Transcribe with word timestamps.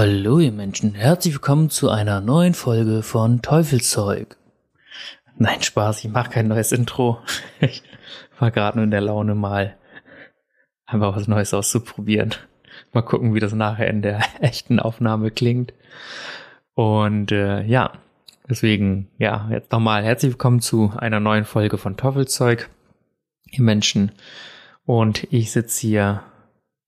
Hallo 0.00 0.38
ihr 0.38 0.52
Menschen, 0.52 0.94
herzlich 0.94 1.34
willkommen 1.34 1.70
zu 1.70 1.90
einer 1.90 2.20
neuen 2.20 2.54
Folge 2.54 3.02
von 3.02 3.42
Teufelszeug. 3.42 4.36
Nein, 5.36 5.60
Spaß, 5.60 6.04
ich 6.04 6.10
mache 6.12 6.30
kein 6.30 6.46
neues 6.46 6.70
Intro. 6.70 7.18
Ich 7.60 7.82
war 8.38 8.52
gerade 8.52 8.78
nur 8.78 8.84
in 8.84 8.92
der 8.92 9.00
Laune 9.00 9.34
mal 9.34 9.76
einfach 10.86 11.16
was 11.16 11.26
Neues 11.26 11.52
auszuprobieren. 11.52 12.36
Mal 12.92 13.02
gucken, 13.02 13.34
wie 13.34 13.40
das 13.40 13.54
nachher 13.54 13.88
in 13.88 14.00
der 14.00 14.22
echten 14.40 14.78
Aufnahme 14.78 15.32
klingt. 15.32 15.74
Und 16.74 17.32
äh, 17.32 17.64
ja, 17.64 17.90
deswegen, 18.48 19.08
ja, 19.18 19.48
jetzt 19.50 19.72
nochmal 19.72 20.04
herzlich 20.04 20.30
willkommen 20.30 20.60
zu 20.60 20.92
einer 20.96 21.18
neuen 21.18 21.44
Folge 21.44 21.76
von 21.76 21.96
Teufelszeug, 21.96 22.70
ihr 23.50 23.64
Menschen. 23.64 24.12
Und 24.86 25.26
ich 25.32 25.50
sitze 25.50 25.80
hier 25.88 26.22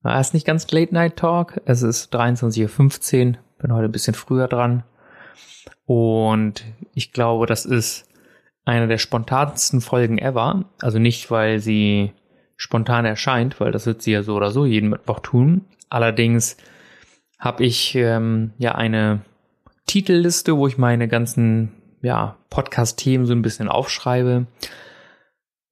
es 0.03 0.27
ist 0.27 0.33
nicht 0.33 0.47
ganz 0.47 0.69
Late 0.71 0.93
Night 0.93 1.17
Talk. 1.17 1.61
Es 1.65 1.83
ist 1.83 2.13
23.15 2.15 3.27
Uhr. 3.27 3.37
Bin 3.59 3.73
heute 3.73 3.85
ein 3.85 3.91
bisschen 3.91 4.15
früher 4.15 4.47
dran. 4.47 4.83
Und 5.85 6.63
ich 6.93 7.11
glaube, 7.11 7.45
das 7.45 7.65
ist 7.65 8.07
eine 8.65 8.87
der 8.87 8.97
spontansten 8.97 9.81
Folgen 9.81 10.17
ever. 10.17 10.65
Also 10.81 10.99
nicht, 10.99 11.29
weil 11.29 11.59
sie 11.59 12.13
spontan 12.55 13.05
erscheint, 13.05 13.59
weil 13.59 13.71
das 13.71 13.85
wird 13.85 14.01
sie 14.01 14.11
ja 14.11 14.23
so 14.23 14.35
oder 14.35 14.51
so 14.51 14.65
jeden 14.65 14.89
Mittwoch 14.89 15.19
tun. 15.19 15.65
Allerdings 15.89 16.57
habe 17.37 17.63
ich 17.63 17.95
ähm, 17.95 18.53
ja 18.57 18.75
eine 18.75 19.21
Titelliste, 19.87 20.57
wo 20.57 20.67
ich 20.67 20.77
meine 20.77 21.07
ganzen 21.07 21.71
ja, 22.01 22.37
Podcast-Themen 22.49 23.25
so 23.25 23.33
ein 23.33 23.41
bisschen 23.41 23.67
aufschreibe. 23.67 24.47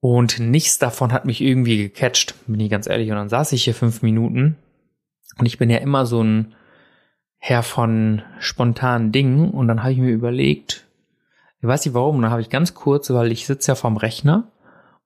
Und 0.02 0.40
nichts 0.40 0.80
davon 0.80 1.12
hat 1.12 1.26
mich 1.26 1.42
irgendwie 1.42 1.78
gecatcht, 1.78 2.36
bin 2.48 2.60
ich 2.60 2.70
ganz 2.70 2.88
ehrlich. 2.88 3.10
Und 3.10 3.18
dann 3.18 3.30
saß 3.30 3.52
ich 3.52 3.66
hier 3.66 3.76
fünf 3.76 4.02
Minuten 4.02 4.58
und 5.38 5.46
ich 5.46 5.58
bin 5.58 5.70
ja 5.70 5.78
immer 5.78 6.06
so 6.06 6.24
ein 6.24 6.56
Herr 7.38 7.64
von 7.64 8.22
spontanen 8.40 9.12
Dingen. 9.12 9.52
Und 9.52 9.68
dann 9.68 9.82
habe 9.82 9.94
ich 9.94 10.00
mir 10.00 10.12
überlegt, 10.12 10.86
ich 11.62 11.68
weiß 11.68 11.86
nicht 11.86 11.94
warum, 11.94 12.18
und 12.18 12.22
dann 12.22 12.32
habe 12.32 12.42
ich 12.42 12.50
ganz 12.50 12.74
kurz, 12.74 13.10
weil 13.10 13.32
ich 13.32 13.46
sitze 13.46 13.72
ja 13.72 13.76
vorm 13.76 13.98
Rechner, 13.98 14.52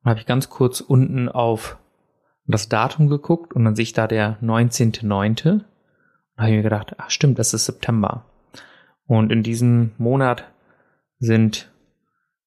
und 0.04 0.10
habe 0.10 0.20
ich 0.20 0.26
ganz 0.26 0.50
kurz 0.50 0.82
unten 0.82 1.30
auf 1.30 1.78
das 2.46 2.68
Datum 2.68 3.08
geguckt 3.08 3.54
und 3.54 3.64
dann 3.64 3.76
sehe 3.76 3.84
ich 3.84 3.94
da 3.94 4.06
der 4.08 4.38
19.9. 4.42 5.52
Und 5.52 5.64
habe 6.38 6.50
ich 6.50 6.56
mir 6.58 6.64
gedacht, 6.64 6.96
ach 6.98 7.10
stimmt, 7.10 7.40
das 7.40 7.54
ist 7.54 7.66
September. 7.66 8.26
Und 9.06 9.32
in 9.32 9.44
diesem 9.44 9.92
Monat 9.98 10.52
sind 11.20 11.72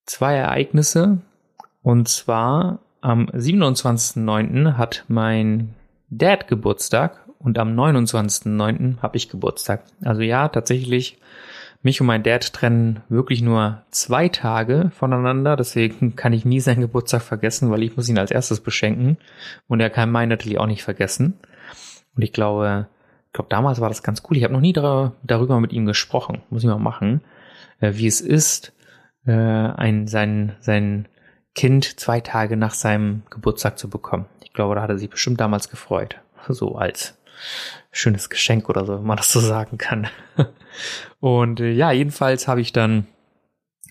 zwei 0.04 0.34
Ereignisse, 0.34 1.22
und 1.86 2.08
zwar 2.08 2.80
am 3.00 3.26
27.09. 3.26 4.72
hat 4.76 5.04
mein 5.06 5.76
Dad 6.10 6.48
Geburtstag 6.48 7.20
und 7.38 7.60
am 7.60 7.78
29.09. 7.78 9.00
habe 9.02 9.16
ich 9.16 9.28
Geburtstag. 9.28 9.84
Also 10.02 10.22
ja, 10.22 10.48
tatsächlich, 10.48 11.16
mich 11.82 12.00
und 12.00 12.08
mein 12.08 12.24
Dad 12.24 12.52
trennen 12.52 13.04
wirklich 13.08 13.40
nur 13.40 13.84
zwei 13.92 14.28
Tage 14.28 14.90
voneinander. 14.98 15.54
Deswegen 15.54 16.16
kann 16.16 16.32
ich 16.32 16.44
nie 16.44 16.58
seinen 16.58 16.80
Geburtstag 16.80 17.22
vergessen, 17.22 17.70
weil 17.70 17.84
ich 17.84 17.96
muss 17.96 18.08
ihn 18.08 18.18
als 18.18 18.32
erstes 18.32 18.58
beschenken. 18.58 19.16
Und 19.68 19.78
er 19.78 19.88
kann 19.88 20.10
meinen 20.10 20.30
natürlich 20.30 20.58
auch 20.58 20.66
nicht 20.66 20.82
vergessen. 20.82 21.34
Und 22.16 22.22
ich 22.24 22.32
glaube, 22.32 22.88
ich 23.28 23.32
glaube, 23.32 23.48
damals 23.48 23.80
war 23.80 23.90
das 23.90 24.02
ganz 24.02 24.24
cool. 24.28 24.36
Ich 24.36 24.42
habe 24.42 24.54
noch 24.54 24.60
nie 24.60 24.72
darüber 24.72 25.60
mit 25.60 25.72
ihm 25.72 25.86
gesprochen. 25.86 26.42
Muss 26.50 26.64
ich 26.64 26.68
mal 26.68 26.80
machen. 26.80 27.20
Äh, 27.78 27.92
wie 27.94 28.08
es 28.08 28.20
ist, 28.20 28.72
äh, 29.24 29.30
ein, 29.30 30.08
sein, 30.08 30.56
sein 30.58 31.06
Kind 31.56 31.98
zwei 31.98 32.20
Tage 32.20 32.56
nach 32.56 32.74
seinem 32.74 33.22
Geburtstag 33.30 33.78
zu 33.78 33.88
bekommen. 33.88 34.26
Ich 34.44 34.52
glaube, 34.52 34.74
da 34.74 34.82
hat 34.82 34.90
er 34.90 34.98
sich 34.98 35.10
bestimmt 35.10 35.40
damals 35.40 35.70
gefreut. 35.70 36.16
So 36.48 36.76
als 36.76 37.18
schönes 37.90 38.30
Geschenk 38.30 38.68
oder 38.68 38.84
so, 38.84 38.98
wenn 38.98 39.06
man 39.06 39.16
das 39.16 39.32
so 39.32 39.40
sagen 39.40 39.78
kann. 39.78 40.06
Und 41.20 41.60
äh, 41.60 41.72
ja, 41.72 41.90
jedenfalls 41.90 42.46
habe 42.46 42.60
ich 42.60 42.72
dann 42.72 43.06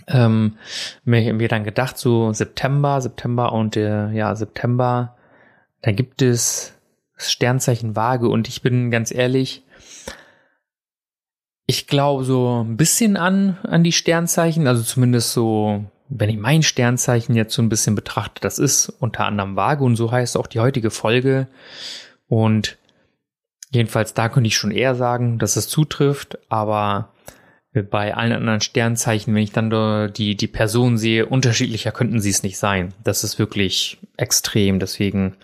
ähm, 0.07 0.57
mir, 1.03 1.33
mir 1.33 1.47
dann 1.47 1.63
gedacht, 1.63 1.97
so 1.97 2.31
September, 2.31 3.01
September 3.01 3.51
und 3.53 3.75
äh, 3.75 4.11
ja, 4.11 4.35
September, 4.35 5.15
da 5.81 5.91
gibt 5.91 6.21
es 6.21 6.73
das 7.17 7.31
Sternzeichen 7.31 7.95
Waage 7.95 8.29
und 8.29 8.47
ich 8.47 8.61
bin 8.61 8.91
ganz 8.91 9.11
ehrlich, 9.11 9.63
ich 11.65 11.87
glaube 11.87 12.23
so 12.23 12.63
ein 12.63 12.77
bisschen 12.77 13.17
an, 13.17 13.57
an 13.63 13.83
die 13.83 13.91
Sternzeichen, 13.91 14.67
also 14.67 14.83
zumindest 14.83 15.33
so 15.33 15.85
wenn 16.09 16.29
ich 16.29 16.37
mein 16.37 16.63
Sternzeichen 16.63 17.35
jetzt 17.35 17.53
so 17.53 17.61
ein 17.61 17.69
bisschen 17.69 17.95
betrachte, 17.95 18.41
das 18.41 18.59
ist 18.59 18.89
unter 18.99 19.25
anderem 19.25 19.55
Waage 19.55 19.83
und 19.83 19.95
so 19.95 20.11
heißt 20.11 20.37
auch 20.37 20.47
die 20.47 20.59
heutige 20.59 20.91
Folge. 20.91 21.47
Und 22.27 22.77
jedenfalls 23.71 24.13
da 24.13 24.29
könnte 24.29 24.47
ich 24.47 24.57
schon 24.57 24.71
eher 24.71 24.95
sagen, 24.95 25.39
dass 25.39 25.55
es 25.55 25.67
zutrifft, 25.67 26.37
aber 26.49 27.11
bei 27.73 28.15
allen 28.15 28.31
anderen 28.31 28.61
Sternzeichen, 28.61 29.35
wenn 29.35 29.43
ich 29.43 29.51
dann 29.51 30.13
die, 30.13 30.35
die 30.35 30.47
Person 30.47 30.97
sehe, 30.97 31.25
unterschiedlicher 31.25 31.91
könnten 31.91 32.21
sie 32.21 32.29
es 32.29 32.43
nicht 32.43 32.57
sein. 32.57 32.93
Das 33.03 33.23
ist 33.23 33.37
wirklich 33.37 33.97
extrem, 34.15 34.79
deswegen 34.79 35.35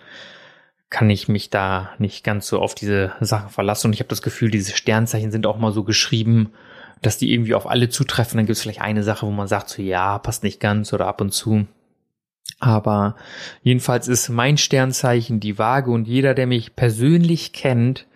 kann 0.88 1.10
ich 1.10 1.28
mich 1.28 1.50
da 1.50 1.90
nicht 1.98 2.24
ganz 2.24 2.46
so 2.46 2.60
auf 2.60 2.74
diese 2.74 3.12
Sachen 3.20 3.50
verlassen. 3.50 3.88
Und 3.88 3.92
ich 3.94 4.00
habe 4.00 4.08
das 4.08 4.22
Gefühl, 4.22 4.50
diese 4.50 4.76
Sternzeichen 4.76 5.30
sind 5.30 5.46
auch 5.46 5.58
mal 5.58 5.72
so 5.72 5.84
geschrieben, 5.84 6.52
dass 7.02 7.18
die 7.18 7.32
irgendwie 7.32 7.54
auf 7.54 7.68
alle 7.68 7.88
zutreffen. 7.88 8.38
Dann 8.38 8.46
gibt 8.46 8.56
es 8.56 8.62
vielleicht 8.62 8.80
eine 8.80 9.02
Sache, 9.02 9.26
wo 9.26 9.30
man 9.30 9.48
sagt, 9.48 9.68
so 9.68 9.82
ja, 9.82 10.18
passt 10.18 10.42
nicht 10.42 10.60
ganz 10.60 10.92
oder 10.92 11.06
ab 11.06 11.20
und 11.20 11.32
zu. 11.32 11.66
Aber 12.60 13.16
jedenfalls 13.62 14.08
ist 14.08 14.28
mein 14.28 14.56
Sternzeichen 14.56 15.40
die 15.40 15.58
Waage 15.58 15.90
und 15.90 16.06
jeder, 16.06 16.34
der 16.34 16.46
mich 16.46 16.76
persönlich 16.76 17.52
kennt, 17.52 18.06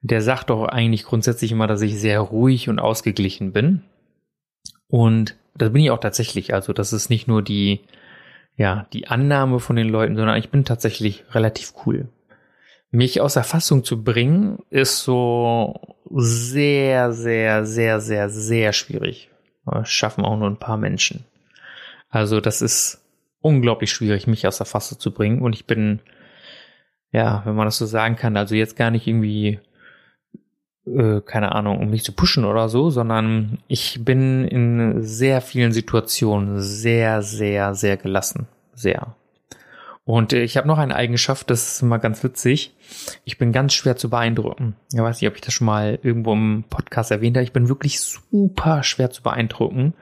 der 0.00 0.22
sagt 0.22 0.50
doch 0.50 0.66
eigentlich 0.66 1.04
grundsätzlich 1.04 1.50
immer, 1.52 1.66
dass 1.66 1.82
ich 1.82 1.98
sehr 1.98 2.20
ruhig 2.20 2.68
und 2.68 2.78
ausgeglichen 2.78 3.52
bin. 3.52 3.82
Und 4.86 5.36
das 5.56 5.72
bin 5.72 5.82
ich 5.82 5.90
auch 5.90 6.00
tatsächlich. 6.00 6.54
Also 6.54 6.72
das 6.72 6.92
ist 6.92 7.10
nicht 7.10 7.26
nur 7.26 7.42
die, 7.42 7.80
ja, 8.56 8.86
die 8.92 9.08
Annahme 9.08 9.60
von 9.60 9.76
den 9.76 9.88
Leuten, 9.88 10.16
sondern 10.16 10.36
ich 10.36 10.50
bin 10.50 10.64
tatsächlich 10.64 11.24
relativ 11.32 11.72
cool 11.86 12.08
mich 12.94 13.20
aus 13.20 13.34
der 13.34 13.44
Fassung 13.44 13.82
zu 13.82 14.04
bringen, 14.04 14.60
ist 14.70 15.02
so 15.02 15.93
sehr, 16.10 17.12
sehr, 17.12 17.64
sehr, 17.66 18.00
sehr, 18.00 18.28
sehr 18.28 18.72
schwierig. 18.72 19.30
Das 19.64 19.88
schaffen 19.88 20.24
auch 20.24 20.36
nur 20.36 20.48
ein 20.48 20.58
paar 20.58 20.76
Menschen. 20.76 21.24
Also 22.10 22.40
das 22.40 22.62
ist 22.62 23.00
unglaublich 23.40 23.92
schwierig, 23.92 24.26
mich 24.26 24.46
aus 24.46 24.58
der 24.58 24.66
Fassung 24.66 24.98
zu 24.98 25.12
bringen. 25.12 25.42
Und 25.42 25.54
ich 25.54 25.66
bin, 25.66 26.00
ja, 27.12 27.42
wenn 27.44 27.54
man 27.54 27.66
das 27.66 27.78
so 27.78 27.86
sagen 27.86 28.16
kann, 28.16 28.36
also 28.36 28.54
jetzt 28.54 28.76
gar 28.76 28.90
nicht 28.90 29.06
irgendwie, 29.06 29.60
äh, 30.86 31.20
keine 31.22 31.52
Ahnung, 31.52 31.78
um 31.78 31.90
mich 31.90 32.04
zu 32.04 32.12
pushen 32.12 32.44
oder 32.44 32.68
so, 32.68 32.90
sondern 32.90 33.58
ich 33.68 34.04
bin 34.04 34.46
in 34.46 35.02
sehr 35.02 35.40
vielen 35.40 35.72
Situationen 35.72 36.60
sehr, 36.60 37.22
sehr, 37.22 37.74
sehr 37.74 37.96
gelassen. 37.96 38.46
Sehr. 38.74 39.16
Und 40.04 40.32
äh, 40.32 40.42
ich 40.42 40.56
habe 40.56 40.68
noch 40.68 40.78
eine 40.78 40.94
Eigenschaft, 40.94 41.48
das 41.50 41.74
ist 41.74 41.82
immer 41.82 41.98
ganz 41.98 42.22
witzig. 42.22 42.74
Ich 43.24 43.38
bin 43.38 43.52
ganz 43.52 43.72
schwer 43.72 43.96
zu 43.96 44.10
beeindrucken. 44.10 44.76
Ich 44.92 45.00
weiß 45.00 45.20
nicht, 45.20 45.28
ob 45.28 45.34
ich 45.34 45.40
das 45.40 45.54
schon 45.54 45.66
mal 45.66 45.98
irgendwo 46.02 46.32
im 46.34 46.64
Podcast 46.68 47.10
erwähnt 47.10 47.36
habe. 47.36 47.44
Ich 47.44 47.52
bin 47.52 47.68
wirklich 47.68 48.00
super 48.00 48.82
schwer 48.82 49.10
zu 49.10 49.22
beeindrucken. 49.22 49.94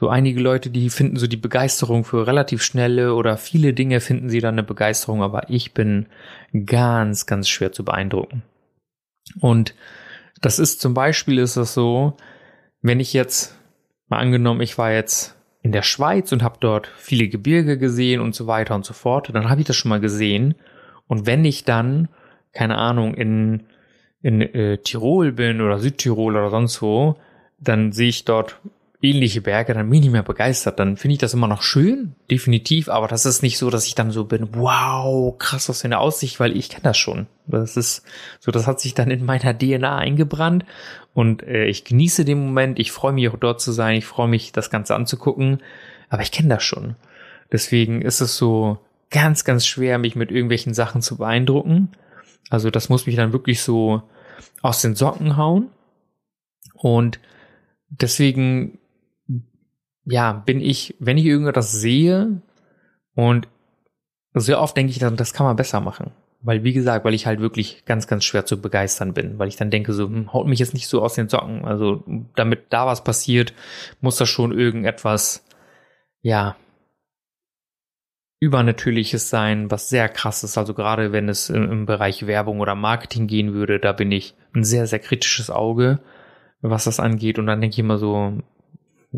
So 0.00 0.08
einige 0.08 0.40
Leute, 0.40 0.70
die 0.70 0.90
finden 0.90 1.16
so 1.16 1.26
die 1.26 1.36
Begeisterung 1.36 2.04
für 2.04 2.26
relativ 2.26 2.62
schnelle 2.62 3.14
oder 3.14 3.36
viele 3.36 3.74
Dinge 3.74 4.00
finden 4.00 4.28
sie 4.28 4.40
dann 4.40 4.54
eine 4.54 4.62
Begeisterung, 4.62 5.22
aber 5.22 5.50
ich 5.50 5.72
bin 5.72 6.06
ganz, 6.66 7.26
ganz 7.26 7.48
schwer 7.48 7.70
zu 7.70 7.84
beeindrucken. 7.84 8.42
Und 9.40 9.74
das 10.40 10.58
ist 10.58 10.80
zum 10.80 10.94
Beispiel 10.94 11.38
ist 11.38 11.56
das 11.56 11.74
so, 11.74 12.16
wenn 12.82 13.00
ich 13.00 13.12
jetzt 13.12 13.56
mal 14.08 14.18
angenommen, 14.18 14.60
ich 14.60 14.78
war 14.78 14.92
jetzt 14.92 15.36
in 15.64 15.72
der 15.72 15.82
Schweiz 15.82 16.30
und 16.30 16.42
habe 16.42 16.58
dort 16.60 16.90
viele 16.98 17.26
Gebirge 17.26 17.78
gesehen 17.78 18.20
und 18.20 18.34
so 18.34 18.46
weiter 18.46 18.74
und 18.74 18.84
so 18.84 18.92
fort. 18.92 19.30
Dann 19.32 19.48
habe 19.48 19.62
ich 19.62 19.66
das 19.66 19.76
schon 19.76 19.88
mal 19.88 19.98
gesehen. 19.98 20.54
Und 21.08 21.26
wenn 21.26 21.42
ich 21.46 21.64
dann, 21.64 22.08
keine 22.52 22.76
Ahnung, 22.76 23.14
in, 23.14 23.64
in 24.20 24.42
äh, 24.42 24.76
Tirol 24.76 25.32
bin 25.32 25.62
oder 25.62 25.78
Südtirol 25.78 26.36
oder 26.36 26.50
sonst 26.50 26.82
wo, 26.82 27.16
dann 27.58 27.92
sehe 27.92 28.10
ich 28.10 28.26
dort 28.26 28.60
ähnliche 29.04 29.40
Berge, 29.40 29.74
dann 29.74 29.88
bin 29.88 29.98
ich 29.98 30.04
nicht 30.06 30.12
mehr 30.12 30.22
begeistert. 30.22 30.78
Dann 30.80 30.96
finde 30.96 31.14
ich 31.14 31.18
das 31.20 31.34
immer 31.34 31.46
noch 31.46 31.62
schön, 31.62 32.14
definitiv, 32.30 32.88
aber 32.88 33.06
das 33.06 33.26
ist 33.26 33.42
nicht 33.42 33.58
so, 33.58 33.70
dass 33.70 33.86
ich 33.86 33.94
dann 33.94 34.10
so 34.10 34.24
bin, 34.24 34.48
wow, 34.52 35.36
krass 35.38 35.70
aus 35.70 35.80
der 35.80 36.00
Aussicht, 36.00 36.40
weil 36.40 36.56
ich 36.56 36.70
kenne 36.70 36.82
das 36.84 36.96
schon. 36.96 37.26
Das 37.46 37.76
ist 37.76 38.04
so, 38.40 38.50
das 38.50 38.66
hat 38.66 38.80
sich 38.80 38.94
dann 38.94 39.10
in 39.10 39.24
meiner 39.24 39.56
DNA 39.56 39.96
eingebrannt 39.96 40.64
und 41.12 41.42
äh, 41.42 41.66
ich 41.66 41.84
genieße 41.84 42.24
den 42.24 42.44
Moment, 42.44 42.78
ich 42.78 42.90
freue 42.90 43.12
mich 43.12 43.28
auch 43.28 43.36
dort 43.36 43.60
zu 43.60 43.72
sein, 43.72 43.96
ich 43.96 44.06
freue 44.06 44.28
mich, 44.28 44.52
das 44.52 44.70
Ganze 44.70 44.94
anzugucken, 44.94 45.62
aber 46.08 46.22
ich 46.22 46.32
kenne 46.32 46.48
das 46.48 46.62
schon. 46.62 46.96
Deswegen 47.52 48.02
ist 48.02 48.20
es 48.20 48.36
so 48.36 48.78
ganz, 49.10 49.44
ganz 49.44 49.66
schwer, 49.66 49.98
mich 49.98 50.16
mit 50.16 50.32
irgendwelchen 50.32 50.74
Sachen 50.74 51.02
zu 51.02 51.18
beeindrucken. 51.18 51.92
Also 52.50 52.70
das 52.70 52.88
muss 52.88 53.06
mich 53.06 53.16
dann 53.16 53.32
wirklich 53.32 53.62
so 53.62 54.02
aus 54.60 54.82
den 54.82 54.96
Socken 54.96 55.36
hauen. 55.36 55.70
Und 56.74 57.20
deswegen 57.88 58.78
ja, 60.04 60.32
bin 60.32 60.60
ich, 60.60 60.96
wenn 60.98 61.18
ich 61.18 61.24
irgendwas 61.24 61.72
sehe 61.72 62.42
und 63.14 63.48
sehr 64.34 64.60
oft 64.60 64.76
denke 64.76 64.90
ich 64.90 64.98
dann, 64.98 65.16
das 65.16 65.32
kann 65.32 65.46
man 65.46 65.56
besser 65.56 65.80
machen. 65.80 66.12
Weil, 66.40 66.62
wie 66.62 66.74
gesagt, 66.74 67.06
weil 67.06 67.14
ich 67.14 67.26
halt 67.26 67.40
wirklich 67.40 67.86
ganz, 67.86 68.06
ganz 68.06 68.24
schwer 68.24 68.44
zu 68.44 68.60
begeistern 68.60 69.14
bin, 69.14 69.38
weil 69.38 69.48
ich 69.48 69.56
dann 69.56 69.70
denke, 69.70 69.94
so, 69.94 70.06
hm, 70.06 70.32
haut 70.32 70.46
mich 70.46 70.58
jetzt 70.58 70.74
nicht 70.74 70.88
so 70.88 71.02
aus 71.02 71.14
den 71.14 71.30
Socken. 71.30 71.64
Also, 71.64 72.04
damit 72.36 72.66
da 72.68 72.86
was 72.86 73.02
passiert, 73.02 73.54
muss 74.02 74.16
da 74.16 74.26
schon 74.26 74.52
irgendetwas, 74.52 75.46
ja, 76.20 76.56
übernatürliches 78.40 79.30
sein, 79.30 79.70
was 79.70 79.88
sehr 79.88 80.08
krass 80.10 80.44
ist. 80.44 80.58
Also 80.58 80.74
gerade 80.74 81.12
wenn 81.12 81.30
es 81.30 81.48
im, 81.48 81.70
im 81.70 81.86
Bereich 81.86 82.26
Werbung 82.26 82.60
oder 82.60 82.74
Marketing 82.74 83.26
gehen 83.26 83.54
würde, 83.54 83.80
da 83.80 83.92
bin 83.92 84.12
ich 84.12 84.34
ein 84.54 84.64
sehr, 84.64 84.86
sehr 84.86 84.98
kritisches 84.98 85.48
Auge, 85.48 86.00
was 86.60 86.84
das 86.84 87.00
angeht. 87.00 87.38
Und 87.38 87.46
dann 87.46 87.62
denke 87.62 87.74
ich 87.74 87.78
immer 87.78 87.96
so, 87.96 88.38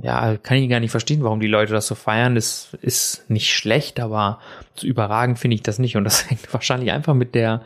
ja, 0.03 0.37
kann 0.37 0.59
ich 0.59 0.69
gar 0.69 0.81
nicht 0.81 0.91
verstehen, 0.91 1.23
warum 1.23 1.41
die 1.41 1.47
Leute 1.47 1.73
das 1.73 1.87
so 1.87 1.95
feiern. 1.95 2.35
Das 2.35 2.77
ist 2.83 3.29
nicht 3.31 3.55
schlecht, 3.55 3.99
aber 3.99 4.41
so 4.75 4.87
überragend 4.87 5.39
finde 5.39 5.55
ich 5.55 5.63
das 5.63 5.79
nicht. 5.79 5.97
Und 5.97 6.05
das 6.05 6.29
hängt 6.31 6.53
wahrscheinlich 6.53 6.91
einfach 6.93 7.15
mit 7.15 7.35
der 7.35 7.63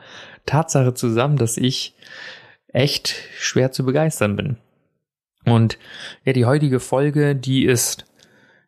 Tatsache 0.47 0.95
zusammen, 0.95 1.37
dass 1.37 1.57
ich 1.57 1.95
echt 2.69 3.15
schwer 3.37 3.73
zu 3.73 3.85
begeistern 3.85 4.37
bin. 4.37 4.57
Und 5.45 5.79
ja, 6.25 6.33
die 6.33 6.45
heutige 6.45 6.79
Folge, 6.79 7.35
die 7.35 7.65
ist 7.65 8.05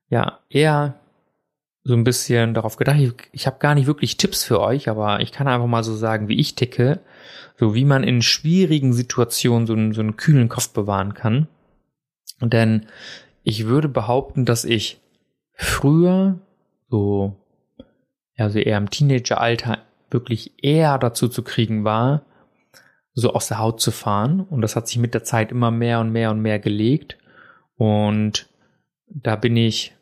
ja 0.08 0.40
eher 0.48 0.98
so 1.84 1.94
ein 1.94 2.04
bisschen 2.04 2.54
darauf 2.54 2.76
gedacht, 2.76 2.98
ich, 2.98 3.12
ich 3.32 3.46
habe 3.46 3.58
gar 3.58 3.74
nicht 3.74 3.86
wirklich 3.86 4.16
Tipps 4.16 4.42
für 4.44 4.60
euch, 4.60 4.88
aber 4.88 5.20
ich 5.20 5.30
kann 5.30 5.46
einfach 5.46 5.66
mal 5.66 5.84
so 5.84 5.94
sagen, 5.94 6.28
wie 6.28 6.38
ich 6.38 6.56
ticke, 6.56 7.00
so 7.58 7.74
wie 7.74 7.84
man 7.84 8.02
in 8.02 8.22
schwierigen 8.22 8.92
Situationen 8.92 9.66
so 9.66 9.72
einen, 9.74 9.92
so 9.92 10.00
einen 10.00 10.16
kühlen 10.16 10.48
Kopf 10.48 10.70
bewahren 10.70 11.14
kann. 11.14 11.46
Denn 12.40 12.86
ich 13.42 13.66
würde 13.66 13.88
behaupten, 13.88 14.44
dass 14.44 14.64
ich 14.64 15.00
früher, 15.54 16.38
so, 16.88 17.36
also 18.36 18.58
eher 18.58 18.78
im 18.78 18.90
Teenageralter, 18.90 19.78
wirklich 20.10 20.62
eher 20.62 20.98
dazu 20.98 21.28
zu 21.28 21.42
kriegen 21.42 21.84
war, 21.84 22.22
so 23.14 23.32
aus 23.32 23.48
der 23.48 23.58
Haut 23.58 23.80
zu 23.80 23.90
fahren. 23.90 24.40
Und 24.40 24.60
das 24.60 24.76
hat 24.76 24.88
sich 24.88 24.98
mit 24.98 25.14
der 25.14 25.24
Zeit 25.24 25.50
immer 25.50 25.70
mehr 25.70 26.00
und 26.00 26.10
mehr 26.10 26.30
und 26.30 26.40
mehr 26.40 26.58
gelegt. 26.58 27.18
Und 27.76 28.48
da 29.06 29.36
bin 29.36 29.56
ich, 29.56 29.94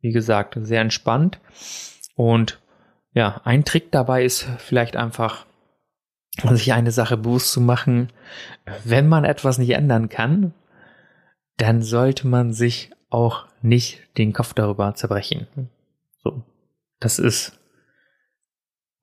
wie 0.00 0.12
gesagt, 0.12 0.56
sehr 0.60 0.80
entspannt. 0.80 1.40
Und 2.16 2.60
ja, 3.12 3.40
ein 3.44 3.64
Trick 3.64 3.90
dabei 3.92 4.24
ist 4.24 4.48
vielleicht 4.58 4.96
einfach, 4.96 5.46
sich 6.50 6.72
eine 6.72 6.90
Sache 6.90 7.16
bewusst 7.16 7.52
zu 7.52 7.60
machen, 7.60 8.08
wenn 8.84 9.08
man 9.08 9.24
etwas 9.24 9.58
nicht 9.58 9.70
ändern 9.70 10.08
kann, 10.08 10.52
dann 11.56 11.82
sollte 11.82 12.26
man 12.26 12.52
sich 12.52 12.90
auch 13.10 13.46
nicht 13.62 14.00
den 14.18 14.32
Kopf 14.32 14.54
darüber 14.54 14.94
zerbrechen. 14.94 15.46
So, 16.22 16.42
das 17.00 17.18
ist 17.18 17.58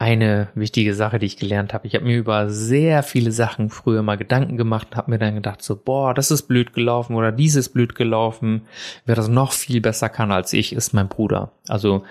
eine 0.01 0.49
wichtige 0.55 0.95
Sache, 0.95 1.19
die 1.19 1.27
ich 1.27 1.37
gelernt 1.37 1.75
habe. 1.75 1.85
Ich 1.85 1.93
habe 1.93 2.05
mir 2.05 2.17
über 2.17 2.49
sehr 2.49 3.03
viele 3.03 3.31
Sachen 3.31 3.69
früher 3.69 4.01
mal 4.01 4.17
Gedanken 4.17 4.57
gemacht 4.57 4.87
und 4.89 4.97
habe 4.97 5.11
mir 5.11 5.19
dann 5.19 5.35
gedacht, 5.35 5.61
so, 5.61 5.75
boah, 5.75 6.15
das 6.15 6.31
ist 6.31 6.47
blöd 6.47 6.73
gelaufen 6.73 7.15
oder 7.15 7.31
dieses 7.31 7.69
blöd 7.69 7.93
gelaufen. 7.93 8.63
Wer 9.05 9.13
das 9.13 9.27
noch 9.27 9.51
viel 9.51 9.79
besser 9.79 10.09
kann 10.09 10.31
als 10.31 10.53
ich, 10.53 10.73
ist 10.73 10.93
mein 10.93 11.07
Bruder. 11.07 11.51
Also 11.67 12.03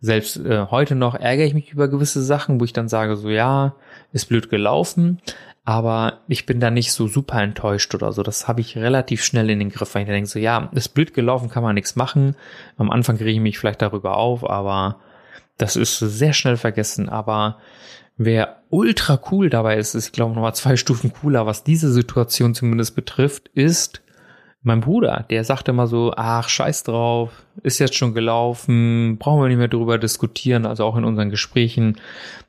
selbst 0.00 0.36
äh, 0.36 0.66
heute 0.70 0.94
noch 0.94 1.14
ärgere 1.14 1.46
ich 1.46 1.54
mich 1.54 1.72
über 1.72 1.88
gewisse 1.88 2.22
Sachen, 2.22 2.60
wo 2.60 2.64
ich 2.64 2.72
dann 2.72 2.88
sage, 2.88 3.16
so 3.16 3.28
ja, 3.30 3.74
ist 4.12 4.28
blöd 4.28 4.48
gelaufen, 4.50 5.20
aber 5.64 6.20
ich 6.28 6.46
bin 6.46 6.60
da 6.60 6.70
nicht 6.70 6.92
so 6.92 7.08
super 7.08 7.42
enttäuscht 7.42 7.94
oder 7.94 8.12
so. 8.12 8.22
Das 8.22 8.48
habe 8.48 8.60
ich 8.60 8.78
relativ 8.78 9.22
schnell 9.22 9.50
in 9.50 9.58
den 9.58 9.70
Griff, 9.70 9.94
weil 9.94 10.02
ich 10.02 10.08
denke 10.08 10.28
so, 10.28 10.38
ja, 10.38 10.70
ist 10.72 10.94
blöd 10.94 11.12
gelaufen, 11.12 11.50
kann 11.50 11.62
man 11.62 11.74
nichts 11.74 11.94
machen. 11.96 12.36
Am 12.78 12.90
Anfang 12.90 13.18
kriege 13.18 13.32
ich 13.32 13.40
mich 13.40 13.58
vielleicht 13.58 13.82
darüber 13.82 14.16
auf, 14.16 14.48
aber 14.48 14.96
das 15.58 15.76
ist 15.76 15.98
sehr 15.98 16.32
schnell 16.32 16.56
vergessen. 16.56 17.08
Aber 17.08 17.58
wer 18.16 18.62
ultra 18.70 19.20
cool 19.30 19.50
dabei 19.50 19.76
ist, 19.76 19.94
ist, 19.94 20.06
ich 20.06 20.12
glaube, 20.12 20.34
nochmal 20.34 20.54
zwei 20.54 20.76
Stufen 20.76 21.12
cooler, 21.12 21.44
was 21.44 21.64
diese 21.64 21.92
Situation 21.92 22.54
zumindest 22.54 22.94
betrifft, 22.94 23.48
ist 23.48 24.00
mein 24.62 24.80
Bruder. 24.80 25.24
Der 25.30 25.44
sagte 25.44 25.70
immer 25.70 25.86
so, 25.86 26.12
ach, 26.16 26.48
scheiß 26.48 26.82
drauf, 26.84 27.30
ist 27.62 27.78
jetzt 27.78 27.94
schon 27.94 28.14
gelaufen, 28.14 29.18
brauchen 29.18 29.40
wir 29.40 29.48
nicht 29.48 29.58
mehr 29.58 29.68
drüber 29.68 29.98
diskutieren, 29.98 30.66
also 30.66 30.84
auch 30.84 30.96
in 30.96 31.04
unseren 31.04 31.30
Gesprächen 31.30 31.96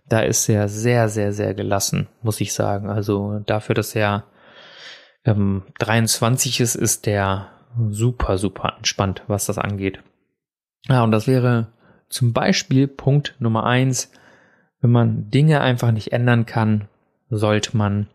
da 0.09 0.21
ist 0.21 0.49
er 0.49 0.67
sehr, 0.67 1.07
sehr, 1.07 1.31
sehr 1.31 1.53
gelassen, 1.53 2.07
muss 2.21 2.41
ich 2.41 2.53
sagen. 2.53 2.89
Also 2.89 3.39
dafür, 3.45 3.75
dass 3.75 3.95
er 3.95 4.25
ähm, 5.23 5.63
23 5.77 6.59
ist, 6.59 6.75
ist 6.75 7.05
der 7.05 7.51
super, 7.89 8.37
super 8.37 8.73
entspannt, 8.77 9.23
was 9.27 9.45
das 9.45 9.57
angeht. 9.57 9.99
Ja, 10.87 11.03
und 11.03 11.11
das 11.11 11.27
wäre 11.27 11.71
zum 12.09 12.33
Beispiel 12.33 12.87
Punkt 12.87 13.35
Nummer 13.39 13.65
eins. 13.65 14.11
Wenn 14.81 14.91
man 14.91 15.29
Dinge 15.29 15.61
einfach 15.61 15.91
nicht 15.91 16.11
ändern 16.11 16.45
kann, 16.45 16.87
sollte 17.29 17.77
man 17.77 18.07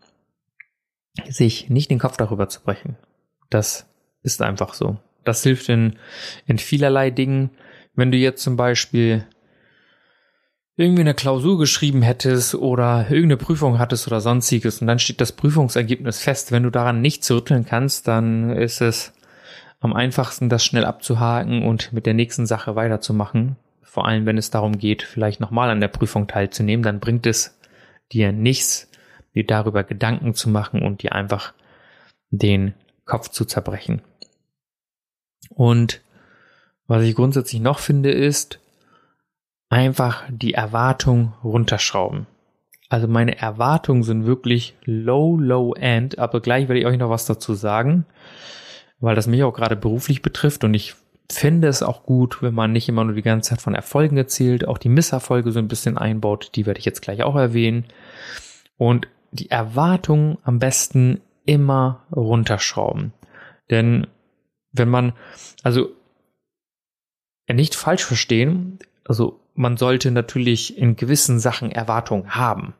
sich 1.29 1.69
nicht 1.69 1.89
den 1.89 1.99
Kopf 1.99 2.17
darüber 2.17 2.49
zu 2.49 2.61
brechen. 2.61 2.97
Das 3.49 3.87
ist 4.23 4.41
einfach 4.41 4.73
so. 4.73 4.97
Das 5.23 5.43
hilft 5.43 5.69
in, 5.69 5.97
in 6.45 6.57
vielerlei 6.57 7.09
Dingen. 7.09 7.51
Wenn 7.95 8.11
du 8.11 8.17
jetzt 8.17 8.43
zum 8.43 8.57
Beispiel 8.57 9.25
irgendwie 10.77 11.01
eine 11.01 11.13
Klausur 11.13 11.57
geschrieben 11.57 12.01
hättest 12.01 12.55
oder 12.55 13.05
irgendeine 13.09 13.37
Prüfung 13.37 13.79
hattest 13.79 14.07
oder 14.07 14.19
sonstiges 14.19 14.81
und 14.81 14.87
dann 14.87 14.99
steht 14.99 15.21
das 15.21 15.31
Prüfungsergebnis 15.31 16.19
fest. 16.19 16.51
Wenn 16.51 16.63
du 16.63 16.69
daran 16.69 17.01
nicht 17.01 17.23
zurückeln 17.23 17.65
kannst, 17.65 18.07
dann 18.07 18.49
ist 18.49 18.81
es 18.81 19.13
am 19.79 19.93
einfachsten, 19.93 20.49
das 20.49 20.65
schnell 20.65 20.83
abzuhaken 20.83 21.63
und 21.63 21.93
mit 21.93 22.05
der 22.05 22.13
nächsten 22.13 22.45
Sache 22.45 22.75
weiterzumachen. 22.75 23.55
Vor 23.83 24.05
allem, 24.05 24.25
wenn 24.25 24.37
es 24.37 24.51
darum 24.51 24.77
geht, 24.77 25.03
vielleicht 25.03 25.39
nochmal 25.39 25.69
an 25.69 25.79
der 25.79 25.87
Prüfung 25.87 26.27
teilzunehmen, 26.27 26.83
dann 26.83 26.99
bringt 26.99 27.25
es 27.25 27.57
dir 28.11 28.33
nichts, 28.33 28.89
dir 29.33 29.45
darüber 29.45 29.83
Gedanken 29.83 30.33
zu 30.33 30.49
machen 30.49 30.81
und 30.81 31.03
dir 31.03 31.13
einfach 31.13 31.53
den 32.31 32.73
Kopf 33.05 33.29
zu 33.29 33.45
zerbrechen. 33.45 34.01
Und 35.49 36.01
was 36.87 37.03
ich 37.03 37.15
grundsätzlich 37.15 37.61
noch 37.61 37.79
finde, 37.79 38.11
ist, 38.11 38.59
einfach 39.69 40.23
die 40.29 40.53
Erwartung 40.53 41.33
runterschrauben. 41.43 42.27
Also 42.89 43.07
meine 43.07 43.37
Erwartungen 43.37 44.03
sind 44.03 44.25
wirklich 44.25 44.75
low, 44.83 45.37
low 45.37 45.73
end, 45.73 46.19
aber 46.19 46.39
gleich 46.39 46.67
werde 46.67 46.79
ich 46.79 46.85
euch 46.85 46.97
noch 46.97 47.09
was 47.09 47.25
dazu 47.25 47.55
sagen, 47.55 48.05
weil 48.99 49.15
das 49.15 49.27
mich 49.27 49.43
auch 49.43 49.53
gerade 49.53 49.75
beruflich 49.75 50.21
betrifft 50.21 50.63
und 50.63 50.73
ich 50.73 50.95
finde 51.31 51.67
es 51.67 51.81
auch 51.81 52.03
gut, 52.03 52.43
wenn 52.43 52.53
man 52.53 52.71
nicht 52.71 52.87
immer 52.87 53.03
nur 53.03 53.15
die 53.15 53.23
ganze 53.23 53.49
Zeit 53.49 53.61
von 53.61 53.73
Erfolgen 53.73 54.17
erzählt, 54.17 54.67
auch 54.67 54.77
die 54.77 54.89
Misserfolge 54.89 55.51
so 55.51 55.59
ein 55.59 55.67
bisschen 55.67 55.97
einbaut, 55.97 56.51
die 56.55 56.67
werde 56.67 56.79
ich 56.79 56.85
jetzt 56.85 57.01
gleich 57.01 57.23
auch 57.23 57.35
erwähnen. 57.35 57.85
Und 58.77 59.07
die 59.31 59.49
Erwartungen 59.49 60.37
am 60.43 60.59
besten 60.59 61.21
immer 61.45 62.05
runterschrauben. 62.11 63.13
Denn 63.69 64.07
wenn 64.71 64.89
man, 64.89 65.13
also 65.63 65.89
nicht 67.47 67.75
falsch 67.75 68.03
verstehen, 68.03 68.79
also 69.05 69.39
man 69.53 69.77
sollte 69.77 70.11
natürlich 70.11 70.77
in 70.77 70.95
gewissen 70.95 71.39
Sachen 71.39 71.71
Erwartungen 71.71 72.35
haben. 72.35 72.73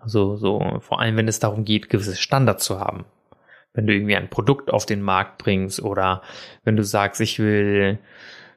Also 0.00 0.36
so, 0.36 0.78
vor 0.80 1.00
allem 1.00 1.16
wenn 1.16 1.28
es 1.28 1.40
darum 1.40 1.64
geht, 1.64 1.90
gewisse 1.90 2.16
Standards 2.16 2.64
zu 2.64 2.80
haben. 2.80 3.04
Wenn 3.74 3.86
du 3.86 3.94
irgendwie 3.94 4.16
ein 4.16 4.30
Produkt 4.30 4.72
auf 4.72 4.86
den 4.86 5.02
Markt 5.02 5.38
bringst 5.38 5.82
oder 5.82 6.22
wenn 6.64 6.76
du 6.76 6.84
sagst, 6.84 7.20
ich 7.20 7.38
will 7.38 7.98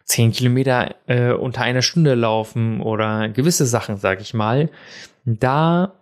zehn 0.06 0.32
Kilometer 0.32 0.96
äh, 1.08 1.32
unter 1.32 1.62
einer 1.62 1.82
Stunde 1.82 2.16
laufen 2.16 2.82
oder 2.82 3.30
gewisse 3.30 3.66
Sachen, 3.66 3.98
sag 3.98 4.22
ich 4.22 4.34
mal, 4.34 4.70
da 5.26 5.94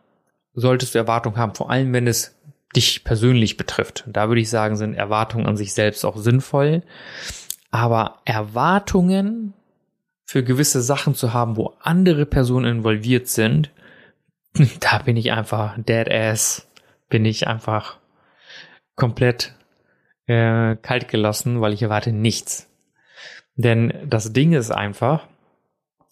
solltest 0.54 0.94
du 0.94 1.00
Erwartungen 1.00 1.38
haben, 1.38 1.56
vor 1.56 1.70
allem 1.70 1.92
wenn 1.94 2.08
es 2.08 2.38
dich 2.76 3.04
persönlich 3.04 3.58
betrifft. 3.58 4.04
Da 4.08 4.28
würde 4.28 4.42
ich 4.42 4.50
sagen, 4.50 4.76
sind 4.76 4.94
Erwartungen 4.94 5.48
an 5.48 5.58
sich 5.58 5.74
selbst 5.74 6.06
auch 6.06 6.18
sinnvoll. 6.18 6.84
Aber 7.72 8.20
Erwartungen 8.26 9.54
für 10.26 10.44
gewisse 10.44 10.82
Sachen 10.82 11.16
zu 11.16 11.34
haben, 11.34 11.58
wo 11.58 11.74
andere 11.82 12.26
Personen 12.26 12.78
involviert 12.78 13.28
sind, 13.28 13.72
da 14.80 15.00
bin 15.00 15.18
ich 15.18 15.32
einfach 15.32 15.76
dead 15.78 16.10
ass, 16.12 16.68
bin 17.10 17.26
ich 17.26 17.48
einfach 17.48 17.98
komplett 18.96 19.56
äh, 20.28 20.76
kalt 20.76 21.08
gelassen, 21.08 21.62
weil 21.62 21.74
ich 21.74 21.82
erwarte 21.82 22.12
nichts. 22.12 22.70
Denn 23.56 23.94
das 24.06 24.32
Ding 24.32 24.54
ist 24.54 24.72
einfach, 24.72 25.28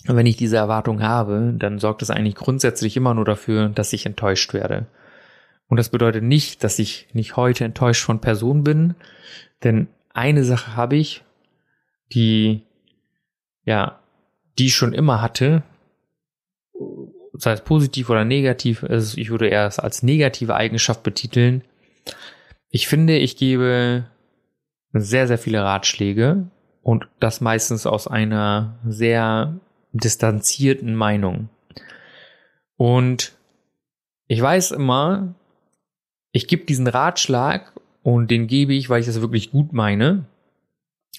wenn 0.06 0.26
ich 0.26 0.38
diese 0.38 0.58
Erwartung 0.58 1.02
habe, 1.02 1.54
dann 1.56 1.80
sorgt 1.80 2.02
es 2.02 2.10
eigentlich 2.10 2.36
grundsätzlich 2.36 2.98
immer 2.98 3.14
nur 3.14 3.26
dafür, 3.26 3.70
dass 3.70 3.94
ich 3.94 4.06
enttäuscht 4.06 4.54
werde. 4.54 4.88
Und 5.68 5.78
das 5.78 5.90
bedeutet 5.90 6.24
nicht, 6.24 6.64
dass 6.64 6.80
ich 6.80 7.08
nicht 7.14 7.36
heute 7.36 7.66
enttäuscht 7.66 8.04
von 8.04 8.22
Personen 8.22 8.64
bin, 8.64 8.96
denn 9.64 9.88
eine 10.14 10.44
Sache 10.44 10.76
habe 10.76 10.96
ich, 10.96 11.24
die, 12.14 12.64
ja, 13.64 14.00
die 14.58 14.68
ich 14.68 14.76
schon 14.76 14.94
immer 14.94 15.22
hatte, 15.22 15.64
sei 17.34 17.52
es 17.52 17.62
positiv 17.62 18.10
oder 18.10 18.26
negativ, 18.26 18.84
also 18.84 19.18
ich 19.18 19.30
würde 19.30 19.48
eher 19.48 19.68
es 19.68 19.80
als 19.80 20.04
negative 20.04 20.56
Eigenschaft 20.56 21.04
betiteln. 21.04 21.64
Ich 22.70 22.88
finde, 22.88 23.18
ich 23.18 23.38
gebe 23.38 24.06
sehr, 24.94 25.28
sehr 25.28 25.38
viele 25.38 25.62
Ratschläge 25.64 26.50
und 26.82 27.08
das 27.20 27.42
meistens 27.42 27.86
aus 27.86 28.08
einer 28.08 28.80
sehr 28.88 29.60
distanzierten 29.92 30.96
Meinung. 30.96 31.50
Und 32.76 33.34
ich 34.28 34.42
weiß 34.42 34.72
immer, 34.72 35.36
ich 36.32 36.48
gebe 36.48 36.66
diesen 36.66 36.88
Ratschlag 36.88 37.74
und 38.04 38.30
den 38.32 38.48
gebe 38.48 38.74
ich, 38.74 38.90
weil 38.90 39.00
ich 39.00 39.06
das 39.06 39.22
wirklich 39.22 39.52
gut 39.52 39.74
meine, 39.74 40.26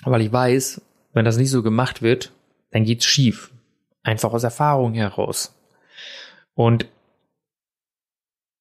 weil 0.04 0.22
ich 0.22 0.32
weiß, 0.32 0.80
wenn 1.12 1.24
das 1.24 1.36
nicht 1.36 1.50
so 1.50 1.62
gemacht 1.62 2.02
wird, 2.02 2.32
dann 2.70 2.84
geht's 2.84 3.04
schief. 3.04 3.50
Einfach 4.02 4.32
aus 4.32 4.44
Erfahrung 4.44 4.94
heraus. 4.94 5.54
Und 6.54 6.86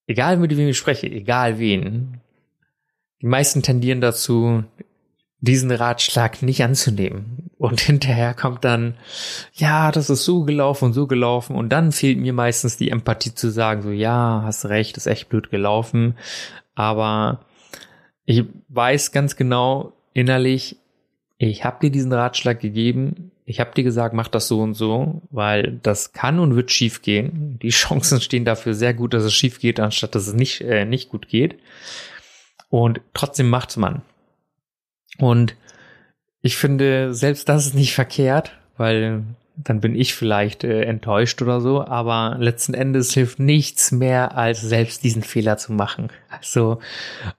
egal 0.07 0.37
mit 0.37 0.55
wem 0.55 0.67
ich 0.67 0.77
spreche, 0.77 1.07
egal 1.07 1.59
wen, 1.59 2.21
die 3.21 3.27
meisten 3.27 3.61
tendieren 3.61 4.01
dazu, 4.01 4.63
diesen 5.39 5.71
Ratschlag 5.71 6.41
nicht 6.41 6.63
anzunehmen. 6.63 7.46
Und 7.57 7.79
hinterher 7.81 8.33
kommt 8.33 8.63
dann, 8.63 8.95
ja, 9.53 9.91
das 9.91 10.09
ist 10.09 10.25
so 10.25 10.43
gelaufen 10.43 10.85
und 10.85 10.93
so 10.93 11.07
gelaufen. 11.07 11.55
Und 11.55 11.69
dann 11.69 11.91
fehlt 11.91 12.17
mir 12.17 12.33
meistens 12.33 12.77
die 12.77 12.91
Empathie 12.91 13.33
zu 13.33 13.49
sagen, 13.49 13.81
so, 13.81 13.91
ja, 13.91 14.41
hast 14.45 14.65
recht, 14.65 14.97
ist 14.97 15.07
echt 15.07 15.29
blöd 15.29 15.49
gelaufen. 15.49 16.15
Aber 16.75 17.39
ich 18.25 18.43
weiß 18.69 19.11
ganz 19.11 19.35
genau 19.35 19.93
innerlich, 20.13 20.77
ich 21.37 21.63
habe 21.63 21.77
dir 21.81 21.91
diesen 21.91 22.13
Ratschlag 22.13 22.59
gegeben. 22.59 23.31
Ich 23.45 23.59
habe 23.59 23.71
dir 23.73 23.83
gesagt, 23.83 24.13
mach 24.13 24.27
das 24.27 24.47
so 24.47 24.59
und 24.59 24.73
so, 24.73 25.21
weil 25.29 25.79
das 25.83 26.11
kann 26.11 26.39
und 26.39 26.55
wird 26.55 26.71
schief 26.71 27.01
gehen. 27.01 27.59
Die 27.61 27.69
Chancen 27.69 28.19
stehen 28.19 28.45
dafür 28.45 28.73
sehr 28.73 28.93
gut, 28.93 29.13
dass 29.13 29.23
es 29.23 29.33
schief 29.33 29.59
geht, 29.59 29.79
anstatt 29.79 30.15
dass 30.15 30.27
es 30.27 30.33
nicht, 30.33 30.61
äh, 30.61 30.85
nicht 30.85 31.09
gut 31.09 31.27
geht. 31.27 31.57
Und 32.69 33.01
trotzdem 33.13 33.49
macht's 33.49 33.77
man. 33.77 34.01
Und 35.19 35.55
ich 36.47 36.57
finde, 36.57 37.13
selbst 37.13 37.49
das 37.49 37.67
ist 37.67 37.75
nicht 37.75 37.93
verkehrt, 37.93 38.57
weil 38.77 39.23
dann 39.57 39.81
bin 39.81 39.95
ich 39.95 40.15
vielleicht 40.15 40.63
äh, 40.63 40.83
enttäuscht 40.83 41.41
oder 41.41 41.59
so, 41.59 41.83
aber 41.83 42.37
letzten 42.39 42.73
Endes 42.73 43.13
hilft 43.13 43.39
nichts 43.39 43.91
mehr, 43.91 44.37
als 44.37 44.61
selbst 44.61 45.03
diesen 45.03 45.23
Fehler 45.23 45.57
zu 45.57 45.73
machen. 45.73 46.09
Also 46.29 46.79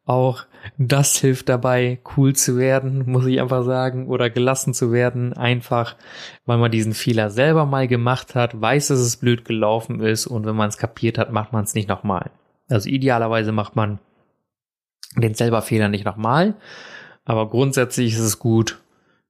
auch 0.04 0.44
das 0.76 1.16
hilft 1.16 1.48
dabei, 1.48 2.00
cool 2.16 2.34
zu 2.34 2.58
werden, 2.58 3.10
muss 3.10 3.24
ich 3.24 3.40
einfach 3.40 3.64
sagen, 3.64 4.08
oder 4.08 4.28
gelassen 4.28 4.74
zu 4.74 4.92
werden, 4.92 5.32
einfach 5.32 5.96
weil 6.44 6.58
man 6.58 6.70
diesen 6.70 6.92
Fehler 6.92 7.30
selber 7.30 7.64
mal 7.64 7.88
gemacht 7.88 8.34
hat, 8.34 8.60
weiß, 8.60 8.88
dass 8.88 8.98
es 8.98 9.16
blöd 9.16 9.46
gelaufen 9.46 10.00
ist 10.00 10.26
und 10.26 10.44
wenn 10.44 10.56
man 10.56 10.68
es 10.68 10.76
kapiert 10.76 11.16
hat, 11.16 11.32
macht 11.32 11.54
man 11.54 11.64
es 11.64 11.74
nicht 11.74 11.88
nochmal. 11.88 12.30
Also 12.68 12.90
idealerweise 12.90 13.52
macht 13.52 13.74
man 13.74 14.00
den 15.16 15.34
selber 15.34 15.62
Fehler 15.62 15.88
nicht 15.88 16.04
nochmal, 16.04 16.54
aber 17.24 17.48
grundsätzlich 17.48 18.12
ist 18.12 18.20
es 18.20 18.38
gut, 18.38 18.80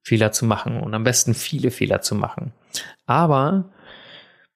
Fehler 0.09 0.33
zu 0.33 0.47
machen 0.47 0.81
und 0.81 0.95
am 0.95 1.05
besten 1.05 1.35
viele 1.35 1.71
Fehler 1.71 2.00
zu 2.00 2.15
machen. 2.15 2.53
Aber 3.07 3.67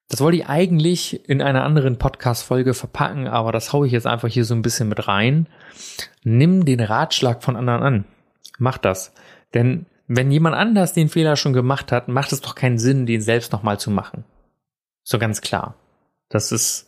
das 0.09 0.19
wollte 0.21 0.37
ich 0.37 0.47
eigentlich 0.47 1.27
in 1.29 1.41
einer 1.41 1.63
anderen 1.63 1.97
Podcast-Folge 1.97 2.73
verpacken, 2.73 3.27
aber 3.27 3.51
das 3.51 3.71
haue 3.73 3.87
ich 3.87 3.93
jetzt 3.93 4.07
einfach 4.07 4.27
hier 4.27 4.45
so 4.45 4.53
ein 4.53 4.61
bisschen 4.61 4.89
mit 4.89 5.07
rein. 5.07 5.47
Nimm 6.23 6.65
den 6.65 6.81
Ratschlag 6.81 7.43
von 7.43 7.55
anderen 7.55 7.83
an. 7.83 8.05
Mach 8.57 8.77
das. 8.77 9.13
Denn 9.53 9.85
wenn 10.07 10.31
jemand 10.31 10.55
anders 10.55 10.93
den 10.93 11.09
Fehler 11.09 11.35
schon 11.35 11.53
gemacht 11.53 11.91
hat, 11.91 12.07
macht 12.07 12.31
es 12.31 12.41
doch 12.41 12.55
keinen 12.55 12.77
Sinn, 12.77 13.05
den 13.05 13.21
selbst 13.21 13.51
nochmal 13.53 13.79
zu 13.79 13.89
machen. 13.89 14.25
So 15.03 15.17
ganz 15.17 15.41
klar. 15.41 15.75
Das 16.29 16.51
ist, 16.51 16.87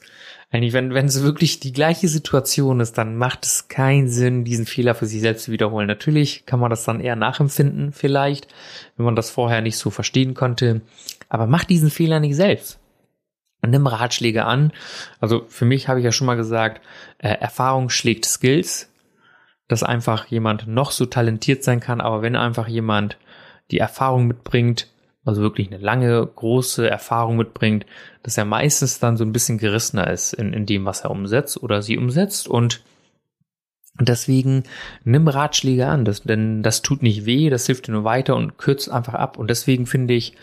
eigentlich, 0.55 0.74
wenn, 0.74 0.93
wenn 0.93 1.05
es 1.05 1.21
wirklich 1.21 1.59
die 1.59 1.74
gleiche 1.74 2.07
Situation 2.07 2.79
ist, 2.79 2.97
dann 2.97 3.17
macht 3.17 3.45
es 3.45 3.67
keinen 3.67 4.07
Sinn, 4.07 4.45
diesen 4.45 4.65
Fehler 4.65 4.95
für 4.95 5.05
sich 5.05 5.19
selbst 5.19 5.43
zu 5.43 5.51
wiederholen. 5.51 5.88
Natürlich 5.88 6.45
kann 6.45 6.62
man 6.62 6.69
das 6.69 6.85
dann 6.85 7.01
eher 7.01 7.17
nachempfinden, 7.17 7.91
vielleicht, 7.91 8.47
wenn 8.95 9.05
man 9.05 9.17
das 9.17 9.29
vorher 9.29 9.62
nicht 9.62 9.77
so 9.77 9.89
verstehen 9.89 10.33
konnte. 10.33 10.81
Aber 11.27 11.45
mach 11.45 11.65
diesen 11.65 11.89
Fehler 11.91 12.21
nicht 12.21 12.38
selbst. 12.38 12.79
Nimm 13.65 13.85
Ratschläge 13.85 14.45
an. 14.45 14.71
Also 15.19 15.45
für 15.50 15.65
mich 15.65 15.89
habe 15.89 16.00
ich 16.00 16.05
ja 16.05 16.12
schon 16.12 16.27
mal 16.27 16.38
gesagt, 16.38 16.81
äh, 17.17 17.29
Erfahrung 17.29 17.89
schlägt 17.89 18.25
Skills, 18.25 18.89
dass 19.67 19.83
einfach 19.83 20.27
jemand 20.27 20.67
noch 20.67 20.91
so 20.91 21.05
talentiert 21.05 21.63
sein 21.63 21.81
kann, 21.81 22.00
aber 22.00 22.21
wenn 22.21 22.35
einfach 22.35 22.67
jemand 22.67 23.17
die 23.71 23.79
Erfahrung 23.79 24.27
mitbringt, 24.27 24.88
also 25.25 25.41
wirklich 25.41 25.67
eine 25.67 25.79
lange, 25.79 26.25
große 26.25 26.89
Erfahrung 26.89 27.36
mitbringt, 27.36 27.86
dass 28.24 28.38
er 28.38 28.46
meistens 28.46 29.00
dann 29.00 29.17
so 29.17 29.25
ein 29.25 29.34
bisschen 29.34 29.58
gerissener 29.58 30.10
ist 30.10 30.34
in, 30.34 30.53
in 30.53 30.65
dem, 30.65 30.86
was 30.86 31.01
er 31.01 31.12
umsetzt 31.12 31.62
oder 31.62 31.82
sie 31.82 31.98
umsetzt. 31.98 32.48
Und 32.48 32.84
deswegen 34.00 34.63
nimm 35.03 35.27
Ratschläge 35.27 35.88
an, 35.88 36.05
das, 36.05 36.24
denn 36.24 36.62
das 36.63 36.84
tut 36.84 37.01
nicht 37.01 37.25
weh, 37.25 37.50
das 37.50 37.65
hilft 37.65 37.88
dir 37.88 37.94
nur 37.94 38.03
weiter 38.03 38.36
und 38.36 38.58
kürzt 38.58 38.89
einfach 38.89 39.15
ab. 39.15 39.38
Und 39.38 39.50
deswegen 39.50 39.88
finde 39.88 40.13
ich 40.13 40.36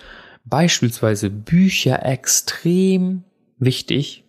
beispielsweise 0.45 1.31
Bücher 1.31 2.05
extrem 2.05 3.23
wichtig, 3.59 4.22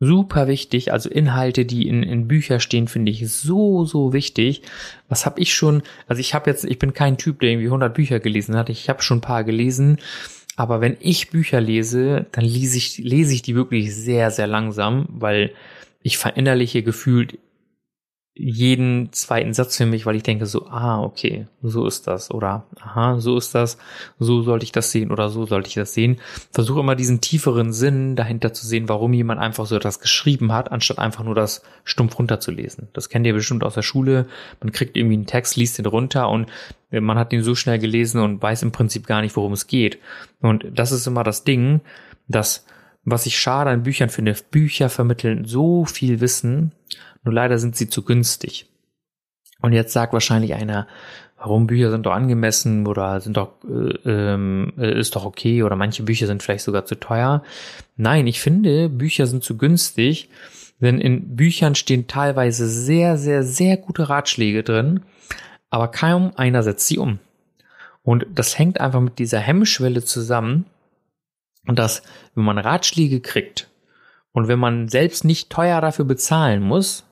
super 0.00 0.48
wichtig. 0.48 0.92
Also 0.92 1.08
Inhalte, 1.08 1.64
die 1.64 1.88
in, 1.88 2.02
in 2.02 2.28
Bücher 2.28 2.60
stehen, 2.60 2.88
finde 2.88 3.12
ich 3.12 3.30
so, 3.30 3.84
so 3.84 4.12
wichtig. 4.12 4.62
Was 5.08 5.26
habe 5.26 5.40
ich 5.40 5.54
schon, 5.54 5.82
also 6.06 6.20
ich 6.20 6.34
habe 6.34 6.50
jetzt, 6.50 6.64
ich 6.64 6.78
bin 6.78 6.92
kein 6.94 7.16
Typ, 7.16 7.40
der 7.40 7.50
irgendwie 7.50 7.68
100 7.68 7.94
Bücher 7.94 8.20
gelesen 8.20 8.56
hat. 8.56 8.68
Ich 8.68 8.88
habe 8.88 9.02
schon 9.02 9.18
ein 9.18 9.22
paar 9.22 9.44
gelesen. 9.44 9.98
Aber 10.56 10.80
wenn 10.80 10.96
ich 11.00 11.30
Bücher 11.30 11.60
lese, 11.60 12.26
dann 12.32 12.44
lese 12.44 12.78
ich, 12.78 12.98
lese 12.98 13.34
ich 13.34 13.42
die 13.42 13.54
wirklich 13.54 13.94
sehr, 13.94 14.30
sehr 14.30 14.46
langsam, 14.46 15.06
weil 15.08 15.52
ich 16.02 16.18
verinnerliche 16.18 16.82
gefühlt 16.82 17.38
jeden 18.36 19.12
zweiten 19.12 19.54
Satz 19.54 19.76
für 19.76 19.86
mich, 19.86 20.06
weil 20.06 20.16
ich 20.16 20.24
denke 20.24 20.46
so, 20.46 20.66
ah, 20.66 21.00
okay, 21.00 21.46
so 21.62 21.86
ist 21.86 22.08
das 22.08 22.32
oder 22.32 22.66
aha, 22.80 23.20
so 23.20 23.36
ist 23.36 23.54
das, 23.54 23.78
so 24.18 24.42
sollte 24.42 24.64
ich 24.64 24.72
das 24.72 24.90
sehen 24.90 25.12
oder 25.12 25.30
so 25.30 25.46
sollte 25.46 25.68
ich 25.68 25.74
das 25.74 25.94
sehen. 25.94 26.20
Versuche 26.50 26.80
immer 26.80 26.96
diesen 26.96 27.20
tieferen 27.20 27.72
Sinn 27.72 28.16
dahinter 28.16 28.52
zu 28.52 28.66
sehen, 28.66 28.88
warum 28.88 29.12
jemand 29.12 29.40
einfach 29.40 29.66
so 29.66 29.76
etwas 29.76 30.00
geschrieben 30.00 30.52
hat, 30.52 30.72
anstatt 30.72 30.98
einfach 30.98 31.22
nur 31.22 31.36
das 31.36 31.62
stumpf 31.84 32.18
runterzulesen. 32.18 32.88
Das 32.92 33.08
kennt 33.08 33.24
ihr 33.24 33.34
bestimmt 33.34 33.62
aus 33.62 33.74
der 33.74 33.82
Schule. 33.82 34.26
Man 34.60 34.72
kriegt 34.72 34.96
irgendwie 34.96 35.14
einen 35.14 35.26
Text, 35.26 35.54
liest 35.54 35.78
den 35.78 35.86
runter 35.86 36.28
und 36.28 36.48
man 36.90 37.18
hat 37.18 37.30
den 37.30 37.44
so 37.44 37.54
schnell 37.54 37.78
gelesen 37.78 38.20
und 38.20 38.42
weiß 38.42 38.64
im 38.64 38.72
Prinzip 38.72 39.06
gar 39.06 39.20
nicht, 39.20 39.36
worum 39.36 39.52
es 39.52 39.68
geht. 39.68 39.98
Und 40.40 40.66
das 40.74 40.90
ist 40.90 41.06
immer 41.06 41.22
das 41.22 41.44
Ding, 41.44 41.82
dass 42.26 42.66
was 43.04 43.26
ich 43.26 43.38
schade 43.38 43.70
an 43.70 43.82
Büchern 43.82 44.08
finde, 44.08 44.34
Bücher 44.50 44.88
vermitteln 44.88 45.44
so 45.44 45.84
viel 45.84 46.20
Wissen, 46.20 46.72
nur 47.24 47.34
leider 47.34 47.58
sind 47.58 47.76
sie 47.76 47.88
zu 47.88 48.02
günstig. 48.04 48.66
Und 49.60 49.72
jetzt 49.72 49.92
sagt 49.92 50.12
wahrscheinlich 50.12 50.54
einer, 50.54 50.86
warum 51.38 51.66
Bücher 51.66 51.90
sind 51.90 52.06
doch 52.06 52.12
angemessen 52.12 52.86
oder 52.86 53.20
sind 53.20 53.36
doch 53.36 53.52
äh, 53.64 54.08
ähm, 54.08 54.72
äh, 54.78 54.98
ist 54.98 55.16
doch 55.16 55.24
okay 55.24 55.62
oder 55.62 55.76
manche 55.76 56.02
Bücher 56.02 56.26
sind 56.26 56.42
vielleicht 56.42 56.64
sogar 56.64 56.84
zu 56.84 56.94
teuer. 56.94 57.42
Nein, 57.96 58.26
ich 58.26 58.40
finde 58.40 58.88
Bücher 58.88 59.26
sind 59.26 59.42
zu 59.42 59.56
günstig, 59.56 60.28
denn 60.80 61.00
in 61.00 61.36
Büchern 61.36 61.74
stehen 61.74 62.06
teilweise 62.06 62.68
sehr 62.68 63.16
sehr 63.16 63.42
sehr 63.42 63.76
gute 63.76 64.08
Ratschläge 64.08 64.62
drin, 64.62 65.00
aber 65.70 65.88
kaum 65.88 66.32
einer 66.36 66.62
setzt 66.62 66.86
sie 66.86 66.98
um. 66.98 67.18
Und 68.02 68.26
das 68.34 68.58
hängt 68.58 68.80
einfach 68.80 69.00
mit 69.00 69.18
dieser 69.18 69.38
Hemmschwelle 69.38 70.04
zusammen, 70.04 70.66
und 71.66 71.78
dass 71.78 72.02
wenn 72.34 72.44
man 72.44 72.58
Ratschläge 72.58 73.20
kriegt 73.20 73.68
und 74.32 74.48
wenn 74.48 74.58
man 74.58 74.88
selbst 74.88 75.24
nicht 75.24 75.50
teuer 75.50 75.80
dafür 75.80 76.04
bezahlen 76.04 76.62
muss, 76.62 77.04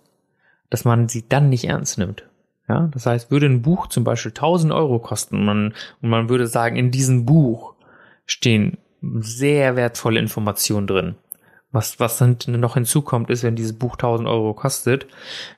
dass 0.73 0.87
man 0.87 1.07
sie 1.07 1.29
dann 1.29 1.51
nicht 1.51 1.65
ernst 1.65 1.99
nimmt. 1.99 2.25
Ja, 2.67 2.89
das 2.95 3.05
heißt, 3.05 3.31
würde 3.31 3.45
ein 3.45 3.61
Buch 3.61 3.89
zum 3.89 4.05
Beispiel 4.05 4.31
1000 4.31 4.73
Euro 4.73 5.01
kosten 5.01 5.37
und 5.37 5.45
man, 5.45 5.75
und 6.01 6.09
man 6.09 6.31
würde 6.31 6.47
sagen, 6.47 6.77
in 6.77 6.91
diesem 6.91 7.27
Buch 7.27 7.75
stehen 8.25 8.79
sehr 9.03 9.77
wertvolle 9.77 10.19
Informationen 10.19 10.87
drin. 10.87 11.17
Was, 11.73 12.01
was 12.01 12.17
dann 12.17 12.39
noch 12.47 12.75
hinzukommt, 12.75 13.29
ist, 13.29 13.43
wenn 13.43 13.55
dieses 13.55 13.79
Buch 13.79 13.97
1000 13.97 14.27
Euro 14.27 14.55
kostet, 14.55 15.07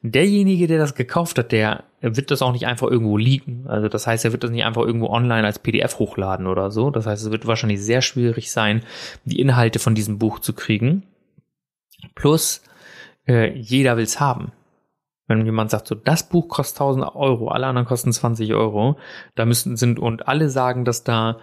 derjenige, 0.03 0.67
der 0.67 0.79
das 0.79 0.97
gekauft 0.97 1.39
hat, 1.39 1.53
der 1.53 1.85
wird 2.01 2.33
das 2.33 2.43
auch 2.43 2.53
nicht 2.53 2.67
einfach 2.67 2.89
irgendwo 2.89 3.17
liegen. 3.17 3.67
Also 3.69 3.89
das 3.89 4.09
heißt, 4.09 4.25
er 4.25 4.33
wird 4.33 4.43
das 4.43 4.51
nicht 4.51 4.65
einfach 4.65 4.83
irgendwo 4.83 5.11
online 5.11 5.47
als 5.47 5.61
PDF 5.61 6.01
hochladen 6.01 6.49
oder 6.49 6.73
so. 6.73 6.91
Das 6.91 7.07
heißt, 7.07 7.25
es 7.25 7.31
wird 7.31 7.47
wahrscheinlich 7.47 7.81
sehr 7.81 8.03
schwierig 8.03 8.51
sein, 8.51 8.83
die 9.25 9.41
Inhalte 9.41 9.79
von 9.79 9.95
diesem 9.95 10.19
Buch 10.19 10.41
zu 10.41 10.55
kriegen. 10.55 11.05
Plus, 12.17 12.63
äh, 13.29 13.57
jeder 13.57 13.97
will's 13.97 14.19
haben. 14.19 14.51
Wenn 15.27 15.45
jemand 15.45 15.71
sagt, 15.71 15.89
so, 15.89 15.95
das 15.95 16.29
Buch 16.29 16.49
kostet 16.49 16.81
1000 16.81 17.17
Euro, 17.17 17.49
alle 17.49 17.67
anderen 17.67 17.87
kosten 17.87 18.13
20 18.13 18.53
Euro, 18.55 18.99
da 19.35 19.47
müssen 19.47 19.77
sind 19.77 19.99
und 19.99 20.29
alle 20.29 20.51
sagen, 20.51 20.85
dass 20.85 21.03
da 21.03 21.39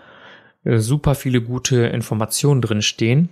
äh, 0.63 0.77
super 0.77 1.15
viele 1.15 1.41
gute 1.41 1.88
Informationen 1.88 2.61
drin 2.61 2.81
stehen, 2.81 3.29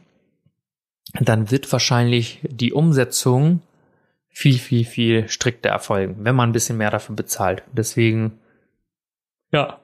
dann 1.13 1.51
wird 1.51 1.72
wahrscheinlich 1.72 2.39
die 2.44 2.74
Umsetzung 2.74 3.62
viel, 4.27 4.58
viel, 4.58 4.86
viel 4.86 5.27
strikter 5.27 5.70
erfolgen, 5.70 6.18
wenn 6.20 6.36
man 6.36 6.50
ein 6.50 6.53
bisschen 6.53 6.77
mehr 6.77 6.91
dafür 6.91 7.15
bezahlt. 7.15 7.63
Deswegen, 7.74 8.39
ja, 9.51 9.79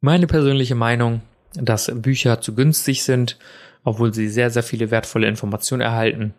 meine 0.00 0.26
persönliche 0.26 0.74
Meinung, 0.74 1.22
dass 1.54 1.90
Bücher 1.94 2.40
zu 2.40 2.54
günstig 2.54 3.02
sind, 3.02 3.38
obwohl 3.84 4.12
sie 4.12 4.28
sehr, 4.28 4.50
sehr 4.50 4.62
viele 4.62 4.90
wertvolle 4.90 5.28
Informationen 5.28 5.82
erhalten. 5.82 6.34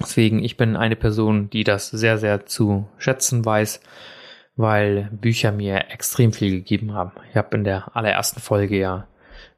Deswegen, 0.00 0.42
ich 0.42 0.56
bin 0.56 0.76
eine 0.76 0.96
Person, 0.96 1.50
die 1.50 1.64
das 1.64 1.90
sehr, 1.90 2.18
sehr 2.18 2.46
zu 2.46 2.88
schätzen 2.98 3.44
weiß, 3.44 3.80
weil 4.56 5.08
Bücher 5.12 5.52
mir 5.52 5.90
extrem 5.90 6.32
viel 6.32 6.50
gegeben 6.50 6.94
haben. 6.94 7.12
Ich 7.30 7.36
habe 7.36 7.56
in 7.56 7.64
der 7.64 7.94
allerersten 7.96 8.40
Folge 8.40 8.78
ja 8.78 9.06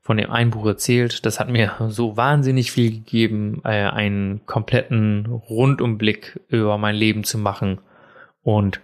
von 0.00 0.18
dem 0.18 0.30
Einbuch 0.30 0.66
erzählt. 0.66 1.24
Das 1.24 1.40
hat 1.40 1.48
mir 1.48 1.74
so 1.88 2.16
wahnsinnig 2.16 2.72
viel 2.72 2.90
gegeben, 2.90 3.62
äh, 3.64 3.88
einen 3.88 4.44
kompletten 4.44 5.26
Rundumblick 5.26 6.40
über 6.48 6.78
mein 6.78 6.94
Leben 6.94 7.24
zu 7.24 7.38
machen 7.38 7.80
und 8.42 8.80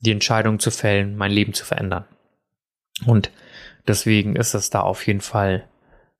die 0.00 0.12
Entscheidung 0.12 0.60
zu 0.60 0.70
fällen, 0.70 1.16
mein 1.16 1.32
Leben 1.32 1.52
zu 1.54 1.64
verändern. 1.64 2.04
Und 3.04 3.30
deswegen 3.86 4.36
ist 4.36 4.54
das 4.54 4.70
da 4.70 4.80
auf 4.80 5.06
jeden 5.06 5.20
Fall 5.20 5.64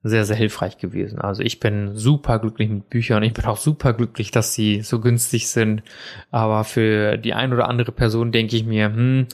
sehr, 0.03 0.25
sehr 0.25 0.37
hilfreich 0.37 0.79
gewesen. 0.79 1.21
Also 1.21 1.43
ich 1.43 1.61
bin 1.61 1.95
super 1.97 2.39
glücklich 2.39 2.71
mit 2.71 2.89
Büchern. 2.89 3.23
Ich 3.23 3.35
bin 3.35 3.45
auch 3.45 3.59
super 3.59 3.93
glücklich, 3.93 4.31
dass 4.31 4.55
sie 4.55 4.81
so 4.81 5.01
günstig 5.01 5.49
sind. 5.49 5.83
Aber 6.31 6.65
für 6.65 7.19
die 7.19 7.35
ein 7.35 7.53
oder 7.53 7.69
andere 7.69 7.93
Person 7.93 8.33
denke 8.33 8.57
ich 8.57 8.65
mir, 8.65 8.87
hm, 8.87 9.27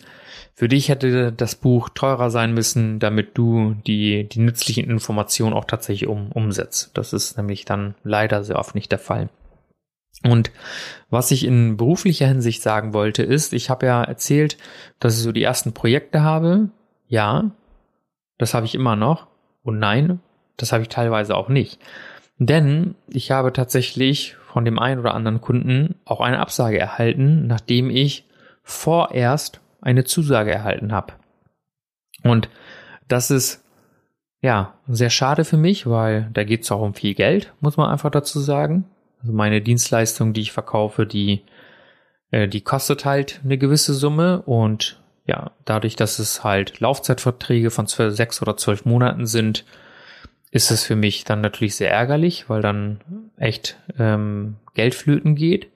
für 0.54 0.68
dich 0.68 0.88
hätte 0.88 1.32
das 1.32 1.54
Buch 1.54 1.90
teurer 1.90 2.30
sein 2.30 2.54
müssen, 2.54 2.98
damit 2.98 3.36
du 3.38 3.76
die, 3.86 4.28
die 4.28 4.40
nützlichen 4.40 4.88
Informationen 4.90 5.52
auch 5.52 5.66
tatsächlich 5.66 6.08
um, 6.08 6.32
umsetzt. 6.32 6.90
Das 6.94 7.12
ist 7.12 7.36
nämlich 7.36 7.64
dann 7.64 7.94
leider 8.02 8.42
sehr 8.42 8.58
oft 8.58 8.74
nicht 8.74 8.90
der 8.90 8.98
Fall. 8.98 9.28
Und 10.24 10.50
was 11.10 11.30
ich 11.30 11.44
in 11.44 11.76
beruflicher 11.76 12.26
Hinsicht 12.26 12.62
sagen 12.62 12.94
wollte, 12.94 13.22
ist, 13.22 13.52
ich 13.52 13.70
habe 13.70 13.86
ja 13.86 14.02
erzählt, 14.02 14.56
dass 14.98 15.16
ich 15.16 15.22
so 15.22 15.30
die 15.30 15.42
ersten 15.42 15.72
Projekte 15.72 16.22
habe. 16.22 16.70
Ja, 17.06 17.50
das 18.38 18.54
habe 18.54 18.66
ich 18.66 18.74
immer 18.74 18.96
noch. 18.96 19.26
Und 19.62 19.78
nein, 19.78 20.20
das 20.56 20.72
habe 20.72 20.82
ich 20.82 20.88
teilweise 20.88 21.36
auch 21.36 21.48
nicht. 21.48 21.78
Denn 22.38 22.94
ich 23.08 23.30
habe 23.30 23.52
tatsächlich 23.52 24.36
von 24.52 24.64
dem 24.64 24.78
einen 24.78 25.00
oder 25.00 25.14
anderen 25.14 25.40
Kunden 25.40 25.96
auch 26.04 26.20
eine 26.20 26.40
Absage 26.40 26.78
erhalten, 26.78 27.46
nachdem 27.46 27.90
ich 27.90 28.24
vorerst 28.62 29.60
eine 29.80 30.04
Zusage 30.04 30.52
erhalten 30.52 30.92
habe. 30.92 31.14
Und 32.22 32.48
das 33.08 33.30
ist 33.30 33.62
ja 34.40 34.74
sehr 34.88 35.10
schade 35.10 35.44
für 35.44 35.56
mich, 35.56 35.86
weil 35.86 36.30
da 36.32 36.44
geht 36.44 36.64
es 36.64 36.72
auch 36.72 36.80
um 36.80 36.94
viel 36.94 37.14
Geld, 37.14 37.52
muss 37.60 37.76
man 37.76 37.90
einfach 37.90 38.10
dazu 38.10 38.40
sagen. 38.40 38.84
Also 39.20 39.32
meine 39.32 39.62
Dienstleistung, 39.62 40.32
die 40.32 40.42
ich 40.42 40.52
verkaufe, 40.52 41.06
die, 41.06 41.42
äh, 42.30 42.48
die 42.48 42.60
kostet 42.60 43.04
halt 43.04 43.40
eine 43.44 43.58
gewisse 43.58 43.94
Summe 43.94 44.42
und 44.42 45.00
ja, 45.26 45.52
dadurch, 45.64 45.96
dass 45.96 46.18
es 46.18 46.44
halt 46.44 46.78
Laufzeitverträge 46.80 47.70
von 47.70 47.86
sechs 47.86 48.42
oder 48.42 48.56
zwölf 48.56 48.84
Monaten 48.84 49.26
sind, 49.26 49.64
ist 50.50 50.70
es 50.70 50.84
für 50.84 50.96
mich 50.96 51.24
dann 51.24 51.40
natürlich 51.40 51.76
sehr 51.76 51.90
ärgerlich, 51.90 52.48
weil 52.48 52.62
dann 52.62 53.00
echt 53.36 53.78
ähm, 53.98 54.56
Geld 54.74 54.94
geht, 55.36 55.68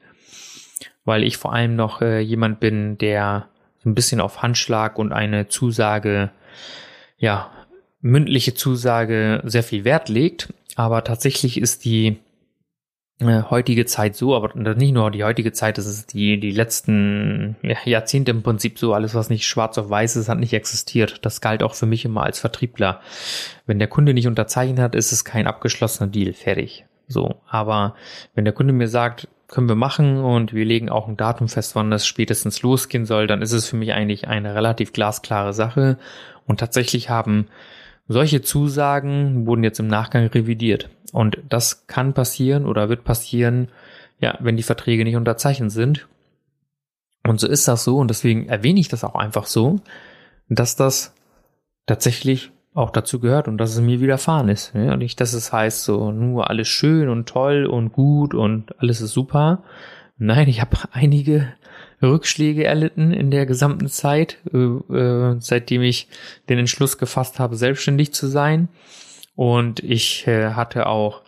weil 1.05 1.25
ich 1.25 1.37
vor 1.37 1.53
allem 1.53 1.77
noch 1.77 2.01
äh, 2.03 2.21
jemand 2.21 2.61
bin, 2.61 2.99
der 2.99 3.49
ein 3.85 3.95
bisschen 3.95 4.21
auf 4.21 4.43
Handschlag 4.43 4.99
und 4.99 5.13
eine 5.13 5.49
Zusage, 5.49 6.31
ja, 7.19 7.51
mündliche 8.01 8.55
Zusage 8.55 9.43
sehr 9.45 9.63
viel 9.63 9.85
Wert 9.85 10.09
legt. 10.09 10.53
Aber 10.77 11.05
tatsächlich 11.05 11.61
ist 11.61 11.85
die 11.85 12.19
äh, 13.21 13.43
heutige 13.51 13.85
Zeit 13.87 14.17
so, 14.17 14.35
aber 14.35 14.55
nicht 14.75 14.93
nur 14.93 15.11
die 15.11 15.25
heutige 15.25 15.53
Zeit, 15.53 15.79
das 15.79 15.87
ist 15.87 16.15
die, 16.15 16.41
die 16.41 16.51
letzten 16.51 17.57
ja, 17.63 17.77
Jahrzehnte 17.85 18.31
im 18.31 18.43
Prinzip 18.43 18.79
so, 18.79 18.95
alles 18.95 19.15
was 19.15 19.31
nicht 19.31 19.47
schwarz 19.47 19.79
auf 19.79 19.91
weiß 19.91 20.17
ist, 20.17 20.29
hat 20.29 20.39
nicht 20.39 20.55
existiert. 20.55 21.25
Das 21.25 21.41
galt 21.41 21.63
auch 21.63 21.75
für 21.75 21.87
mich 21.87 22.05
immer 22.05 22.23
als 22.23 22.41
Vertriebler. 22.41 23.01
Wenn 23.67 23.79
der 23.79 23.89
Kunde 23.89 24.15
nicht 24.15 24.27
unterzeichnet 24.27 24.79
hat, 24.79 24.95
ist 24.95 25.13
es 25.13 25.25
kein 25.25 25.47
abgeschlossener 25.47 26.11
Deal, 26.11 26.33
fertig. 26.33 26.87
So, 27.09 27.37
aber 27.49 27.95
wenn 28.35 28.45
der 28.45 28.55
Kunde 28.55 28.73
mir 28.73 28.89
sagt, 28.89 29.29
können 29.49 29.69
wir 29.69 29.75
machen 29.75 30.19
und 30.19 30.55
wir 30.55 30.65
legen 30.65 30.89
auch 30.89 31.09
ein 31.09 31.17
Datum 31.17 31.49
fest, 31.49 31.75
wann 31.75 31.91
das 31.91 32.07
spätestens 32.07 32.63
losgehen 32.63 33.05
soll, 33.05 33.27
dann 33.27 33.43
ist 33.43 33.53
es 33.53 33.69
für 33.69 33.77
mich 33.77 33.93
eigentlich 33.93 34.29
eine 34.29 34.55
relativ 34.55 34.93
glasklare 34.93 35.53
Sache. 35.53 35.99
Und 36.47 36.61
tatsächlich 36.61 37.11
haben 37.11 37.49
solche 38.13 38.43
Zusagen 38.43 39.47
wurden 39.47 39.63
jetzt 39.63 39.79
im 39.79 39.87
Nachgang 39.87 40.27
revidiert. 40.27 40.89
Und 41.13 41.39
das 41.49 41.87
kann 41.87 42.15
passieren 42.15 42.67
oder 42.67 42.89
wird 42.89 43.05
passieren, 43.05 43.69
ja, 44.21 44.37
wenn 44.41 44.57
die 44.57 44.63
Verträge 44.63 45.05
nicht 45.05 45.17
unterzeichnet 45.17 45.71
sind. 45.71 46.07
Und 47.27 47.41
so 47.41 47.47
ist 47.47 47.69
das 47.69 47.85
so 47.85 47.99
und 47.99 48.09
deswegen 48.09 48.49
erwähne 48.49 48.81
ich 48.81 48.89
das 48.89 49.05
auch 49.05 49.15
einfach 49.15 49.47
so, 49.47 49.81
dass 50.49 50.77
das 50.77 51.15
tatsächlich 51.87 52.51
auch 52.73 52.91
dazu 52.91 53.19
gehört 53.19 53.49
und 53.49 53.59
dass 53.59 53.75
es 53.75 53.81
mir 53.81 54.01
widerfahren 54.01 54.49
ist. 54.49 54.73
Ja? 54.75 54.97
Nicht, 54.97 55.21
dass 55.21 55.33
es 55.33 55.53
heißt, 55.53 55.85
so 55.85 56.13
nur 56.13 56.49
alles 56.51 56.69
schön 56.69 57.09
und 57.09 57.29
toll 57.29 57.67
und 57.67 57.93
gut 57.93 58.35
und 58.35 58.79
alles 58.81 59.01
ist 59.01 59.13
super. 59.13 59.63
Nein, 60.19 60.49
ich 60.49 60.61
habe 60.61 60.77
einige 60.93 61.53
Rückschläge 62.03 62.65
erlitten 62.65 63.13
in 63.13 63.31
der 63.31 63.47
gesamten 63.47 63.89
Zeit, 63.89 64.39
äh, 64.53 64.57
äh, 64.57 65.37
seitdem 65.41 65.83
ich 65.83 66.09
den 66.49 66.59
Entschluss 66.59 66.99
gefasst 66.99 67.39
habe, 67.39 67.57
selbstständig 67.57 68.13
zu 68.13 68.27
sein. 68.27 68.69
Und 69.35 69.81
ich 69.81 70.27
äh, 70.27 70.51
hatte 70.53 70.87
auch 70.87 71.23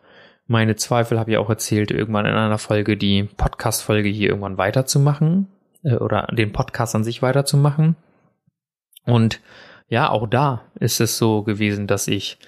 meine 0.47 0.77
Zweifel, 0.77 1.19
habe 1.19 1.31
ich 1.31 1.37
auch 1.39 1.49
erzählt, 1.49 1.91
irgendwann 1.91 2.27
in 2.27 2.35
einer 2.35 2.59
Folge 2.59 2.97
die 2.97 3.25
Podcast-Folge 3.25 4.09
hier 4.09 4.29
irgendwann 4.29 4.59
weiterzumachen 4.59 5.49
äh, 5.83 5.95
oder 5.95 6.29
den 6.33 6.53
Podcast 6.53 6.95
an 6.95 7.05
sich 7.05 7.23
weiterzumachen. 7.23 7.97
Und 9.05 9.41
ja, 9.89 10.11
auch 10.11 10.27
da 10.27 10.63
ist 10.79 11.01
es 11.01 11.19
so 11.19 11.43
gewesen, 11.43 11.87
dass 11.87 12.09
ich 12.09 12.39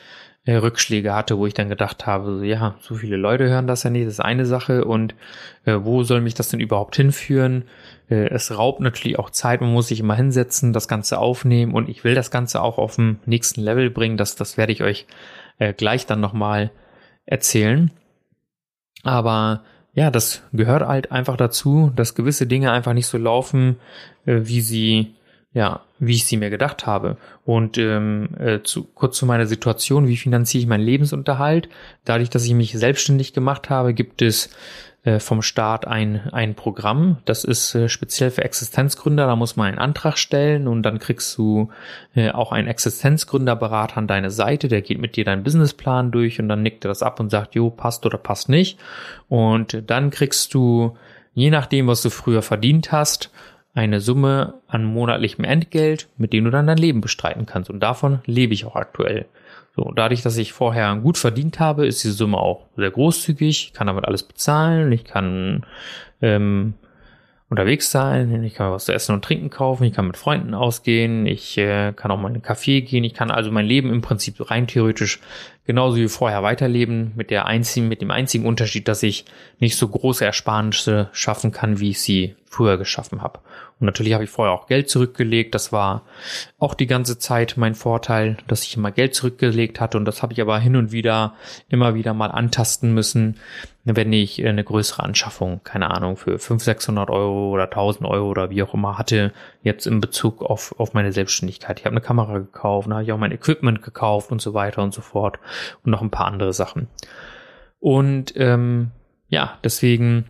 äh, 0.47 0.57
Rückschläge 0.57 1.15
hatte, 1.15 1.39
wo 1.39 1.47
ich 1.47 1.55
dann 1.55 1.69
gedacht 1.69 2.07
habe, 2.07 2.39
so, 2.39 2.43
ja, 2.43 2.77
so 2.81 2.95
viele 2.95 3.17
Leute 3.17 3.49
hören 3.49 3.67
das 3.67 3.83
ja 3.83 3.91
nicht, 3.91 4.07
das 4.07 4.15
ist 4.15 4.21
eine 4.21 4.47
Sache 4.47 4.85
und 4.85 5.15
äh, 5.65 5.79
wo 5.81 6.03
soll 6.03 6.21
mich 6.21 6.35
das 6.35 6.51
denn 6.51 6.61
überhaupt 6.61 6.97
hinführen? 6.97 7.65
Äh, 8.11 8.29
es 8.29 8.57
raubt 8.57 8.81
natürlich 8.81 9.19
auch 9.19 9.31
Zeit, 9.31 9.63
man 9.63 9.73
muss 9.73 9.89
sich 9.89 10.01
immer 10.01 10.15
hinsetzen, 10.15 10.73
das 10.73 10.87
Ganze 10.87 11.19
aufnehmen 11.19 11.73
und 11.73 11.89
ich 11.89 12.05
will 12.05 12.15
das 12.15 12.31
Ganze 12.31 12.63
auch 12.63 12.79
auf 12.79 12.97
dem 12.97 13.19
nächsten 13.25 13.63
Level 13.63 13.91
bringen, 13.91 14.17
das, 14.17 14.37
das 14.37 14.59
werde 14.59 14.73
ich 14.73 14.83
euch 14.83 15.07
äh, 15.59 15.73
gleich 15.73 16.07
dann 16.07 16.21
nochmal 16.21 16.71
erzählen. 17.27 17.91
Aber 19.03 19.63
ja, 19.93 20.11
das 20.11 20.43
gehört 20.53 20.87
halt 20.87 21.13
einfach 21.13 21.37
dazu, 21.37 21.93
dass 21.95 22.15
gewisse 22.15 22.47
Dinge 22.47 22.73
einfach 22.73 22.95
nicht 22.95 23.07
so 23.07 23.19
laufen, 23.19 23.77
äh, 24.27 24.41
wie 24.45 24.61
sie 24.61 25.15
ja, 25.55 25.83
wie 26.01 26.15
ich 26.15 26.27
sie 26.27 26.37
mir 26.37 26.51
gedacht 26.51 26.85
habe. 26.85 27.17
Und 27.45 27.79
ähm, 27.79 28.29
äh, 28.39 28.61
zu, 28.63 28.85
kurz 28.85 29.17
zu 29.17 29.25
meiner 29.25 29.47
Situation, 29.47 30.09
wie 30.09 30.17
finanziere 30.17 30.63
ich 30.63 30.67
meinen 30.67 30.85
Lebensunterhalt? 30.85 31.69
Dadurch, 32.05 32.29
dass 32.29 32.45
ich 32.45 32.55
mich 32.55 32.73
selbstständig 32.73 33.33
gemacht 33.33 33.71
habe, 33.71 33.95
gibt 33.95 34.21
es 34.21 34.51
vom 35.21 35.43
Staat 35.43 35.87
ein, 35.87 36.29
ein 36.33 36.55
Programm. 36.55 37.19
Das 37.27 37.45
ist 37.45 37.75
äh, 37.75 37.89
speziell 37.89 38.31
für 38.31 38.45
Existenzgründer. 38.45 39.27
Da 39.27 39.37
muss 39.37 39.57
man 39.57 39.69
einen 39.69 39.79
Antrag 39.79 40.17
stellen 40.17 40.67
und 40.67 40.83
dann 40.83 40.99
kriegst 40.99 41.37
du 41.37 41.69
äh, 42.15 42.31
auch 42.31 42.53
einen 42.53 42.69
Existenzgründerberater 42.69 43.99
an 43.99 44.07
deine 44.07 44.31
Seite. 44.31 44.69
Der 44.69 44.81
geht 44.81 44.99
mit 44.99 45.17
dir 45.17 45.25
deinen 45.25 45.43
Businessplan 45.43 46.11
durch 46.11 46.41
und 46.41 46.49
dann 46.49 46.63
nickt 46.63 46.85
er 46.87 46.89
das 46.89 47.03
ab 47.03 47.21
und 47.21 47.31
sagt, 47.31 47.55
jo, 47.55 47.69
passt 47.69 48.07
oder 48.07 48.17
passt 48.17 48.49
nicht. 48.49 48.79
Und 49.29 49.83
dann 49.91 50.11
kriegst 50.11 50.55
du, 50.55 50.97
je 51.35 51.51
nachdem, 51.51 51.87
was 51.87 52.01
du 52.01 52.09
früher 52.09 52.41
verdient 52.41 52.91
hast, 52.91 53.31
eine 53.75 54.01
Summe 54.01 54.55
an 54.69 54.85
monatlichem 54.85 55.45
Entgelt, 55.45 56.09
mit 56.17 56.33
dem 56.33 56.45
du 56.45 56.51
dann 56.51 56.67
dein 56.67 56.79
Leben 56.79 57.01
bestreiten 57.01 57.45
kannst. 57.45 57.69
Und 57.69 57.81
davon 57.81 58.21
lebe 58.25 58.55
ich 58.55 58.65
auch 58.65 58.77
aktuell. 58.77 59.27
So, 59.77 59.91
dadurch, 59.95 60.23
dass 60.23 60.37
ich 60.37 60.53
vorher 60.53 60.95
gut 60.97 61.19
verdient 61.19 61.59
habe, 61.59 61.87
ist 61.87 62.05
diese 62.05 62.15
Summe 62.15 62.39
auch 62.39 62.67
sehr 62.77 62.91
großzügig. 62.91 63.67
Ich 63.67 63.73
kann 63.73 63.89
damit 63.89 64.05
alles 64.05 64.23
bezahlen. 64.23 64.93
Ich 64.93 65.05
kann 65.05 65.67
ähm, 66.23 66.75
unterwegs 67.49 67.91
sein. 67.91 68.45
Ich 68.45 68.55
kann 68.55 68.71
was 68.71 68.85
zu 68.85 68.93
essen 68.93 69.15
und 69.15 69.25
trinken 69.25 69.51
kaufen. 69.51 69.85
Ich 69.85 69.93
kann 69.93 70.07
mit 70.07 70.17
Freunden 70.17 70.55
ausgehen. 70.55 71.27
Ich 71.27 71.59
äh, 71.59 71.93
kann 71.93 72.13
auch 72.13 72.19
mal 72.19 72.29
in 72.29 72.35
einen 72.35 72.45
Café 72.45 72.83
gehen. 72.83 73.03
Ich 73.03 73.15
kann 73.15 73.33
also 73.33 73.51
mein 73.51 73.67
Leben 73.67 73.91
im 73.91 74.01
Prinzip 74.01 74.49
rein 74.49 74.69
theoretisch 74.69 75.21
genauso 75.67 75.97
wie 75.97 76.09
vorher 76.09 76.43
weiterleben, 76.43 77.13
mit 77.17 77.31
der 77.31 77.47
einzigen, 77.47 77.89
mit 77.89 78.01
dem 78.01 78.11
einzigen 78.11 78.47
Unterschied, 78.47 78.87
dass 78.87 79.03
ich 79.03 79.25
nicht 79.59 79.77
so 79.77 79.89
große 79.89 80.25
Ersparnisse 80.25 81.09
schaffen 81.13 81.53
kann, 81.53 81.81
wie 81.81 81.91
ich 81.91 82.01
sie 82.01 82.37
früher 82.45 82.77
geschaffen 82.77 83.23
habe. 83.23 83.41
Und 83.85 83.89
natürlich 83.89 84.15
habe 84.15 84.25
ich 84.25 84.31
vorher 84.31 84.55
auch 84.55 84.67
Geld 84.67 84.89
zurückgelegt. 84.89 85.55
Das 85.55 85.71
war 85.71 86.07
auch 86.59 86.73
die 86.73 86.87
ganze 86.87 87.19
Zeit 87.19 87.59
mein 87.59 87.75
Vorteil, 87.75 88.39
dass 88.47 88.65
ich 88.65 88.79
immer 88.79 88.91
Geld 88.91 89.15
zurückgelegt 89.15 89.79
hatte. 89.79 89.99
Und 89.99 90.07
das 90.07 90.23
habe 90.23 90.33
ich 90.33 90.41
aber 90.41 90.59
hin 90.59 90.75
und 90.75 90.91
wieder 90.91 91.35
immer 91.69 91.95
wieder 91.95 92.15
mal 92.15 92.31
antasten 92.31 92.95
müssen, 92.95 93.37
wenn 93.85 94.11
ich 94.15 94.43
eine 94.43 94.65
größere 94.65 95.03
Anschaffung, 95.03 95.61
keine 95.65 95.91
Ahnung, 95.91 96.17
für 96.17 96.39
500, 96.39 96.63
600 96.63 97.11
Euro 97.11 97.51
oder 97.51 97.65
1000 97.65 98.09
Euro 98.09 98.29
oder 98.31 98.49
wie 98.49 98.63
auch 98.63 98.73
immer 98.73 98.97
hatte, 98.97 99.35
jetzt 99.63 99.87
in 99.87 100.01
Bezug 100.01 100.43
auf, 100.43 100.75
auf 100.79 100.95
meine 100.95 101.13
Selbstständigkeit. 101.13 101.79
Ich 101.79 101.85
habe 101.85 101.93
eine 101.93 102.01
Kamera 102.01 102.39
gekauft, 102.39 102.89
da 102.89 102.95
habe 102.95 103.05
ich 103.05 103.13
auch 103.13 103.19
mein 103.19 103.33
Equipment 103.33 103.83
gekauft 103.83 104.33
und 104.33 104.41
so 104.41 104.55
weiter 104.55 104.83
und 104.83 104.95
so 104.95 105.03
fort 105.03 105.39
und 105.85 105.91
noch 105.91 106.01
ein 106.01 106.11
paar 106.11 106.29
andere 106.29 106.55
Sachen. 106.55 106.89
Und 107.81 108.33
ähm, 108.37 108.93
ja, 109.29 109.59
deswegen 109.63 110.25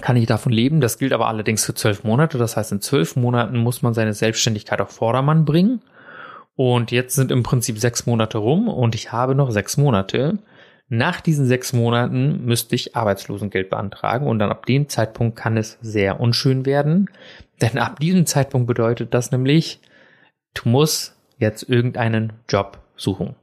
kann 0.00 0.16
ich 0.16 0.26
davon 0.26 0.52
leben. 0.52 0.80
Das 0.80 0.98
gilt 0.98 1.12
aber 1.12 1.28
allerdings 1.28 1.64
für 1.64 1.74
zwölf 1.74 2.04
Monate. 2.04 2.38
Das 2.38 2.56
heißt, 2.56 2.72
in 2.72 2.80
zwölf 2.80 3.16
Monaten 3.16 3.58
muss 3.58 3.82
man 3.82 3.94
seine 3.94 4.14
Selbstständigkeit 4.14 4.80
auf 4.80 4.90
Vordermann 4.90 5.44
bringen. 5.44 5.82
Und 6.56 6.90
jetzt 6.92 7.14
sind 7.14 7.30
im 7.30 7.42
Prinzip 7.42 7.78
sechs 7.78 8.06
Monate 8.06 8.38
rum 8.38 8.68
und 8.68 8.94
ich 8.94 9.12
habe 9.12 9.34
noch 9.34 9.50
sechs 9.50 9.76
Monate. 9.76 10.38
Nach 10.88 11.20
diesen 11.20 11.46
sechs 11.46 11.72
Monaten 11.72 12.44
müsste 12.44 12.74
ich 12.74 12.94
Arbeitslosengeld 12.94 13.70
beantragen 13.70 14.26
und 14.26 14.38
dann 14.38 14.50
ab 14.50 14.66
dem 14.66 14.88
Zeitpunkt 14.88 15.36
kann 15.36 15.56
es 15.56 15.78
sehr 15.80 16.20
unschön 16.20 16.66
werden. 16.66 17.10
Denn 17.60 17.78
ab 17.78 17.98
diesem 17.98 18.26
Zeitpunkt 18.26 18.66
bedeutet 18.66 19.14
das 19.14 19.32
nämlich, 19.32 19.80
du 20.54 20.68
musst 20.68 21.16
jetzt 21.38 21.68
irgendeinen 21.68 22.34
Job 22.48 22.78
suchen. 22.96 23.34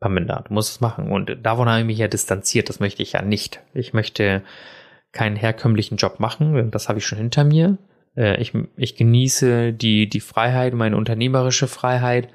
Paminda, 0.00 0.44
du 0.46 0.52
musst 0.52 0.70
es 0.70 0.80
machen. 0.80 1.10
Und 1.10 1.38
davon 1.42 1.68
habe 1.68 1.80
ich 1.80 1.86
mich 1.86 1.98
ja 1.98 2.08
distanziert. 2.08 2.68
Das 2.68 2.78
möchte 2.78 3.02
ich 3.02 3.12
ja 3.12 3.22
nicht. 3.22 3.60
Ich 3.72 3.94
möchte 3.94 4.42
keinen 5.14 5.36
herkömmlichen 5.36 5.96
Job 5.96 6.20
machen, 6.20 6.70
das 6.70 6.88
habe 6.88 6.98
ich 6.98 7.06
schon 7.06 7.18
hinter 7.18 7.44
mir. 7.44 7.78
Äh, 8.16 8.40
ich, 8.40 8.52
ich 8.76 8.96
genieße 8.96 9.72
die, 9.72 10.08
die 10.08 10.20
Freiheit, 10.20 10.74
meine 10.74 10.96
unternehmerische 10.96 11.68
Freiheit 11.68 12.28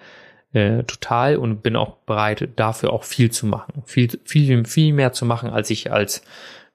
äh, 0.54 0.84
total 0.84 1.38
und 1.38 1.62
bin 1.62 1.76
auch 1.76 1.98
bereit, 1.98 2.50
dafür 2.56 2.92
auch 2.92 3.04
viel 3.04 3.30
zu 3.32 3.46
machen. 3.46 3.84
Viel, 3.86 4.10
viel, 4.26 4.66
viel 4.66 4.94
mehr 4.94 5.14
zu 5.14 5.26
machen, 5.26 5.50
als 5.50 5.70
ich 5.70 5.92
als, 5.92 6.24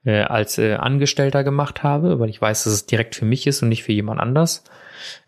äh, 0.05 0.21
als 0.21 0.59
äh, 0.59 0.75
Angestellter 0.75 1.43
gemacht 1.43 1.83
habe, 1.83 2.21
weil 2.21 2.29
ich 2.29 2.41
weiß, 2.41 2.65
dass 2.65 2.73
es 2.73 2.87
direkt 2.87 3.17
für 3.17 3.25
mich 3.25 3.47
ist 3.47 3.63
und 3.63 3.71
nicht 3.71 3.83
für 3.83 3.93
jemand 3.93 4.21
anders. 4.21 4.63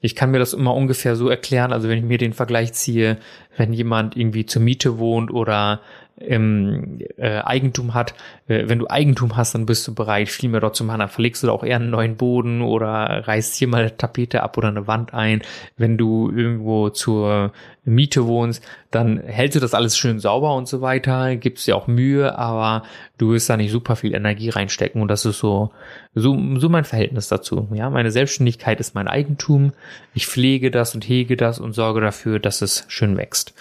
Ich 0.01 0.15
kann 0.15 0.31
mir 0.31 0.39
das 0.39 0.53
immer 0.53 0.75
ungefähr 0.75 1.17
so 1.17 1.29
erklären, 1.29 1.73
also 1.73 1.89
wenn 1.89 1.99
ich 1.99 2.05
mir 2.05 2.19
den 2.19 2.33
Vergleich 2.33 2.73
ziehe, 2.73 3.19
wenn 3.57 3.73
jemand 3.73 4.17
irgendwie 4.17 4.47
zur 4.47 4.63
Miete 4.63 4.99
wohnt 4.99 5.31
oder 5.31 5.81
ähm, 6.19 6.99
äh, 7.19 7.41
Eigentum 7.41 7.95
hat, 7.95 8.15
äh, 8.49 8.69
wenn 8.69 8.79
du 8.79 8.89
Eigentum 8.89 9.37
hast, 9.37 9.55
dann 9.55 9.67
bist 9.67 9.87
du 9.87 9.95
bereit, 9.95 10.29
viel 10.29 10.49
mehr 10.49 10.61
dort 10.61 10.77
zu 10.77 10.85
machen. 10.85 11.01
Dann 11.01 11.09
verlegst 11.09 11.43
du 11.43 11.49
da 11.49 11.53
auch 11.53 11.63
eher 11.63 11.77
einen 11.77 11.91
neuen 11.91 12.17
Boden 12.17 12.63
oder 12.63 13.27
reißt 13.27 13.55
hier 13.57 13.69
mal 13.69 13.83
eine 13.83 13.97
Tapete 13.97 14.43
ab 14.43 14.57
oder 14.57 14.69
eine 14.69 14.87
Wand 14.87 15.13
ein. 15.13 15.43
Wenn 15.77 15.99
du 15.99 16.31
irgendwo 16.31 16.89
zur 16.89 17.53
Miete 17.85 18.27
wohnst, 18.27 18.65
dann 18.91 19.21
hältst 19.21 19.57
du 19.57 19.61
das 19.61 19.75
alles 19.75 19.97
schön 19.97 20.19
sauber 20.19 20.55
und 20.57 20.67
so 20.67 20.81
weiter, 20.81 21.37
gibst 21.37 21.67
dir 21.67 21.77
auch 21.77 21.87
Mühe, 21.87 22.37
aber 22.37 22.87
du 23.19 23.33
wirst 23.33 23.49
da 23.49 23.57
nicht 23.57 23.71
super 23.71 23.95
viel 23.95 24.15
Energie 24.15 24.49
reinstecken 24.49 25.03
und 25.03 25.09
das 25.09 25.25
ist 25.25 25.39
so, 25.39 25.71
so, 26.15 26.37
so 26.57 26.69
mein 26.69 26.85
Verhältnis 26.85 27.29
dazu. 27.29 27.69
Ja, 27.73 27.91
meine 27.91 28.11
Selbstständigkeit 28.11 28.81
ist 28.81 28.95
mein 28.95 29.07
Eigentum. 29.07 29.73
Ich 30.15 30.27
pflege 30.27 30.71
das 30.71 30.95
und 30.95 31.07
hege 31.07 31.37
das 31.37 31.61
und 31.61 31.75
sorge 31.75 32.01
dafür, 32.01 32.39
dass 32.39 32.63
es 32.63 32.87
schön 32.89 33.17
wächst. 33.17 33.55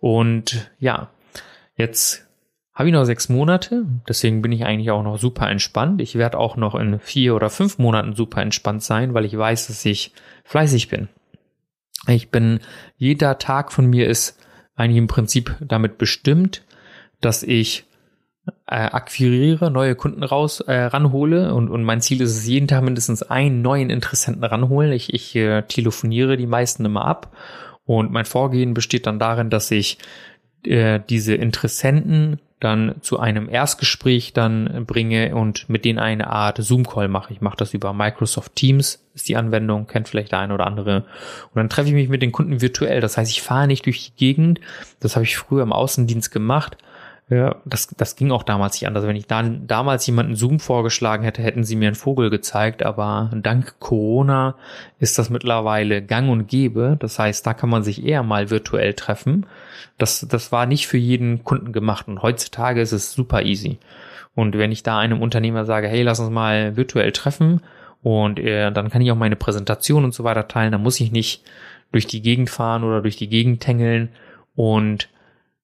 Und 0.00 0.70
ja, 0.80 1.08
Jetzt 1.82 2.28
habe 2.74 2.88
ich 2.88 2.92
noch 2.92 3.04
sechs 3.04 3.28
Monate, 3.28 3.84
deswegen 4.08 4.40
bin 4.40 4.52
ich 4.52 4.64
eigentlich 4.64 4.92
auch 4.92 5.02
noch 5.02 5.18
super 5.18 5.50
entspannt. 5.50 6.00
Ich 6.00 6.14
werde 6.14 6.38
auch 6.38 6.56
noch 6.56 6.76
in 6.76 7.00
vier 7.00 7.34
oder 7.34 7.50
fünf 7.50 7.78
Monaten 7.78 8.14
super 8.14 8.40
entspannt 8.40 8.84
sein, 8.84 9.14
weil 9.14 9.24
ich 9.24 9.36
weiß, 9.36 9.66
dass 9.66 9.84
ich 9.84 10.12
fleißig 10.44 10.86
bin. 10.86 11.08
Ich 12.06 12.30
bin, 12.30 12.60
jeder 12.96 13.38
Tag 13.38 13.72
von 13.72 13.86
mir 13.90 14.06
ist 14.06 14.38
eigentlich 14.76 14.98
im 14.98 15.08
Prinzip 15.08 15.56
damit 15.58 15.98
bestimmt, 15.98 16.62
dass 17.20 17.42
ich 17.42 17.84
äh, 18.68 18.76
akquiriere, 18.76 19.72
neue 19.72 19.96
Kunden 19.96 20.22
raus 20.22 20.60
äh, 20.60 20.84
ranhole 20.84 21.52
und, 21.52 21.68
und 21.68 21.82
mein 21.82 22.00
Ziel 22.00 22.20
ist 22.20 22.36
es, 22.36 22.46
jeden 22.46 22.68
Tag 22.68 22.84
mindestens 22.84 23.24
einen 23.24 23.60
neuen 23.60 23.90
Interessenten 23.90 24.44
ranholen. 24.44 24.92
Ich, 24.92 25.12
ich 25.12 25.34
äh, 25.34 25.62
telefoniere 25.62 26.36
die 26.36 26.46
meisten 26.46 26.84
immer 26.84 27.06
ab 27.06 27.36
und 27.84 28.12
mein 28.12 28.24
Vorgehen 28.24 28.72
besteht 28.72 29.06
dann 29.06 29.18
darin, 29.18 29.50
dass 29.50 29.72
ich 29.72 29.98
äh, 30.64 31.00
diese 31.08 31.34
Interessenten 31.34 32.38
dann 32.60 32.94
zu 33.00 33.18
einem 33.18 33.48
Erstgespräch 33.48 34.32
dann 34.32 34.84
bringe 34.86 35.34
und 35.34 35.68
mit 35.68 35.84
denen 35.84 35.98
eine 35.98 36.28
Art 36.28 36.58
Zoom-Call 36.58 37.08
mache. 37.08 37.32
Ich 37.32 37.40
mache 37.40 37.56
das 37.56 37.74
über 37.74 37.92
Microsoft 37.92 38.54
Teams, 38.54 39.04
ist 39.14 39.28
die 39.28 39.36
Anwendung, 39.36 39.88
kennt 39.88 40.08
vielleicht 40.08 40.30
der 40.30 40.38
eine 40.38 40.54
oder 40.54 40.66
andere. 40.66 40.98
Und 40.98 41.56
dann 41.56 41.68
treffe 41.68 41.88
ich 41.88 41.94
mich 41.94 42.08
mit 42.08 42.22
den 42.22 42.30
Kunden 42.30 42.60
virtuell. 42.60 43.00
Das 43.00 43.16
heißt, 43.16 43.32
ich 43.32 43.42
fahre 43.42 43.66
nicht 43.66 43.86
durch 43.86 44.04
die 44.04 44.16
Gegend. 44.16 44.60
Das 45.00 45.16
habe 45.16 45.24
ich 45.24 45.36
früher 45.36 45.64
im 45.64 45.72
Außendienst 45.72 46.30
gemacht 46.30 46.76
ja, 47.32 47.56
das, 47.64 47.86
das 47.96 48.16
ging 48.16 48.30
auch 48.30 48.42
damals 48.42 48.74
nicht 48.74 48.86
anders. 48.86 49.06
Wenn 49.06 49.16
ich 49.16 49.26
dann 49.26 49.66
damals 49.66 50.06
jemanden 50.06 50.34
Zoom 50.34 50.60
vorgeschlagen 50.60 51.24
hätte, 51.24 51.42
hätten 51.42 51.64
sie 51.64 51.76
mir 51.76 51.86
einen 51.86 51.94
Vogel 51.94 52.28
gezeigt. 52.28 52.82
Aber 52.82 53.30
dank 53.34 53.78
Corona 53.78 54.56
ist 54.98 55.18
das 55.18 55.30
mittlerweile 55.30 56.02
gang 56.02 56.28
und 56.30 56.48
gäbe. 56.48 56.96
Das 57.00 57.18
heißt, 57.18 57.46
da 57.46 57.54
kann 57.54 57.70
man 57.70 57.82
sich 57.82 58.04
eher 58.04 58.22
mal 58.22 58.50
virtuell 58.50 58.92
treffen. 58.94 59.46
Das, 59.96 60.26
das 60.28 60.52
war 60.52 60.66
nicht 60.66 60.86
für 60.86 60.98
jeden 60.98 61.42
Kunden 61.42 61.72
gemacht. 61.72 62.06
Und 62.06 62.20
heutzutage 62.20 62.82
ist 62.82 62.92
es 62.92 63.12
super 63.12 63.42
easy. 63.42 63.78
Und 64.34 64.58
wenn 64.58 64.72
ich 64.72 64.82
da 64.82 64.98
einem 64.98 65.22
Unternehmer 65.22 65.64
sage, 65.64 65.88
hey, 65.88 66.02
lass 66.02 66.20
uns 66.20 66.30
mal 66.30 66.76
virtuell 66.76 67.12
treffen 67.12 67.60
und 68.02 68.40
äh, 68.40 68.70
dann 68.72 68.90
kann 68.90 69.00
ich 69.00 69.10
auch 69.10 69.16
meine 69.16 69.36
Präsentation 69.36 70.04
und 70.04 70.12
so 70.12 70.24
weiter 70.24 70.48
teilen, 70.48 70.72
dann 70.72 70.82
muss 70.82 71.00
ich 71.00 71.12
nicht 71.12 71.44
durch 71.92 72.06
die 72.06 72.22
Gegend 72.22 72.50
fahren 72.50 72.84
oder 72.84 73.00
durch 73.00 73.16
die 73.16 73.28
Gegend 73.28 73.60
tängeln 73.62 74.08
und 74.54 75.08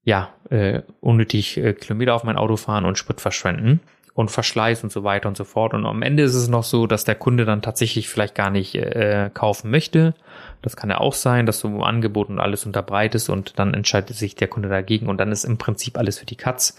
ja, 0.05 0.35
äh, 0.51 0.83
unnötig 1.01 1.59
äh, 1.59 1.75
Kilometer 1.75 2.15
auf 2.15 2.25
mein 2.25 2.37
Auto 2.37 2.57
fahren 2.57 2.85
und 2.85 2.99
Sprit 2.99 3.21
verschwenden 3.21 3.81
und 4.19 4.33
Verschleiß 4.33 4.83
und 4.83 4.91
so 4.91 5.05
weiter 5.05 5.29
und 5.29 5.37
so 5.37 5.45
fort. 5.45 5.75
Und 5.75 5.87
am 5.87 6.03
Ende 6.03 6.25
ist 6.25 6.35
es 6.35 6.49
noch 6.49 6.65
so, 6.65 6.89
dass 6.89 7.05
der 7.05 7.15
Kunde 7.15 7.45
dann 7.45 7.63
tatsächlich 7.63 8.09
vielleicht 8.09 8.35
gar 8.35 8.51
nicht 8.51 8.75
äh, 8.75 9.31
kaufen 9.33 9.71
möchte. 9.71 10.15
Das 10.61 10.77
kann 10.77 10.91
ja 10.91 10.99
auch 10.99 11.15
sein, 11.15 11.47
dass 11.47 11.61
du 11.61 11.83
Angebot 11.83 12.29
und 12.29 12.41
alles 12.41 12.67
unterbreitest 12.67 13.31
und 13.31 13.61
dann 13.61 13.75
entscheidet 13.75 14.17
sich 14.17 14.35
der 14.35 14.49
Kunde 14.49 14.69
dagegen 14.69 15.07
und 15.09 15.19
dann 15.19 15.31
ist 15.31 15.45
im 15.45 15.57
Prinzip 15.57 15.97
alles 15.97 16.19
für 16.19 16.27
die 16.27 16.35
Katz. 16.35 16.75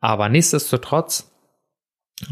Aber 0.00 0.30
nichtsdestotrotz, 0.30 1.30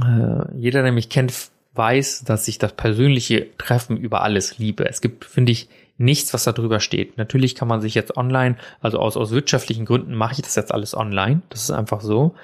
äh, 0.03 0.57
jeder, 0.57 0.83
der 0.83 0.93
mich 0.93 1.11
kennt, 1.11 1.51
weiß, 1.75 2.25
dass 2.25 2.49
ich 2.49 2.59
das 2.59 2.73
persönliche 2.73 3.49
Treffen 3.59 3.99
über 3.99 4.23
alles 4.23 4.57
liebe. 4.57 4.89
Es 4.89 5.03
gibt, 5.03 5.27
finde 5.27 5.53
ich, 5.53 5.69
nichts, 5.99 6.35
was 6.35 6.45
da 6.45 6.53
drüber 6.53 6.81
steht. 6.81 7.19
Natürlich 7.19 7.55
kann 7.55 7.69
man 7.69 7.81
sich 7.81 7.95
jetzt 7.95 8.17
online, 8.17 8.57
also 8.81 8.99
aus, 8.99 9.17
aus 9.17 9.31
wirtschaftlichen 9.31 9.85
Gründen 9.85 10.15
mache 10.15 10.35
ich 10.35 10.43
das 10.43 10.57
jetzt 10.57 10.73
alles 10.73 10.97
online. 10.97 11.43
Das 11.49 11.63
ist 11.63 11.71
einfach 11.71 12.01
so. 12.01 12.35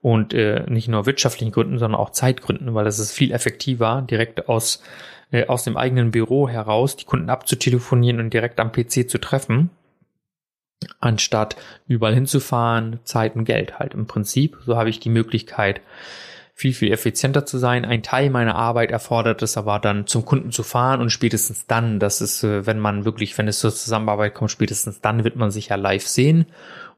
Und 0.00 0.32
äh, 0.32 0.64
nicht 0.68 0.88
nur 0.88 1.06
wirtschaftlichen 1.06 1.52
Gründen, 1.52 1.78
sondern 1.78 2.00
auch 2.00 2.10
Zeitgründen, 2.10 2.74
weil 2.74 2.86
es 2.86 2.98
ist 2.98 3.12
viel 3.12 3.32
effektiver, 3.32 4.06
direkt 4.08 4.48
aus, 4.48 4.82
äh, 5.32 5.46
aus 5.46 5.64
dem 5.64 5.76
eigenen 5.76 6.12
Büro 6.12 6.48
heraus 6.48 6.96
die 6.96 7.04
Kunden 7.04 7.30
abzutelefonieren 7.30 8.20
und 8.20 8.32
direkt 8.32 8.60
am 8.60 8.70
PC 8.70 9.10
zu 9.10 9.18
treffen, 9.18 9.70
anstatt 11.00 11.56
überall 11.88 12.14
hinzufahren, 12.14 13.00
Zeit 13.02 13.34
und 13.34 13.44
Geld 13.44 13.80
halt 13.80 13.94
im 13.94 14.06
Prinzip. 14.06 14.58
So 14.64 14.76
habe 14.76 14.90
ich 14.90 15.00
die 15.00 15.10
Möglichkeit, 15.10 15.80
viel, 16.58 16.74
viel 16.74 16.90
effizienter 16.90 17.46
zu 17.46 17.56
sein. 17.56 17.84
Ein 17.84 18.02
Teil 18.02 18.30
meiner 18.30 18.56
Arbeit 18.56 18.90
erfordert 18.90 19.42
es 19.42 19.56
aber 19.56 19.78
dann 19.78 20.08
zum 20.08 20.24
Kunden 20.24 20.50
zu 20.50 20.64
fahren 20.64 21.00
und 21.00 21.10
spätestens 21.10 21.68
dann, 21.68 22.00
das 22.00 22.20
ist, 22.20 22.42
äh, 22.42 22.66
wenn 22.66 22.80
man 22.80 23.04
wirklich, 23.04 23.38
wenn 23.38 23.46
es 23.46 23.60
zur 23.60 23.72
Zusammenarbeit 23.72 24.34
kommt, 24.34 24.50
spätestens 24.50 25.00
dann 25.00 25.22
wird 25.22 25.36
man 25.36 25.52
sich 25.52 25.68
ja 25.68 25.76
live 25.76 26.04
sehen. 26.04 26.46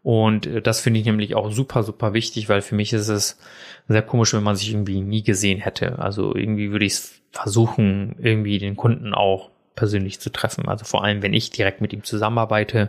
Und 0.03 0.46
äh, 0.46 0.62
das 0.62 0.81
finde 0.81 0.99
ich 0.99 1.05
nämlich 1.05 1.35
auch 1.35 1.53
super, 1.53 1.83
super 1.83 2.14
wichtig, 2.14 2.49
weil 2.49 2.62
für 2.62 2.75
mich 2.75 2.94
ist 2.94 3.09
es 3.09 3.38
sehr 3.87 4.01
komisch, 4.01 4.33
wenn 4.33 4.42
man 4.42 4.57
sich 4.57 4.70
irgendwie 4.70 5.03
nie 5.03 5.23
gesehen 5.23 5.61
hätte. 5.61 5.99
Also 5.99 6.35
irgendwie 6.35 6.73
würde 6.73 6.87
ich 6.87 6.94
es 6.94 7.20
versuchen, 7.31 8.16
irgendwie 8.18 8.59
den 8.59 8.79
Kunden 8.79 9.12
auch 9.12 9.51
persönlich 9.77 10.20
zu 10.20 10.31
treffen. 10.31 10.68
Also 10.68 10.87
vor 10.87 11.05
allem, 11.05 11.20
wenn 11.20 11.35
ich 11.35 11.51
direkt 11.51 11.83
mit 11.83 11.92
ihm 11.92 12.03
zusammenarbeite. 12.03 12.88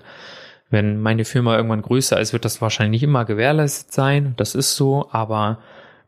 Wenn 0.70 1.02
meine 1.02 1.26
Firma 1.26 1.58
irgendwann 1.58 1.82
größer 1.82 2.18
ist, 2.18 2.32
wird 2.32 2.46
das 2.46 2.62
wahrscheinlich 2.62 3.02
nicht 3.02 3.10
immer 3.10 3.26
gewährleistet 3.26 3.92
sein. 3.92 4.36
Das 4.38 4.56
ist 4.56 4.78
so, 4.78 5.10
aber 5.12 5.58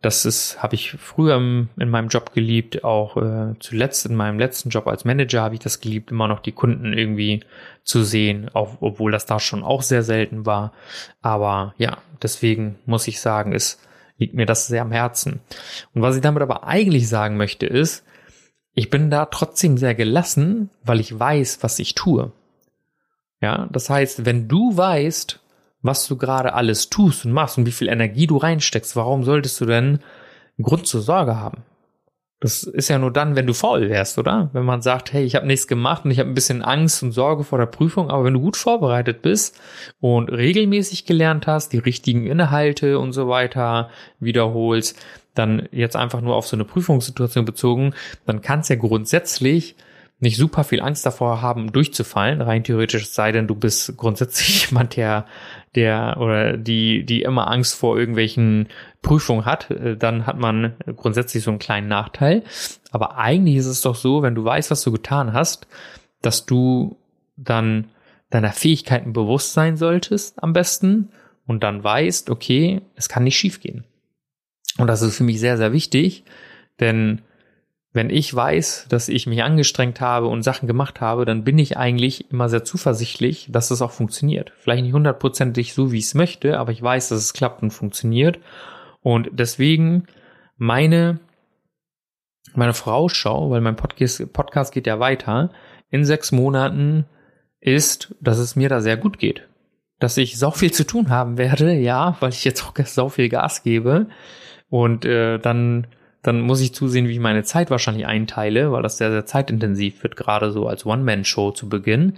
das 0.03 0.25
ist, 0.25 0.61
habe 0.61 0.75
ich 0.75 0.91
früher 0.99 1.37
in 1.37 1.69
meinem 1.89 2.09
Job 2.09 2.33
geliebt, 2.33 2.83
auch 2.83 3.15
äh, 3.15 3.55
zuletzt 3.59 4.05
in 4.05 4.15
meinem 4.15 4.37
letzten 4.37 4.69
Job 4.69 4.85
als 4.87 5.05
Manager 5.05 5.41
habe 5.41 5.55
ich 5.55 5.61
das 5.61 5.79
geliebt, 5.79 6.11
immer 6.11 6.27
noch 6.27 6.41
die 6.41 6.51
Kunden 6.51 6.91
irgendwie 6.91 7.39
zu 7.85 8.03
sehen, 8.03 8.49
auch, 8.53 8.77
obwohl 8.81 9.13
das 9.13 9.25
da 9.25 9.39
schon 9.39 9.63
auch 9.63 9.81
sehr 9.81 10.03
selten 10.03 10.45
war. 10.45 10.73
Aber 11.21 11.73
ja, 11.77 11.99
deswegen 12.21 12.75
muss 12.85 13.07
ich 13.07 13.21
sagen, 13.21 13.53
es 13.53 13.79
liegt 14.17 14.33
mir 14.33 14.45
das 14.45 14.67
sehr 14.67 14.81
am 14.81 14.91
Herzen. 14.91 15.39
Und 15.93 16.01
was 16.01 16.17
ich 16.17 16.21
damit 16.21 16.43
aber 16.43 16.67
eigentlich 16.67 17.07
sagen 17.07 17.37
möchte, 17.37 17.65
ist, 17.65 18.03
ich 18.73 18.89
bin 18.89 19.09
da 19.09 19.27
trotzdem 19.27 19.77
sehr 19.77 19.95
gelassen, 19.95 20.69
weil 20.83 20.99
ich 20.99 21.17
weiß, 21.17 21.59
was 21.61 21.79
ich 21.79 21.95
tue. 21.95 22.33
Ja, 23.39 23.69
das 23.71 23.89
heißt, 23.89 24.25
wenn 24.25 24.49
du 24.49 24.75
weißt, 24.75 25.39
was 25.83 26.07
du 26.07 26.17
gerade 26.17 26.53
alles 26.53 26.89
tust 26.89 27.25
und 27.25 27.33
machst 27.33 27.57
und 27.57 27.67
wie 27.67 27.71
viel 27.71 27.89
Energie 27.89 28.25
du 28.25 28.37
reinsteckst, 28.37 28.95
warum 28.95 29.23
solltest 29.23 29.61
du 29.61 29.65
denn 29.65 29.99
Grund 30.59 30.87
zur 30.87 31.01
Sorge 31.01 31.35
haben? 31.35 31.63
Das 32.39 32.63
ist 32.63 32.89
ja 32.89 32.99
nur 32.99 33.11
dann, 33.11 33.37
wenn 33.37 33.47
du 33.47 33.53
faul 33.53 33.89
wärst, 33.89 34.17
oder? 34.17 34.49
Wenn 34.51 34.65
man 34.65 34.81
sagt, 34.81 35.13
hey, 35.13 35.23
ich 35.23 35.35
habe 35.35 35.47
nichts 35.47 35.67
gemacht 35.67 36.03
und 36.03 36.11
ich 36.11 36.19
habe 36.19 36.29
ein 36.29 36.33
bisschen 36.33 36.61
Angst 36.61 37.01
und 37.01 37.13
Sorge 37.13 37.45
vor 37.45 37.57
der 37.57 37.67
Prüfung, 37.67 38.09
aber 38.09 38.25
wenn 38.25 38.33
du 38.33 38.41
gut 38.41 38.57
vorbereitet 38.57 39.21
bist 39.21 39.57
und 40.01 40.29
regelmäßig 40.29 41.05
gelernt 41.05 41.47
hast, 41.47 41.71
die 41.71 41.77
richtigen 41.77 42.25
Inhalte 42.25 42.99
und 42.99 43.13
so 43.13 43.29
weiter 43.29 43.89
wiederholst, 44.19 45.01
dann 45.35 45.69
jetzt 45.71 45.95
einfach 45.95 46.19
nur 46.19 46.35
auf 46.35 46.45
so 46.45 46.57
eine 46.57 46.65
Prüfungssituation 46.65 47.45
bezogen, 47.45 47.93
dann 48.25 48.41
kann 48.41 48.59
es 48.59 48.67
ja 48.67 48.75
grundsätzlich 48.75 49.75
nicht 50.19 50.37
super 50.37 50.63
viel 50.63 50.81
Angst 50.81 51.05
davor 51.05 51.41
haben, 51.41 51.71
durchzufallen, 51.71 52.41
rein 52.41 52.63
theoretisch, 52.63 53.09
sei 53.09 53.31
denn 53.31 53.47
du 53.47 53.55
bist 53.55 53.95
grundsätzlich 53.97 54.65
jemand, 54.69 54.95
der, 54.95 55.25
der 55.75 56.17
oder 56.19 56.57
die, 56.57 57.03
die 57.05 57.23
immer 57.23 57.49
Angst 57.49 57.75
vor 57.75 57.97
irgendwelchen 57.97 58.67
Prüfungen 59.01 59.45
hat, 59.45 59.71
äh, 59.71 59.97
dann 59.97 60.25
hat 60.25 60.37
man 60.37 60.73
grundsätzlich 60.95 61.43
so 61.43 61.51
einen 61.51 61.59
kleinen 61.59 61.87
Nachteil. 61.87 62.43
Aber 62.91 63.17
eigentlich 63.17 63.57
ist 63.57 63.65
es 63.65 63.81
doch 63.81 63.95
so, 63.95 64.21
wenn 64.21 64.35
du 64.35 64.43
weißt, 64.43 64.71
was 64.71 64.83
du 64.83 64.91
getan 64.91 65.33
hast, 65.33 65.67
dass 66.21 66.45
du 66.45 66.97
dann 67.35 67.89
deiner 68.29 68.51
Fähigkeiten 68.51 69.13
bewusst 69.13 69.53
sein 69.53 69.77
solltest 69.77 70.41
am 70.41 70.53
besten 70.53 71.09
und 71.45 71.63
dann 71.63 71.83
weißt, 71.83 72.29
okay, 72.29 72.81
es 72.95 73.09
kann 73.09 73.23
nicht 73.23 73.37
schiefgehen. 73.37 73.83
Und 74.77 74.87
das 74.87 75.01
ist 75.01 75.17
für 75.17 75.23
mich 75.23 75.39
sehr, 75.39 75.57
sehr 75.57 75.71
wichtig, 75.71 76.23
denn 76.79 77.21
wenn 77.93 78.09
ich 78.09 78.33
weiß, 78.33 78.87
dass 78.89 79.07
ich 79.07 79.27
mich 79.27 79.43
angestrengt 79.43 80.01
habe 80.01 80.27
und 80.27 80.41
Sachen 80.41 80.67
gemacht 80.67 80.99
habe, 80.99 81.25
dann 81.25 81.43
bin 81.43 81.59
ich 81.59 81.77
eigentlich 81.77 82.31
immer 82.31 82.49
sehr 82.49 82.63
zuversichtlich, 82.63 83.47
dass 83.51 83.69
es 83.69 83.83
auch 83.83 83.91
funktioniert. 83.91 84.51
Vielleicht 84.57 84.83
nicht 84.83 84.93
hundertprozentig 84.93 85.75
so, 85.75 85.91
wie 85.91 85.99
ich 85.99 86.05
es 86.05 86.15
möchte, 86.15 86.57
aber 86.57 86.71
ich 86.71 86.81
weiß, 86.81 87.09
dass 87.09 87.19
es 87.19 87.33
klappt 87.33 87.61
und 87.61 87.69
funktioniert. 87.69 88.39
Und 89.01 89.29
deswegen 89.31 90.07
meine, 90.57 91.19
meine 92.55 92.73
Vorausschau, 92.73 93.51
weil 93.51 93.61
mein 93.61 93.75
Podcast, 93.75 94.33
Podcast 94.33 94.73
geht 94.73 94.87
ja 94.87 94.99
weiter, 94.99 95.51
in 95.91 96.03
sechs 96.03 96.31
Monaten 96.31 97.05
ist, 97.59 98.15
dass 98.19 98.39
es 98.39 98.55
mir 98.55 98.69
da 98.69 98.81
sehr 98.81 98.97
gut 98.97 99.19
geht. 99.19 99.47
Dass 99.99 100.17
ich 100.17 100.39
so 100.39 100.49
viel 100.49 100.71
zu 100.71 100.87
tun 100.87 101.11
haben 101.11 101.37
werde, 101.37 101.73
ja, 101.73 102.17
weil 102.21 102.31
ich 102.31 102.43
jetzt 102.43 102.65
auch 102.65 102.73
so 102.85 103.09
viel 103.09 103.29
Gas 103.29 103.61
gebe. 103.61 104.07
Und 104.69 105.05
äh, 105.05 105.37
dann 105.37 105.85
dann 106.23 106.41
muss 106.41 106.61
ich 106.61 106.73
zusehen, 106.73 107.07
wie 107.07 107.13
ich 107.13 107.19
meine 107.19 107.43
Zeit 107.43 107.69
wahrscheinlich 107.69 108.07
einteile, 108.07 108.71
weil 108.71 108.81
das 108.81 108.97
sehr, 108.97 109.11
sehr 109.11 109.25
zeitintensiv 109.25 110.01
wird, 110.03 110.15
gerade 110.15 110.51
so 110.51 110.67
als 110.67 110.85
One-Man-Show 110.85 111.51
zu 111.51 111.69
Beginn. 111.69 112.13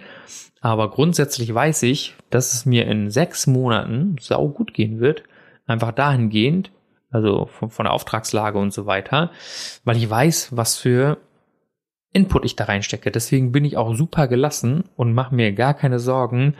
Aber 0.61 0.89
grundsätzlich 0.91 1.53
weiß 1.53 1.83
ich, 1.83 2.15
dass 2.29 2.53
es 2.53 2.65
mir 2.65 2.87
in 2.87 3.09
sechs 3.09 3.47
Monaten 3.47 4.15
sau 4.19 4.47
gut 4.47 4.73
gehen 4.73 4.99
wird. 4.99 5.23
Einfach 5.67 5.91
dahingehend, 5.91 6.71
also 7.11 7.47
von, 7.47 7.71
von 7.71 7.85
der 7.85 7.93
Auftragslage 7.93 8.59
und 8.59 8.71
so 8.71 8.85
weiter, 8.85 9.31
weil 9.83 9.97
ich 9.97 10.09
weiß, 10.09 10.55
was 10.55 10.77
für 10.77 11.17
Input 12.15 12.45
ich 12.45 12.55
da 12.55 12.63
reinstecke. 12.63 13.11
Deswegen 13.11 13.51
bin 13.51 13.65
ich 13.65 13.75
auch 13.75 13.93
super 13.93 14.29
gelassen 14.29 14.85
und 14.95 15.13
mache 15.13 15.35
mir 15.35 15.51
gar 15.51 15.73
keine 15.73 15.99
Sorgen, 15.99 16.55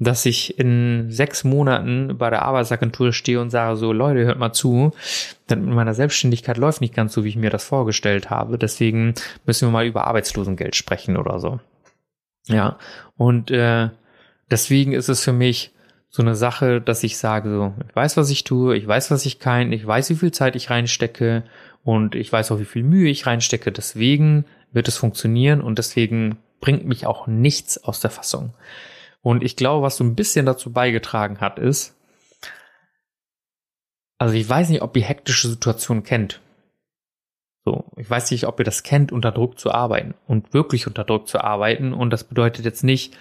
dass 0.00 0.26
ich 0.26 0.58
in 0.58 1.06
sechs 1.10 1.44
Monaten 1.44 2.18
bei 2.18 2.28
der 2.28 2.42
Arbeitsagentur 2.42 3.12
stehe 3.12 3.40
und 3.40 3.50
sage 3.50 3.76
so, 3.76 3.92
Leute, 3.92 4.24
hört 4.24 4.40
mal 4.40 4.52
zu, 4.52 4.90
denn 5.48 5.64
mit 5.64 5.74
meiner 5.76 5.94
Selbstständigkeit 5.94 6.56
läuft 6.56 6.80
nicht 6.80 6.92
ganz 6.92 7.12
so, 7.12 7.22
wie 7.22 7.28
ich 7.28 7.36
mir 7.36 7.50
das 7.50 7.62
vorgestellt 7.62 8.30
habe. 8.30 8.58
Deswegen 8.58 9.14
müssen 9.46 9.68
wir 9.68 9.72
mal 9.72 9.86
über 9.86 10.08
Arbeitslosengeld 10.08 10.74
sprechen 10.74 11.16
oder 11.16 11.38
so. 11.38 11.60
Ja, 12.48 12.76
und 13.16 13.52
äh, 13.52 13.90
deswegen 14.50 14.92
ist 14.92 15.08
es 15.08 15.22
für 15.22 15.32
mich 15.32 15.72
so 16.08 16.20
eine 16.20 16.34
Sache, 16.34 16.80
dass 16.80 17.04
ich 17.04 17.16
sage 17.16 17.50
so, 17.50 17.74
ich 17.88 17.94
weiß, 17.94 18.16
was 18.16 18.30
ich 18.30 18.42
tue, 18.42 18.76
ich 18.76 18.88
weiß, 18.88 19.12
was 19.12 19.24
ich 19.24 19.38
kann, 19.38 19.70
ich 19.70 19.86
weiß, 19.86 20.10
wie 20.10 20.16
viel 20.16 20.32
Zeit 20.32 20.56
ich 20.56 20.68
reinstecke 20.68 21.44
und 21.84 22.16
ich 22.16 22.32
weiß 22.32 22.50
auch, 22.50 22.58
wie 22.58 22.64
viel 22.64 22.82
Mühe 22.82 23.08
ich 23.08 23.26
reinstecke. 23.26 23.70
Deswegen 23.70 24.46
wird 24.76 24.86
es 24.86 24.96
funktionieren 24.96 25.60
und 25.60 25.78
deswegen 25.78 26.38
bringt 26.60 26.84
mich 26.84 27.06
auch 27.06 27.26
nichts 27.26 27.82
aus 27.82 27.98
der 27.98 28.10
Fassung. 28.10 28.54
Und 29.22 29.42
ich 29.42 29.56
glaube, 29.56 29.82
was 29.82 29.96
so 29.96 30.04
ein 30.04 30.14
bisschen 30.14 30.46
dazu 30.46 30.72
beigetragen 30.72 31.40
hat, 31.40 31.58
ist, 31.58 31.96
also 34.18 34.34
ich 34.34 34.48
weiß 34.48 34.68
nicht, 34.68 34.82
ob 34.82 34.96
ihr 34.96 35.02
hektische 35.02 35.48
Situationen 35.48 36.04
kennt. 36.04 36.40
So, 37.64 37.84
ich 37.96 38.08
weiß 38.08 38.30
nicht, 38.30 38.46
ob 38.46 38.60
ihr 38.60 38.64
das 38.64 38.84
kennt, 38.84 39.10
unter 39.10 39.32
Druck 39.32 39.58
zu 39.58 39.72
arbeiten 39.72 40.14
und 40.28 40.54
wirklich 40.54 40.86
unter 40.86 41.02
Druck 41.02 41.26
zu 41.26 41.40
arbeiten. 41.40 41.92
Und 41.92 42.10
das 42.10 42.22
bedeutet 42.22 42.64
jetzt 42.64 42.84
nicht, 42.84 43.16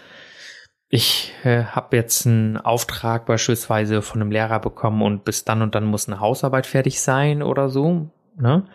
ich 0.89 1.33
äh, 1.43 1.63
habe 1.63 1.97
jetzt 1.97 2.27
einen 2.27 2.57
Auftrag 2.57 3.25
beispielsweise 3.25 4.03
von 4.03 4.21
einem 4.21 4.31
Lehrer 4.31 4.59
bekommen 4.59 5.01
und 5.01 5.25
bis 5.25 5.43
dann 5.43 5.63
und 5.63 5.73
dann 5.73 5.85
muss 5.85 6.07
eine 6.07 6.19
Hausarbeit 6.19 6.67
fertig 6.67 7.01
sein 7.01 7.41
oder 7.41 7.69
so, 7.69 8.11
ne? 8.37 8.67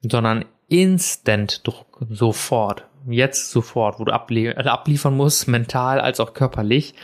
Sondern 0.00 0.44
Instant-Druck, 0.68 2.06
sofort, 2.10 2.86
jetzt 3.08 3.50
sofort, 3.50 4.00
wo 4.00 4.04
du 4.04 4.12
ablie 4.12 4.50
äh, 4.50 4.68
abliefern 4.68 5.16
musst, 5.16 5.48
mental 5.48 6.00
als 6.00 6.20
auch 6.20 6.34
körperlich. 6.34 6.94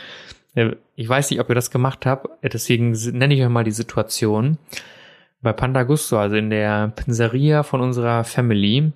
Ich 0.96 1.08
weiß 1.08 1.30
nicht, 1.30 1.40
ob 1.40 1.48
ihr 1.48 1.54
das 1.54 1.70
gemacht 1.70 2.04
habt, 2.04 2.28
deswegen 2.42 2.92
nenne 3.12 3.34
ich 3.34 3.42
euch 3.42 3.48
mal 3.48 3.64
die 3.64 3.70
Situation. 3.70 4.58
Bei 5.40 5.52
Pandagusto, 5.52 6.18
also 6.18 6.36
in 6.36 6.50
der 6.50 6.88
Pizzeria 6.88 7.62
von 7.62 7.80
unserer 7.80 8.24
Family, 8.24 8.92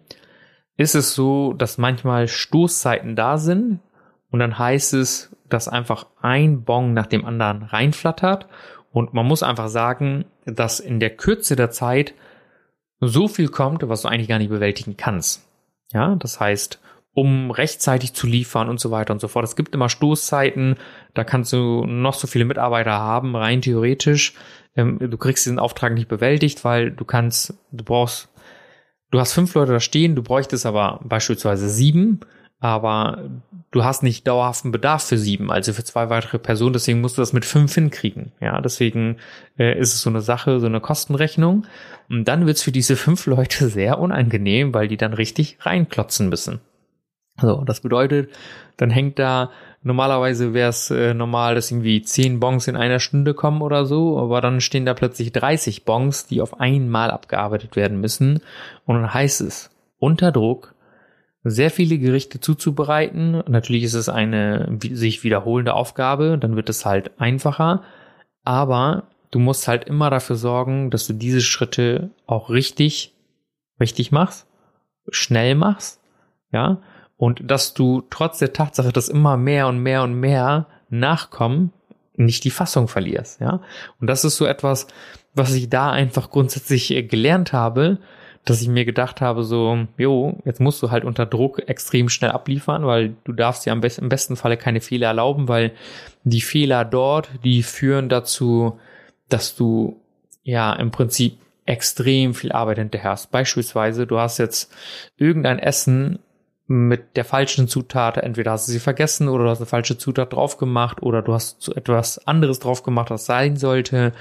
ist 0.77 0.95
es 0.95 1.15
so, 1.15 1.55
dass 1.55 1.79
manchmal 1.79 2.29
Stoßzeiten 2.29 3.17
da 3.17 3.39
sind 3.39 3.81
und 4.31 4.41
dann 4.41 4.59
heißt 4.59 4.93
es, 4.95 5.35
dass 5.49 5.69
einfach 5.69 6.07
ein 6.21 6.63
Bong 6.65 6.93
nach 6.93 7.07
dem 7.07 7.25
anderen 7.25 7.63
reinflattert 7.63 8.49
und 8.93 9.15
man 9.15 9.27
muss 9.27 9.43
einfach 9.43 9.69
sagen, 9.69 10.27
dass 10.45 10.81
in 10.81 11.01
der 11.01 11.11
Kürze 11.11 11.57
der 11.57 11.71
Zeit 11.71 12.15
so 13.01 13.29
viel 13.29 13.49
kommt, 13.49 13.87
was 13.89 14.03
du 14.03 14.09
eigentlich 14.09 14.29
gar 14.29 14.39
nicht 14.39 14.51
bewältigen 14.51 14.97
kannst. 14.97 15.47
Ja, 15.93 16.17
das 16.17 16.41
heißt, 16.41 16.81
um 17.13 17.51
rechtzeitig 17.51 18.13
zu 18.13 18.27
liefern 18.27 18.69
und 18.69 18.79
so 18.79 18.91
weiter 18.91 19.13
und 19.13 19.21
so 19.21 19.29
fort. 19.29 19.45
Es 19.45 19.57
gibt 19.57 19.75
immer 19.75 19.89
Stoßzeiten, 19.89 20.77
da 21.15 21.25
kannst 21.25 21.53
du 21.53 21.85
noch 21.87 22.15
so 22.15 22.27
viele 22.27 22.45
Mitarbeiter 22.45 22.93
haben, 22.93 23.35
rein 23.35 23.63
theoretisch. 23.63 24.35
Ähm, 24.77 24.99
du 24.99 25.17
kriegst 25.17 25.47
diesen 25.47 25.59
Auftrag 25.59 25.95
nicht 25.95 26.09
bewältigt, 26.09 26.65
weil 26.65 26.91
du 26.91 27.05
kannst, 27.05 27.55
du 27.73 27.85
brauchst, 27.85 28.29
du 29.11 29.19
hast 29.19 29.33
fünf 29.33 29.55
Leute 29.55 29.73
da 29.73 29.81
stehen, 29.81 30.15
du 30.15 30.23
bräuchtest 30.23 30.67
aber 30.67 31.01
beispielsweise 31.05 31.71
sieben 31.71 32.21
aber 32.59 33.31
du 33.71 33.85
hast 33.85 34.03
nicht 34.03 34.27
dauerhaften 34.27 34.73
Bedarf 34.73 35.05
für 35.05 35.19
sieben, 35.19 35.51
also 35.51 35.73
für 35.73 35.85
zwei 35.85 36.09
weitere 36.09 36.39
Personen, 36.39 36.73
deswegen 36.73 37.01
musst 37.01 37.19
du 37.19 37.23
das 37.23 37.33
mit 37.33 37.45
fünf 37.45 37.75
hinkriegen. 37.75 38.33
Ja, 38.41 38.61
deswegen 38.61 39.19
äh, 39.59 39.79
ist 39.79 39.95
es 39.95 40.03
so 40.03 40.11
eine 40.11 40.23
Sache, 40.23 40.61
so 40.61 40.67
eine 40.67 40.81
Kostenrechnung. 40.81 41.67
Und 42.09 42.27
dann 42.27 42.47
wird's 42.47 42.63
für 42.63 42.73
diese 42.73 42.97
fünf 42.97 43.27
Leute 43.27 43.69
sehr 43.69 43.99
unangenehm, 43.99 44.73
weil 44.73 44.89
die 44.89 44.97
dann 44.97 45.13
richtig 45.13 45.59
reinklotzen 45.61 46.29
müssen. 46.29 46.61
So, 47.39 47.63
das 47.65 47.81
bedeutet, 47.81 48.31
dann 48.79 48.89
hängt 48.89 49.19
da, 49.19 49.51
normalerweise 49.83 50.55
wäre 50.55 50.71
es 50.71 50.91
äh, 50.91 51.13
normal, 51.13 51.55
dass 51.55 51.71
irgendwie 51.71 52.01
zehn 52.01 52.41
Bons 52.41 52.67
in 52.67 52.77
einer 52.77 52.99
Stunde 52.99 53.35
kommen 53.35 53.61
oder 53.61 53.85
so, 53.85 54.19
aber 54.19 54.41
dann 54.41 54.63
stehen 54.63 54.87
da 54.87 54.95
plötzlich 54.95 55.33
30 55.33 55.85
Bons, 55.85 56.27
die 56.27 56.41
auf 56.41 56.61
einmal 56.61 57.11
abgearbeitet 57.11 57.77
werden 57.77 58.01
müssen. 58.01 58.41
Und 58.87 58.97
dann 58.97 59.13
heißt 59.13 59.43
es, 59.43 59.71
unter 59.99 60.33
Druck 60.33 60.75
sehr 61.49 61.71
viele 61.71 61.99
Gerichte 61.99 62.41
zuzubereiten. 62.41 63.43
Natürlich 63.47 63.85
ist 63.85 63.95
es 63.95 64.09
eine 64.09 64.79
sich 64.81 65.23
wiederholende 65.23 65.75
Aufgabe, 65.75 66.39
dann 66.39 66.57
wird 66.57 66.69
es 66.69 66.85
halt 66.85 67.21
einfacher. 67.21 67.83
Aber 68.43 69.05
du 69.31 69.39
musst 69.39 69.69
halt 69.69 69.85
immer 69.85 70.11
dafür 70.11 70.37
sorgen, 70.37 70.91
dass 70.91 71.07
du 71.07 71.13
diese 71.13 71.41
Schritte 71.41 72.11
auch 72.27 72.51
richtig, 72.51 73.15
richtig 73.81 74.11
machst, 74.11 74.47
schnell 75.11 75.55
machst, 75.55 76.01
ja, 76.53 76.83
und 77.17 77.49
dass 77.51 77.75
du 77.75 78.03
trotz 78.11 78.39
der 78.39 78.53
Tatsache, 78.53 78.93
dass 78.93 79.09
immer 79.09 79.37
mehr 79.37 79.69
und 79.69 79.79
mehr 79.79 80.03
und 80.03 80.15
mehr 80.15 80.67
nachkommen, 80.91 81.73
nicht 82.15 82.45
die 82.45 82.51
Fassung 82.51 82.89
verlierst, 82.89 83.41
ja. 83.41 83.61
Und 84.01 84.09
das 84.09 84.25
ist 84.25 84.37
so 84.37 84.47
etwas, 84.47 84.89
was 85.35 85.55
ich 85.55 85.69
da 85.69 85.91
einfach 85.91 86.31
grundsätzlich 86.31 86.89
gelernt 87.09 87.53
habe, 87.53 87.99
dass 88.47 88.63
ich 88.63 88.69
mir 88.69 88.85
gedacht 88.85 89.21
habe, 89.21 89.43
so, 89.43 89.87
jo, 89.99 90.39
jetzt 90.45 90.61
musst 90.61 90.81
du 90.81 90.93
halt 90.93 91.05
unter 91.05 91.27
Druck 91.27 91.69
extrem 91.69 92.09
schnell 92.09 92.31
abliefern, 92.31 92.87
weil 92.87 93.17
du 93.25 93.33
darfst 93.33 93.67
dir 93.67 93.73
am 93.73 93.81
besten, 93.81 94.05
im 94.05 94.09
besten 94.09 94.37
Falle 94.37 94.57
keine 94.57 94.81
Fehler 94.81 95.09
erlauben, 95.09 95.49
weil 95.49 95.73
die 96.23 96.41
Fehler 96.41 96.85
dort, 96.85 97.29
die 97.45 97.65
führen 97.65 98.09
dazu, 98.09 98.79
dass 99.29 99.57
du 99.57 100.01
ja 100.45 100.73
im 100.75 100.93
Prinzip 100.93 101.39
extrem 101.67 102.35
viel 102.35 102.53
Arbeit 102.53 102.79
hinterherst. 102.79 103.33
Beispielsweise, 103.33 104.07
du 104.07 104.21
hast 104.21 104.39
jetzt 104.39 104.73
irgendein 105.17 105.59
Essen 105.59 106.21
mit 106.69 107.17
der 107.17 107.25
falschen 107.25 107.69
Zutat, 107.69 108.17
entweder 108.17 108.51
hast 108.51 108.67
du 108.67 108.73
sie 108.73 108.81
vergessen 108.81 109.29
oder 109.29 109.45
du 109.45 109.51
hast 109.51 109.59
eine 109.59 109.67
falsche 109.67 109.99
Zutat 109.99 110.33
drauf 110.33 110.59
gemacht 110.59 111.01
oder 111.01 111.23
du 111.23 111.33
hast 111.33 111.69
etwas 111.77 112.27
anderes 112.27 112.59
drauf 112.59 112.83
gemacht, 112.83 113.11
was 113.11 113.25
sein 113.25 113.57
sollte. 113.57 114.13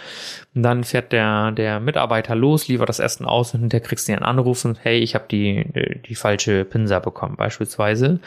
Und 0.53 0.62
dann 0.62 0.84
fährt 0.84 1.12
der, 1.12 1.51
der 1.51 1.79
Mitarbeiter 1.79 2.36
los, 2.36 2.67
liefert 2.67 2.89
das 2.89 2.99
Essen 2.99 3.25
aus 3.25 3.55
und 3.55 3.69
der 3.73 3.79
kriegst 3.79 4.08
du 4.08 4.13
einen 4.13 4.21
Anruf 4.21 4.63
und 4.63 4.77
hey, 4.84 4.99
ich 4.99 5.15
habe 5.15 5.25
die, 5.29 6.01
die 6.08 6.15
falsche 6.15 6.65
Pinsa 6.65 6.99
bekommen, 6.99 7.36
beispielsweise. 7.36 8.19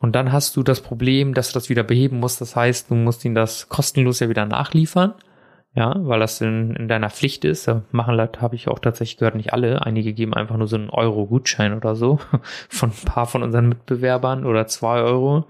Und 0.00 0.16
dann 0.16 0.32
hast 0.32 0.56
du 0.56 0.62
das 0.62 0.80
Problem, 0.80 1.32
dass 1.32 1.48
du 1.48 1.54
das 1.54 1.68
wieder 1.68 1.84
beheben 1.84 2.18
musst. 2.18 2.40
Das 2.40 2.56
heißt, 2.56 2.90
du 2.90 2.94
musst 2.94 3.24
ihn 3.24 3.34
das 3.34 3.68
kostenlos 3.68 4.20
ja 4.20 4.28
wieder 4.28 4.46
nachliefern. 4.46 5.14
Ja, 5.76 5.92
weil 5.98 6.20
das 6.20 6.40
in, 6.40 6.76
in 6.76 6.86
deiner 6.86 7.10
Pflicht 7.10 7.44
ist. 7.44 7.68
Machen 7.90 8.16
habe 8.40 8.54
ich 8.54 8.68
auch 8.68 8.78
tatsächlich 8.78 9.16
gehört, 9.16 9.34
nicht 9.34 9.52
alle. 9.52 9.84
Einige 9.84 10.12
geben 10.12 10.32
einfach 10.32 10.56
nur 10.56 10.68
so 10.68 10.76
einen 10.76 10.88
Euro-Gutschein 10.88 11.74
oder 11.74 11.96
so 11.96 12.20
von 12.68 12.90
ein 12.90 13.04
paar 13.04 13.26
von 13.26 13.42
unseren 13.42 13.68
Mitbewerbern 13.68 14.46
oder 14.46 14.68
zwei 14.68 15.00
Euro. 15.00 15.46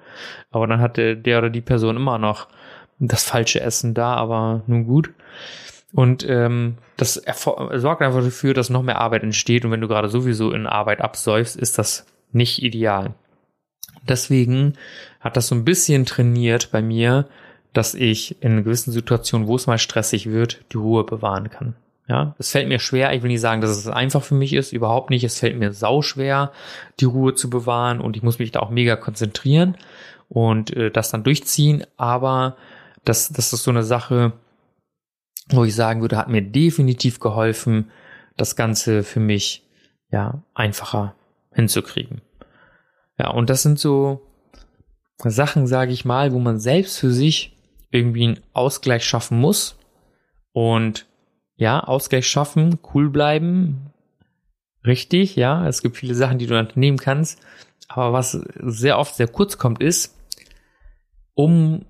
Aber 0.51 0.67
dann 0.67 0.81
hatte 0.81 1.17
der 1.17 1.39
oder 1.39 1.51
die 1.51 1.61
Person 1.61 1.97
immer 1.97 2.17
noch 2.17 2.49
das 2.99 3.25
falsche 3.25 3.61
Essen 3.61 3.93
da, 3.93 4.15
aber 4.15 4.63
nun 4.67 4.87
gut. 4.87 5.13
Und 5.93 6.27
ähm, 6.29 6.79
das 6.97 7.23
sorgt 7.75 8.01
einfach 8.01 8.23
dafür, 8.23 8.55
dass 8.55 8.71
noch 8.71 8.83
mehr 8.83 9.01
Arbeit 9.01 9.25
entsteht. 9.25 9.65
Und 9.67 9.73
wenn 9.73 9.83
du 9.83 9.89
gerade 9.89 10.09
sowieso 10.09 10.53
in 10.53 10.67
Arbeit 10.67 11.03
absäufst, 11.03 11.55
ist 11.55 11.79
das 11.79 12.07
nicht 12.33 12.63
ideal. 12.63 13.15
Deswegen 14.09 14.75
hat 15.21 15.37
das 15.37 15.49
so 15.49 15.55
ein 15.55 15.65
bisschen 15.65 16.07
trainiert 16.07 16.71
bei 16.73 16.83
mir, 16.83 17.27
dass 17.75 17.95
ich 17.95 18.43
in 18.43 18.65
gewissen 18.65 18.93
Situationen, 18.93 19.47
wo 19.47 19.57
es 19.57 19.67
mal 19.67 19.79
stressig 19.79 20.31
wird, 20.31 20.65
die 20.73 20.79
Ruhe 20.79 21.05
bewahren 21.05 21.51
kann. 21.51 21.77
Ja, 22.09 22.35
es 22.39 22.51
fällt 22.51 22.69
mir 22.69 22.79
schwer, 22.79 23.13
ich 23.15 23.23
will 23.23 23.31
nicht 23.31 23.41
sagen, 23.41 23.63
dass 23.63 23.71
es 23.71 23.87
einfach 23.89 24.23
für 24.23 24.35
mich 24.35 24.53
ist, 24.53 24.73
überhaupt 24.73 25.11
nicht. 25.11 25.25
Es 25.25 25.39
fällt 25.39 25.59
mir 25.59 25.73
sau 25.73 26.03
schwer, 26.03 26.53
die 27.01 27.07
Ruhe 27.07 27.35
zu 27.35 27.49
bewahren 27.49 28.01
und 28.01 28.17
ich 28.17 28.23
muss 28.23 28.39
mich 28.39 28.53
da 28.53 28.61
auch 28.61 28.71
mega 28.71 28.95
konzentrieren 28.97 29.77
und 30.29 30.75
äh, 30.77 30.91
das 30.91 31.11
dann 31.11 31.25
durchziehen. 31.25 31.85
Aber 31.97 32.57
das, 33.05 33.31
das 33.31 33.53
ist 33.53 33.63
so 33.63 33.71
eine 33.71 33.83
Sache, 33.83 34.35
wo 35.49 35.65
ich 35.65 35.75
sagen 35.75 36.03
würde, 36.03 36.19
hat 36.19 36.29
mir 36.29 36.43
definitiv 36.43 37.21
geholfen, 37.21 37.91
das 38.37 38.55
Ganze 38.55 39.03
für 39.03 39.21
mich 39.21 39.67
ja 40.11 40.43
einfacher 40.55 41.15
hinzukriegen. 41.53 42.21
Ja, 43.19 43.31
und 43.31 43.49
das 43.49 43.63
sind 43.63 43.79
so 43.79 44.27
Sachen, 45.19 45.67
sage 45.67 45.93
ich 45.93 46.05
mal, 46.05 46.33
wo 46.33 46.39
man 46.39 46.59
selbst 46.59 46.99
für 46.99 47.11
sich 47.11 47.54
irgendwie 47.95 48.25
einen 48.25 48.41
Ausgleich 48.53 49.05
schaffen 49.05 49.39
muss. 49.39 49.79
Und 50.53 51.07
ja, 51.57 51.81
Ausgleich 51.81 52.27
schaffen, 52.27 52.79
cool 52.93 53.11
bleiben, 53.11 53.93
richtig, 54.85 55.37
ja. 55.37 55.67
Es 55.67 55.83
gibt 55.83 55.97
viele 55.97 56.15
Sachen, 56.15 56.39
die 56.39 56.47
du 56.47 56.59
unternehmen 56.59 56.99
kannst. 56.99 57.41
Aber 57.89 58.13
was 58.13 58.33
sehr 58.33 58.99
oft 58.99 59.15
sehr 59.15 59.29
kurz 59.29 59.59
kommt, 59.59 59.83
ist, 59.83 60.17
um 61.35 61.85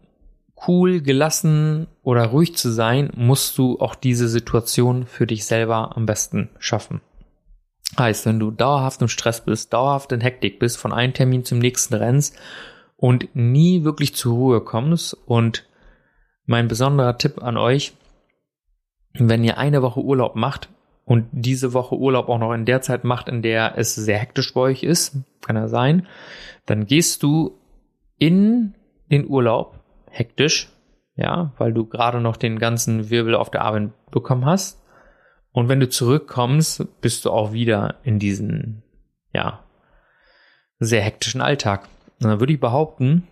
cool, 0.66 1.00
gelassen 1.00 1.86
oder 2.02 2.26
ruhig 2.26 2.56
zu 2.56 2.70
sein, 2.70 3.10
musst 3.16 3.58
du 3.58 3.78
auch 3.80 3.94
diese 3.94 4.28
Situation 4.28 5.06
für 5.06 5.26
dich 5.26 5.44
selber 5.44 5.96
am 5.96 6.06
besten 6.06 6.50
schaffen. 6.58 7.00
Heißt, 7.98 8.26
wenn 8.26 8.40
du 8.40 8.50
dauerhaft 8.50 9.02
im 9.02 9.08
Stress 9.08 9.44
bist, 9.44 9.72
dauerhaft 9.72 10.10
in 10.12 10.20
Hektik 10.20 10.58
bist, 10.58 10.78
von 10.78 10.92
einem 10.92 11.12
Termin 11.12 11.44
zum 11.44 11.58
nächsten 11.58 11.94
rennst 11.94 12.36
und 12.96 13.34
nie 13.34 13.84
wirklich 13.84 14.14
zur 14.14 14.34
Ruhe 14.34 14.60
kommst 14.62 15.14
und 15.26 15.66
mein 16.46 16.68
besonderer 16.68 17.16
Tipp 17.18 17.42
an 17.42 17.56
euch, 17.56 17.94
wenn 19.14 19.44
ihr 19.44 19.58
eine 19.58 19.82
Woche 19.82 20.00
Urlaub 20.00 20.34
macht 20.36 20.68
und 21.04 21.28
diese 21.32 21.72
Woche 21.72 21.96
Urlaub 21.96 22.28
auch 22.28 22.38
noch 22.38 22.52
in 22.52 22.64
der 22.64 22.80
Zeit 22.80 23.04
macht, 23.04 23.28
in 23.28 23.42
der 23.42 23.78
es 23.78 23.94
sehr 23.94 24.18
hektisch 24.18 24.54
bei 24.54 24.60
euch 24.60 24.82
ist, 24.82 25.16
kann 25.40 25.56
ja 25.56 25.68
sein, 25.68 26.06
dann 26.66 26.86
gehst 26.86 27.22
du 27.22 27.58
in 28.18 28.74
den 29.10 29.28
Urlaub 29.28 29.80
hektisch, 30.10 30.70
ja, 31.16 31.52
weil 31.58 31.72
du 31.72 31.86
gerade 31.86 32.20
noch 32.20 32.36
den 32.36 32.58
ganzen 32.58 33.10
Wirbel 33.10 33.34
auf 33.34 33.50
der 33.50 33.62
Arbeit 33.62 33.90
bekommen 34.10 34.46
hast. 34.46 34.82
Und 35.52 35.68
wenn 35.68 35.80
du 35.80 35.88
zurückkommst, 35.88 37.00
bist 37.00 37.24
du 37.24 37.30
auch 37.30 37.52
wieder 37.52 37.96
in 38.02 38.18
diesen, 38.18 38.82
ja, 39.32 39.60
sehr 40.80 41.02
hektischen 41.02 41.40
Alltag. 41.40 41.88
Und 42.20 42.28
dann 42.28 42.40
würde 42.40 42.52
ich 42.52 42.60
behaupten, 42.60 43.28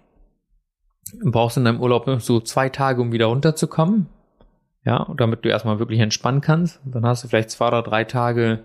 brauchst 1.25 1.57
in 1.57 1.65
deinem 1.65 1.81
Urlaub 1.81 2.09
so 2.21 2.41
zwei 2.41 2.69
Tage, 2.69 3.01
um 3.01 3.13
wieder 3.13 3.27
runterzukommen. 3.27 4.07
Ja, 4.85 5.07
damit 5.17 5.45
du 5.45 5.49
erstmal 5.49 5.79
wirklich 5.79 6.01
entspannen 6.01 6.41
kannst. 6.41 6.81
Dann 6.85 7.07
hast 7.07 7.23
du 7.23 7.29
vielleicht 7.29 7.51
zwei 7.51 7.69
oder 7.69 7.83
drei 7.83 8.03
Tage, 8.03 8.65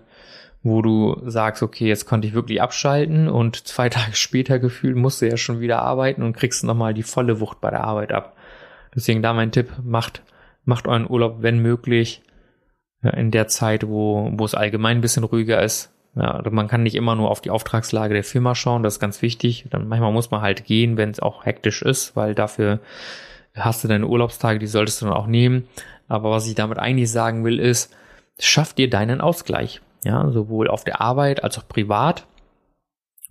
wo 0.62 0.82
du 0.82 1.16
sagst, 1.24 1.62
okay, 1.62 1.86
jetzt 1.86 2.06
konnte 2.06 2.26
ich 2.26 2.34
wirklich 2.34 2.60
abschalten 2.60 3.28
und 3.28 3.56
zwei 3.68 3.88
Tage 3.88 4.14
später 4.14 4.58
gefühlt 4.58 4.96
musst 4.96 5.22
du 5.22 5.28
ja 5.28 5.36
schon 5.36 5.60
wieder 5.60 5.82
arbeiten 5.82 6.22
und 6.22 6.36
kriegst 6.36 6.64
nochmal 6.64 6.94
die 6.94 7.04
volle 7.04 7.40
Wucht 7.40 7.60
bei 7.60 7.70
der 7.70 7.84
Arbeit 7.84 8.12
ab. 8.12 8.36
Deswegen 8.94 9.22
da 9.22 9.32
mein 9.32 9.52
Tipp, 9.52 9.70
macht, 9.82 10.22
macht 10.64 10.88
euren 10.88 11.08
Urlaub, 11.08 11.36
wenn 11.40 11.60
möglich, 11.60 12.22
in 13.02 13.30
der 13.30 13.46
Zeit, 13.46 13.86
wo, 13.86 14.30
wo 14.34 14.44
es 14.44 14.54
allgemein 14.54 14.98
ein 14.98 15.02
bisschen 15.02 15.24
ruhiger 15.24 15.62
ist. 15.62 15.92
Ja, 16.14 16.32
also 16.32 16.50
man 16.50 16.68
kann 16.68 16.82
nicht 16.82 16.94
immer 16.94 17.14
nur 17.14 17.30
auf 17.30 17.40
die 17.40 17.50
Auftragslage 17.50 18.14
der 18.14 18.24
Firma 18.24 18.54
schauen, 18.54 18.82
das 18.82 18.94
ist 18.94 19.00
ganz 19.00 19.22
wichtig. 19.22 19.66
Dann 19.70 19.88
manchmal 19.88 20.12
muss 20.12 20.30
man 20.30 20.40
halt 20.40 20.64
gehen, 20.64 20.96
wenn 20.96 21.10
es 21.10 21.20
auch 21.20 21.44
hektisch 21.46 21.82
ist, 21.82 22.16
weil 22.16 22.34
dafür 22.34 22.80
hast 23.54 23.84
du 23.84 23.88
deine 23.88 24.06
Urlaubstage, 24.06 24.58
die 24.58 24.66
solltest 24.66 25.00
du 25.00 25.06
dann 25.06 25.14
auch 25.14 25.26
nehmen. 25.26 25.68
Aber 26.08 26.30
was 26.30 26.46
ich 26.46 26.54
damit 26.54 26.78
eigentlich 26.78 27.10
sagen 27.10 27.44
will, 27.44 27.58
ist, 27.60 27.94
schaff 28.38 28.72
dir 28.72 28.88
deinen 28.88 29.20
Ausgleich 29.20 29.80
ja, 30.04 30.30
sowohl 30.30 30.68
auf 30.68 30.84
der 30.84 31.00
Arbeit 31.00 31.42
als 31.44 31.58
auch 31.58 31.68
privat 31.68 32.26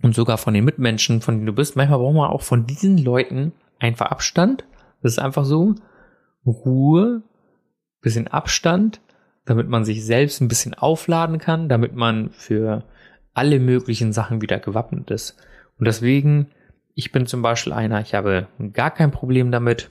und 0.02 0.14
sogar 0.14 0.38
von 0.38 0.54
den 0.54 0.64
Mitmenschen, 0.64 1.20
von 1.20 1.36
denen 1.36 1.46
du 1.46 1.52
bist. 1.52 1.76
Manchmal 1.76 1.98
braucht 1.98 2.14
man 2.14 2.30
auch 2.30 2.42
von 2.42 2.66
diesen 2.66 2.98
Leuten 2.98 3.52
einfach 3.78 4.10
Abstand. 4.10 4.64
Das 5.02 5.12
ist 5.12 5.18
einfach 5.18 5.44
so 5.44 5.74
Ruhe, 6.46 7.22
bisschen 8.00 8.28
Abstand, 8.28 9.00
damit 9.48 9.68
man 9.68 9.84
sich 9.84 10.04
selbst 10.04 10.40
ein 10.40 10.48
bisschen 10.48 10.74
aufladen 10.74 11.38
kann, 11.38 11.68
damit 11.68 11.94
man 11.94 12.30
für 12.30 12.84
alle 13.32 13.60
möglichen 13.60 14.12
Sachen 14.12 14.42
wieder 14.42 14.58
gewappnet 14.58 15.10
ist. 15.10 15.36
Und 15.78 15.86
deswegen, 15.86 16.48
ich 16.94 17.12
bin 17.12 17.26
zum 17.26 17.40
Beispiel 17.40 17.72
einer, 17.72 18.00
ich 18.00 18.14
habe 18.14 18.48
gar 18.72 18.90
kein 18.90 19.10
Problem 19.10 19.50
damit, 19.50 19.90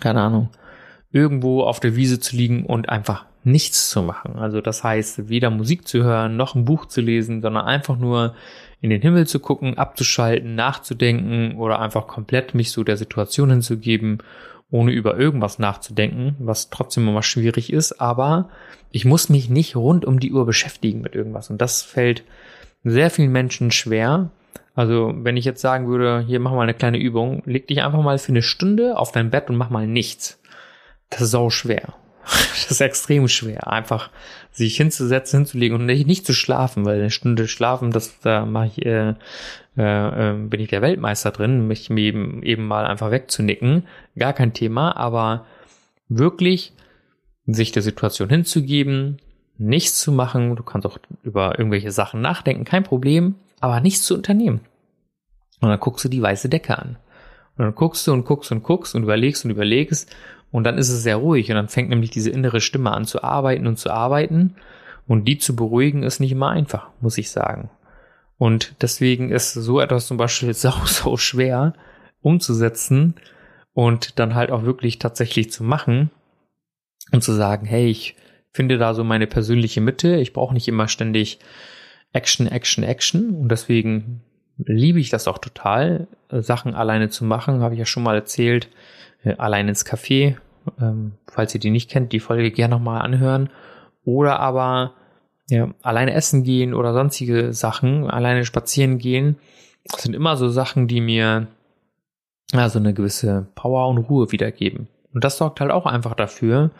keine 0.00 0.20
Ahnung, 0.20 0.50
irgendwo 1.10 1.62
auf 1.62 1.80
der 1.80 1.96
Wiese 1.96 2.20
zu 2.20 2.36
liegen 2.36 2.66
und 2.66 2.88
einfach 2.88 3.24
nichts 3.44 3.90
zu 3.90 4.02
machen. 4.02 4.36
Also 4.36 4.60
das 4.60 4.84
heißt, 4.84 5.28
weder 5.28 5.50
Musik 5.50 5.88
zu 5.88 6.04
hören, 6.04 6.36
noch 6.36 6.54
ein 6.54 6.64
Buch 6.64 6.86
zu 6.86 7.00
lesen, 7.00 7.40
sondern 7.40 7.64
einfach 7.64 7.96
nur 7.96 8.34
in 8.80 8.90
den 8.90 9.00
Himmel 9.00 9.26
zu 9.26 9.40
gucken, 9.40 9.78
abzuschalten, 9.78 10.54
nachzudenken 10.54 11.56
oder 11.56 11.80
einfach 11.80 12.06
komplett 12.06 12.54
mich 12.54 12.70
so 12.70 12.84
der 12.84 12.96
Situation 12.96 13.50
hinzugeben, 13.50 14.18
ohne 14.70 14.92
über 14.92 15.16
irgendwas 15.16 15.58
nachzudenken, 15.58 16.36
was 16.38 16.70
trotzdem 16.70 17.08
immer 17.08 17.22
schwierig 17.22 17.72
ist, 17.72 18.00
aber 18.00 18.50
ich 18.90 19.04
muss 19.04 19.28
mich 19.28 19.48
nicht 19.48 19.76
rund 19.76 20.04
um 20.04 20.20
die 20.20 20.32
Uhr 20.32 20.46
beschäftigen 20.46 21.00
mit 21.00 21.14
irgendwas 21.14 21.50
und 21.50 21.60
das 21.60 21.82
fällt 21.82 22.24
sehr 22.84 23.10
vielen 23.10 23.32
Menschen 23.32 23.70
schwer. 23.70 24.30
Also, 24.74 25.12
wenn 25.14 25.36
ich 25.36 25.44
jetzt 25.44 25.60
sagen 25.60 25.88
würde, 25.88 26.24
hier 26.26 26.38
mach 26.38 26.52
mal 26.52 26.62
eine 26.62 26.74
kleine 26.74 26.98
Übung, 26.98 27.42
leg 27.46 27.66
dich 27.66 27.82
einfach 27.82 28.02
mal 28.02 28.18
für 28.18 28.30
eine 28.30 28.42
Stunde 28.42 28.96
auf 28.96 29.10
dein 29.10 29.30
Bett 29.30 29.50
und 29.50 29.56
mach 29.56 29.70
mal 29.70 29.86
nichts. 29.88 30.40
Das 31.10 31.22
ist 31.22 31.30
sau 31.32 31.50
schwer. 31.50 31.94
Das 32.28 32.70
ist 32.70 32.80
extrem 32.80 33.28
schwer, 33.28 33.68
einfach 33.68 34.10
sich 34.52 34.76
hinzusetzen, 34.76 35.40
hinzulegen 35.40 35.78
und 35.78 35.86
nicht, 35.86 36.06
nicht 36.06 36.26
zu 36.26 36.34
schlafen, 36.34 36.84
weil 36.84 36.98
eine 36.98 37.10
Stunde 37.10 37.48
schlafen, 37.48 37.90
das 37.90 38.20
da 38.20 38.44
mache 38.44 38.66
ich, 38.66 38.84
äh, 38.84 39.14
äh, 39.76 40.30
äh, 40.30 40.34
bin 40.34 40.60
ich 40.60 40.68
der 40.68 40.82
Weltmeister 40.82 41.30
drin, 41.30 41.66
mich 41.66 41.90
eben, 41.90 42.42
eben 42.42 42.66
mal 42.66 42.84
einfach 42.84 43.10
wegzunicken, 43.10 43.86
gar 44.18 44.32
kein 44.32 44.52
Thema, 44.52 44.96
aber 44.96 45.46
wirklich 46.08 46.72
sich 47.46 47.72
der 47.72 47.82
Situation 47.82 48.28
hinzugeben, 48.28 49.18
nichts 49.56 50.00
zu 50.00 50.12
machen, 50.12 50.56
du 50.56 50.62
kannst 50.62 50.86
auch 50.86 50.98
über 51.22 51.58
irgendwelche 51.58 51.90
Sachen 51.90 52.20
nachdenken, 52.20 52.64
kein 52.64 52.84
Problem, 52.84 53.36
aber 53.60 53.80
nichts 53.80 54.04
zu 54.04 54.14
unternehmen. 54.14 54.60
Und 55.60 55.68
dann 55.70 55.80
guckst 55.80 56.04
du 56.04 56.08
die 56.08 56.22
weiße 56.22 56.48
Decke 56.48 56.78
an. 56.78 56.96
Und 57.56 57.64
dann 57.64 57.74
guckst 57.74 58.06
du 58.06 58.12
und 58.12 58.24
guckst 58.24 58.52
und 58.52 58.62
guckst 58.62 58.94
und 58.94 59.02
überlegst 59.02 59.44
und 59.44 59.50
überlegst 59.50 60.14
und 60.50 60.64
dann 60.64 60.78
ist 60.78 60.88
es 60.88 61.02
sehr 61.02 61.16
ruhig 61.16 61.50
und 61.50 61.56
dann 61.56 61.68
fängt 61.68 61.90
nämlich 61.90 62.10
diese 62.10 62.30
innere 62.30 62.60
Stimme 62.60 62.92
an 62.92 63.04
zu 63.04 63.22
arbeiten 63.22 63.66
und 63.66 63.78
zu 63.78 63.90
arbeiten. 63.90 64.56
Und 65.06 65.26
die 65.26 65.38
zu 65.38 65.56
beruhigen 65.56 66.02
ist 66.02 66.20
nicht 66.20 66.32
immer 66.32 66.50
einfach, 66.50 66.90
muss 67.00 67.18
ich 67.18 67.30
sagen. 67.30 67.70
Und 68.36 68.74
deswegen 68.82 69.30
ist 69.30 69.52
so 69.52 69.80
etwas 69.80 70.06
zum 70.06 70.16
Beispiel 70.16 70.54
sau, 70.54 70.74
sau 70.84 71.16
schwer 71.16 71.74
umzusetzen 72.20 73.14
und 73.74 74.18
dann 74.18 74.34
halt 74.34 74.50
auch 74.50 74.64
wirklich 74.64 74.98
tatsächlich 74.98 75.50
zu 75.52 75.64
machen 75.64 76.10
und 77.12 77.22
zu 77.22 77.32
sagen, 77.32 77.66
hey, 77.66 77.86
ich 77.86 78.16
finde 78.50 78.78
da 78.78 78.94
so 78.94 79.04
meine 79.04 79.26
persönliche 79.26 79.80
Mitte. 79.80 80.16
Ich 80.16 80.32
brauche 80.32 80.54
nicht 80.54 80.68
immer 80.68 80.88
ständig 80.88 81.38
Action, 82.12 82.46
Action, 82.46 82.84
Action. 82.84 83.30
Und 83.30 83.50
deswegen 83.50 84.22
liebe 84.58 85.00
ich 85.00 85.10
das 85.10 85.28
auch 85.28 85.38
total, 85.38 86.06
Sachen 86.30 86.74
alleine 86.74 87.08
zu 87.08 87.24
machen. 87.24 87.60
Habe 87.60 87.74
ich 87.74 87.78
ja 87.78 87.86
schon 87.86 88.02
mal 88.02 88.14
erzählt 88.14 88.68
äh, 89.24 89.34
allein 89.36 89.68
ins 89.68 89.86
Café. 89.86 90.36
Ähm, 90.80 91.12
falls 91.26 91.54
ihr 91.54 91.60
die 91.60 91.70
nicht 91.70 91.90
kennt, 91.90 92.12
die 92.12 92.20
Folge 92.20 92.50
gerne 92.50 92.74
nochmal 92.74 93.00
anhören. 93.00 93.50
Oder 94.04 94.40
aber 94.40 94.94
ja, 95.48 95.72
alleine 95.82 96.12
essen 96.12 96.44
gehen 96.44 96.74
oder 96.74 96.92
sonstige 96.92 97.52
Sachen, 97.52 98.08
alleine 98.10 98.44
spazieren 98.44 98.98
gehen. 98.98 99.36
Sind 99.96 100.14
immer 100.14 100.36
so 100.36 100.48
Sachen, 100.48 100.88
die 100.88 101.00
mir 101.00 101.46
also 102.52 102.78
eine 102.78 102.92
gewisse 102.92 103.46
Power 103.54 103.88
und 103.88 103.98
Ruhe 103.98 104.30
wiedergeben. 104.32 104.88
Und 105.14 105.24
das 105.24 105.38
sorgt 105.38 105.60
halt 105.60 105.70
auch 105.70 105.86
einfach 105.86 106.14
dafür, 106.14 106.70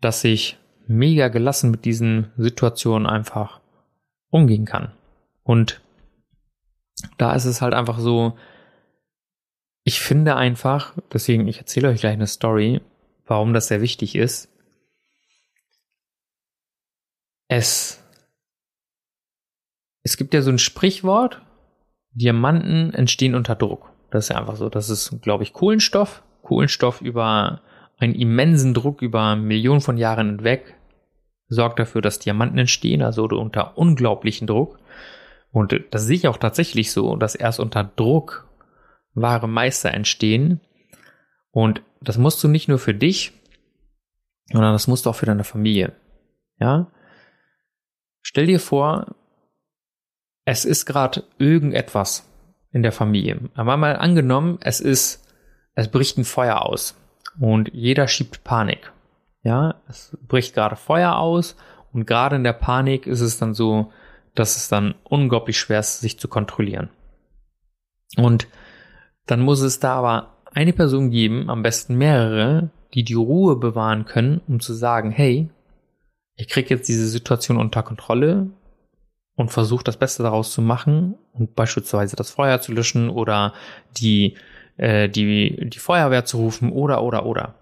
dass 0.00 0.24
ich 0.24 0.56
mega 0.86 1.28
gelassen 1.28 1.70
mit 1.70 1.84
diesen 1.84 2.32
Situationen 2.38 3.06
einfach 3.06 3.60
umgehen 4.30 4.64
kann. 4.64 4.92
Und 5.42 5.80
da 7.18 7.34
ist 7.34 7.44
es 7.44 7.60
halt 7.60 7.74
einfach 7.74 7.98
so, 7.98 8.36
ich 9.84 10.00
finde 10.00 10.36
einfach, 10.36 10.94
deswegen, 11.12 11.48
ich 11.48 11.58
erzähle 11.58 11.88
euch 11.88 12.00
gleich 12.00 12.12
eine 12.12 12.26
Story, 12.26 12.80
warum 13.26 13.54
das 13.54 13.68
sehr 13.68 13.80
wichtig 13.80 14.16
ist. 14.16 14.48
Es, 17.48 18.02
es 20.02 20.16
gibt 20.16 20.34
ja 20.34 20.42
so 20.42 20.50
ein 20.50 20.58
Sprichwort, 20.58 21.40
Diamanten 22.12 22.92
entstehen 22.92 23.34
unter 23.34 23.54
Druck. 23.54 23.92
Das 24.10 24.24
ist 24.24 24.28
ja 24.30 24.36
einfach 24.36 24.56
so. 24.56 24.68
Das 24.68 24.90
ist, 24.90 25.22
glaube 25.22 25.44
ich, 25.44 25.52
Kohlenstoff. 25.52 26.22
Kohlenstoff 26.42 27.00
über 27.00 27.62
einen 27.98 28.14
immensen 28.14 28.74
Druck 28.74 29.02
über 29.02 29.36
Millionen 29.36 29.80
von 29.80 29.98
Jahren 29.98 30.36
hinweg 30.36 30.74
sorgt 31.48 31.78
dafür, 31.78 32.02
dass 32.02 32.18
Diamanten 32.18 32.58
entstehen, 32.58 33.02
also 33.02 33.24
unter 33.24 33.76
unglaublichen 33.78 34.46
Druck. 34.46 34.78
Und 35.50 35.74
das 35.90 36.04
sehe 36.04 36.16
ich 36.16 36.28
auch 36.28 36.36
tatsächlich 36.36 36.92
so, 36.92 37.16
dass 37.16 37.34
erst 37.34 37.60
unter 37.60 37.84
Druck 37.84 38.48
wahre 39.14 39.48
Meister 39.48 39.92
entstehen. 39.92 40.60
Und 41.50 41.82
das 42.00 42.18
musst 42.18 42.42
du 42.44 42.48
nicht 42.48 42.68
nur 42.68 42.78
für 42.78 42.94
dich, 42.94 43.32
sondern 44.52 44.72
das 44.72 44.86
musst 44.86 45.06
du 45.06 45.10
auch 45.10 45.16
für 45.16 45.26
deine 45.26 45.44
Familie. 45.44 45.92
Ja? 46.60 46.90
Stell 48.22 48.46
dir 48.46 48.60
vor, 48.60 49.14
es 50.44 50.64
ist 50.64 50.86
gerade 50.86 51.24
irgendetwas 51.38 52.28
in 52.72 52.82
der 52.82 52.92
Familie. 52.92 53.50
Aber 53.54 53.76
mal 53.76 53.96
angenommen, 53.96 54.58
es 54.60 54.80
ist, 54.80 55.26
es 55.74 55.88
bricht 55.88 56.18
ein 56.18 56.24
Feuer 56.24 56.62
aus 56.62 56.96
und 57.40 57.70
jeder 57.72 58.08
schiebt 58.08 58.44
Panik. 58.44 58.92
Ja, 59.42 59.76
es 59.88 60.16
bricht 60.26 60.54
gerade 60.54 60.76
Feuer 60.76 61.16
aus 61.16 61.56
und 61.92 62.06
gerade 62.06 62.36
in 62.36 62.44
der 62.44 62.52
Panik 62.52 63.06
ist 63.06 63.20
es 63.20 63.38
dann 63.38 63.54
so, 63.54 63.92
dass 64.38 64.56
es 64.56 64.68
dann 64.68 64.94
unglaublich 65.04 65.58
schwer 65.58 65.80
ist, 65.80 66.00
sich 66.00 66.18
zu 66.18 66.28
kontrollieren. 66.28 66.90
Und 68.16 68.48
dann 69.26 69.40
muss 69.40 69.60
es 69.60 69.80
da 69.80 69.94
aber 69.94 70.36
eine 70.52 70.72
Person 70.72 71.10
geben, 71.10 71.50
am 71.50 71.62
besten 71.62 71.96
mehrere, 71.96 72.70
die 72.94 73.04
die 73.04 73.14
Ruhe 73.14 73.56
bewahren 73.56 74.06
können, 74.06 74.40
um 74.48 74.60
zu 74.60 74.72
sagen, 74.72 75.10
hey, 75.10 75.50
ich 76.36 76.48
kriege 76.48 76.70
jetzt 76.70 76.88
diese 76.88 77.06
Situation 77.06 77.58
unter 77.58 77.82
Kontrolle 77.82 78.50
und 79.34 79.50
versuche 79.50 79.84
das 79.84 79.96
Beste 79.96 80.22
daraus 80.22 80.52
zu 80.52 80.62
machen 80.62 81.16
und 81.32 81.54
beispielsweise 81.54 82.16
das 82.16 82.30
Feuer 82.30 82.60
zu 82.60 82.72
löschen 82.72 83.10
oder 83.10 83.52
die, 83.96 84.36
äh, 84.76 85.08
die, 85.08 85.68
die 85.68 85.78
Feuerwehr 85.78 86.24
zu 86.24 86.38
rufen 86.38 86.72
oder, 86.72 87.02
oder, 87.02 87.26
oder. 87.26 87.54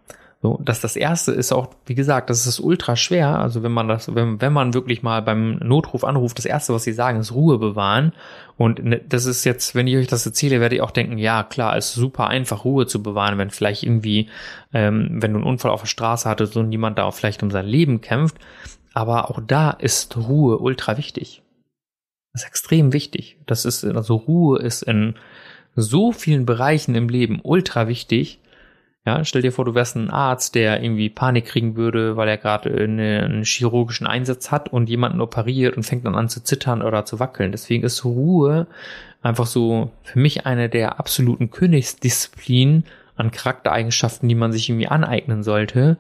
So, 0.43 0.61
dass 0.63 0.83
das 0.83 0.97
erste 0.97 1.33
ist 1.33 1.51
auch, 1.51 1.71
wie 1.87 1.95
gesagt, 1.95 2.29
das 2.29 2.47
ist 2.47 2.61
ultra 2.61 2.95
schwer. 2.95 3.39
Also 3.39 3.63
wenn 3.63 3.73
man 3.73 3.89
das, 3.89 4.15
wenn, 4.15 4.41
wenn 4.41 4.53
man 4.53 4.75
wirklich 4.75 5.03
mal 5.03 5.23
beim 5.23 5.57
Notruf 5.57 6.05
anruft, 6.05 6.37
das 6.37 6.45
erste, 6.45 6.75
was 6.75 6.85
sie 6.85 6.93
sagen, 6.93 7.19
ist 7.21 7.33
Ruhe 7.33 7.59
bewahren. 7.59 8.13
Und 8.59 8.85
ne, 8.85 9.01
das 9.09 9.25
ist 9.25 9.45
jetzt, 9.45 9.75
wenn 9.75 9.87
ich 9.87 9.97
euch 9.97 10.07
das 10.07 10.27
erzähle, 10.27 10.61
werde 10.61 10.75
ich 10.77 10.83
auch 10.83 10.91
denken, 10.91 11.17
ja 11.17 11.43
klar, 11.43 11.77
ist 11.77 11.95
super 11.95 12.29
einfach, 12.29 12.65
Ruhe 12.65 12.87
zu 12.87 13.03
bewahren, 13.03 13.39
wenn 13.39 13.51
vielleicht 13.51 13.83
irgendwie, 13.83 14.29
ähm, 14.75 15.23
wenn 15.23 15.33
du 15.33 15.39
einen 15.39 15.47
Unfall 15.47 15.71
auf 15.71 15.81
der 15.81 15.89
Straße 15.89 16.29
hattest 16.29 16.57
und 16.57 16.69
niemand 16.69 16.99
da 16.99 17.05
auch 17.05 17.15
vielleicht 17.15 17.43
um 17.43 17.51
sein 17.51 17.67
Leben 17.67 18.03
kämpft. 18.03 18.37
Aber 18.93 19.31
auch 19.31 19.41
da 19.47 19.71
ist 19.71 20.17
Ruhe 20.17 20.59
ultra 20.59 20.99
wichtig. 20.99 21.43
Das 22.35 22.43
ist 22.43 22.49
extrem 22.49 22.93
wichtig. 22.93 23.39
Das 23.47 23.65
ist, 23.65 23.85
also 23.85 24.17
Ruhe 24.17 24.59
ist 24.59 24.83
in 24.83 25.15
so 25.75 26.13
vielen 26.13 26.45
Bereichen 26.45 26.95
im 26.95 27.09
Leben 27.09 27.41
ultra 27.43 27.89
wichtig 27.89 28.41
ja, 29.07 29.25
stell 29.25 29.43
dir 29.43 29.53
vor, 29.53 29.65
du 29.65 29.77
wärst 29.77 29.95
ein 29.95 30.11
Arzt, 30.11 30.57
der 30.57 30.83
irgendwie 30.83 31.09
Panik 31.09 31.47
kriegen 31.47 31.77
würde, 31.77 32.17
weil 32.17 32.29
er 32.29 32.39
gerade 32.39 32.71
eine, 32.71 33.23
einen 33.23 33.45
chirurgischen 33.45 34.09
Einsatz 34.09 34.51
hat 34.51 34.73
und 34.73 34.89
jemanden 34.89 35.21
operiert 35.21 35.77
und 35.77 35.85
fängt 35.85 36.05
dann 36.05 36.17
an 36.17 36.29
zu 36.29 36.43
zittern 36.43 36.83
oder 36.83 37.05
zu 37.05 37.21
wackeln. 37.21 37.53
Deswegen 37.53 37.85
ist 37.85 38.05
Ruhe 38.05 38.67
einfach 39.23 39.47
so 39.47 39.93
für 40.03 40.19
mich 40.19 40.45
eine 40.45 40.69
der 40.69 40.99
absoluten 40.99 41.53
Königsdisziplinen 41.53 42.85
an 43.15 43.31
Charaktereigenschaften, 43.31 44.29
die 44.29 44.35
man 44.35 44.51
sich 44.51 44.69
irgendwie 44.69 44.89
aneignen 44.89 45.45
sollte, 45.45 45.99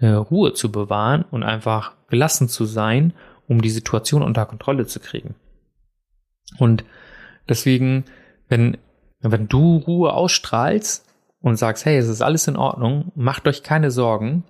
äh, 0.00 0.08
Ruhe 0.08 0.52
zu 0.52 0.70
bewahren 0.70 1.24
und 1.30 1.44
einfach 1.44 1.92
gelassen 2.08 2.50
zu 2.50 2.66
sein, 2.66 3.14
um 3.48 3.62
die 3.62 3.70
Situation 3.70 4.22
unter 4.22 4.44
Kontrolle 4.44 4.86
zu 4.86 5.00
kriegen. 5.00 5.34
Und 6.58 6.84
deswegen, 7.48 8.04
wenn, 8.50 8.76
wenn 9.20 9.48
du 9.48 9.78
Ruhe 9.78 10.12
ausstrahlst, 10.12 11.11
und 11.42 11.56
sagst, 11.56 11.84
hey, 11.84 11.96
es 11.98 12.08
ist 12.08 12.22
alles 12.22 12.48
in 12.48 12.56
Ordnung, 12.56 13.12
macht 13.14 13.46
euch 13.46 13.62
keine 13.62 13.90
Sorgen, 13.90 14.44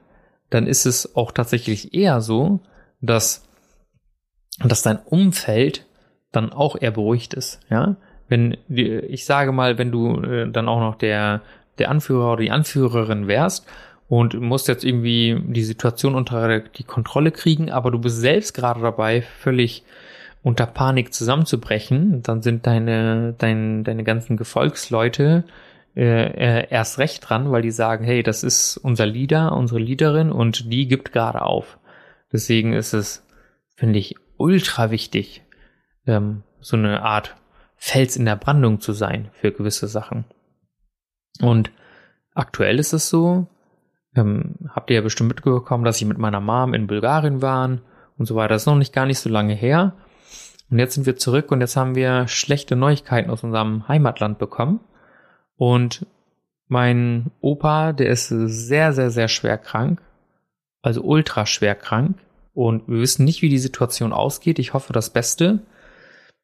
dann 0.51 0.67
ist 0.67 0.87
es 0.87 1.17
auch 1.17 1.33
tatsächlich 1.33 1.95
eher 1.95 2.21
so, 2.21 2.61
dass, 3.01 3.49
dass 4.63 4.83
dein 4.83 4.99
Umfeld 4.99 5.87
dann 6.31 6.53
auch 6.53 6.77
eher 6.81 6.93
beruhigt 6.93 7.35
ist, 7.35 7.61
ja. 7.69 7.97
Wenn, 8.29 8.57
ich 8.69 9.27
sage 9.27 9.53
mal, 9.53 9.77
wenn 9.77 9.93
du 9.93 10.23
äh, 10.23 10.51
dann 10.51 10.67
auch 10.67 10.81
noch 10.81 10.95
der, 10.95 11.43
der 11.79 11.91
Anführer 11.91 12.33
oder 12.33 12.43
die 12.43 12.51
Anführerin 12.51 13.27
wärst 13.27 13.67
und 14.09 14.41
musst 14.41 14.69
jetzt 14.69 14.85
irgendwie 14.85 15.39
die 15.49 15.65
Situation 15.65 16.15
unter 16.15 16.61
die 16.61 16.85
Kontrolle 16.85 17.31
kriegen, 17.31 17.71
aber 17.71 17.91
du 17.91 17.99
bist 17.99 18.21
selbst 18.21 18.55
gerade 18.55 18.81
dabei, 18.81 19.21
völlig 19.21 19.85
unter 20.43 20.67
Panik 20.67 21.13
zusammenzubrechen, 21.13 22.23
dann 22.23 22.41
sind 22.41 22.67
deine, 22.67 23.35
dein, 23.37 23.85
deine 23.85 24.03
ganzen 24.03 24.37
Gefolgsleute 24.37 25.45
äh, 25.95 26.69
erst 26.71 26.99
recht 26.99 27.29
dran, 27.29 27.51
weil 27.51 27.63
die 27.63 27.71
sagen, 27.71 28.05
hey, 28.05 28.23
das 28.23 28.43
ist 28.43 28.77
unser 28.77 29.07
Leader, 29.07 29.53
unsere 29.53 29.81
Leaderin 29.81 30.33
und 30.33 30.73
die 30.73 30.89
gibt 30.89 31.13
gerade 31.13 31.43
auf. 31.43 31.79
Deswegen 32.33 32.73
ist 32.73 32.95
es, 32.95 33.27
finde 33.75 33.99
ich, 33.99 34.17
ultra 34.37 34.91
wichtig, 34.91 35.43
ähm, 36.07 36.43
so 36.61 36.77
eine 36.77 37.03
Art 37.03 37.37
Fels 37.77 38.17
in 38.17 38.25
der 38.25 38.37
Brandung 38.37 38.81
zu 38.81 38.93
sein 38.93 39.31
für 39.33 39.53
gewisse 39.53 39.89
Sachen. 39.89 40.25
Und 41.41 41.71
aktuell 42.35 42.79
ist 42.79 42.93
es 42.93 43.09
so, 43.09 43.49
ähm, 44.15 44.55
habt 44.69 44.91
ihr 44.91 44.97
ja 44.97 45.03
bestimmt 45.03 45.29
mitbekommen, 45.29 45.85
dass 45.85 46.01
ich 46.01 46.07
mit 46.07 46.19
meiner 46.19 46.41
Mom 46.41 46.75
in 46.75 46.87
Bulgarien 46.87 47.43
waren 47.43 47.83
und 48.19 48.27
so 48.27 48.35
weiter. 48.35 48.55
Das 48.55 48.63
ist 48.63 48.67
noch 48.67 48.77
nicht 48.77 48.93
gar 48.93 49.07
nicht 49.07 49.19
so 49.19 49.29
lange 49.29 49.55
her. 49.55 49.95
Und 50.71 50.79
jetzt 50.79 50.95
sind 50.95 51.07
wir 51.07 51.17
zurück 51.17 51.51
und 51.51 51.61
jetzt 51.61 51.77
haben 51.77 51.95
wir 51.95 52.29
schlechte 52.29 52.77
Neuigkeiten 52.77 53.31
aus 53.31 53.45
unserem 53.45 53.89
Heimatland 53.89 54.39
bekommen. 54.39 54.81
Und 55.63 56.07
mein 56.67 57.31
Opa, 57.41 57.93
der 57.93 58.09
ist 58.09 58.27
sehr, 58.27 58.93
sehr, 58.93 59.13
sehr 59.13 59.29
schwer 59.29 59.59
krank. 59.59 60.03
Also 60.83 61.03
ultra 61.03 61.47
schwer 61.47 61.77
krank. 61.77 62.19
Und 62.53 62.89
wir 62.89 62.99
wissen 62.99 63.25
nicht, 63.25 63.43
wie 63.43 63.49
die 63.49 63.61
Situation 63.61 64.13
ausgeht. 64.13 64.59
Ich 64.59 64.75
hoffe 64.75 64.93
das 64.93 65.11
Beste. 65.11 65.61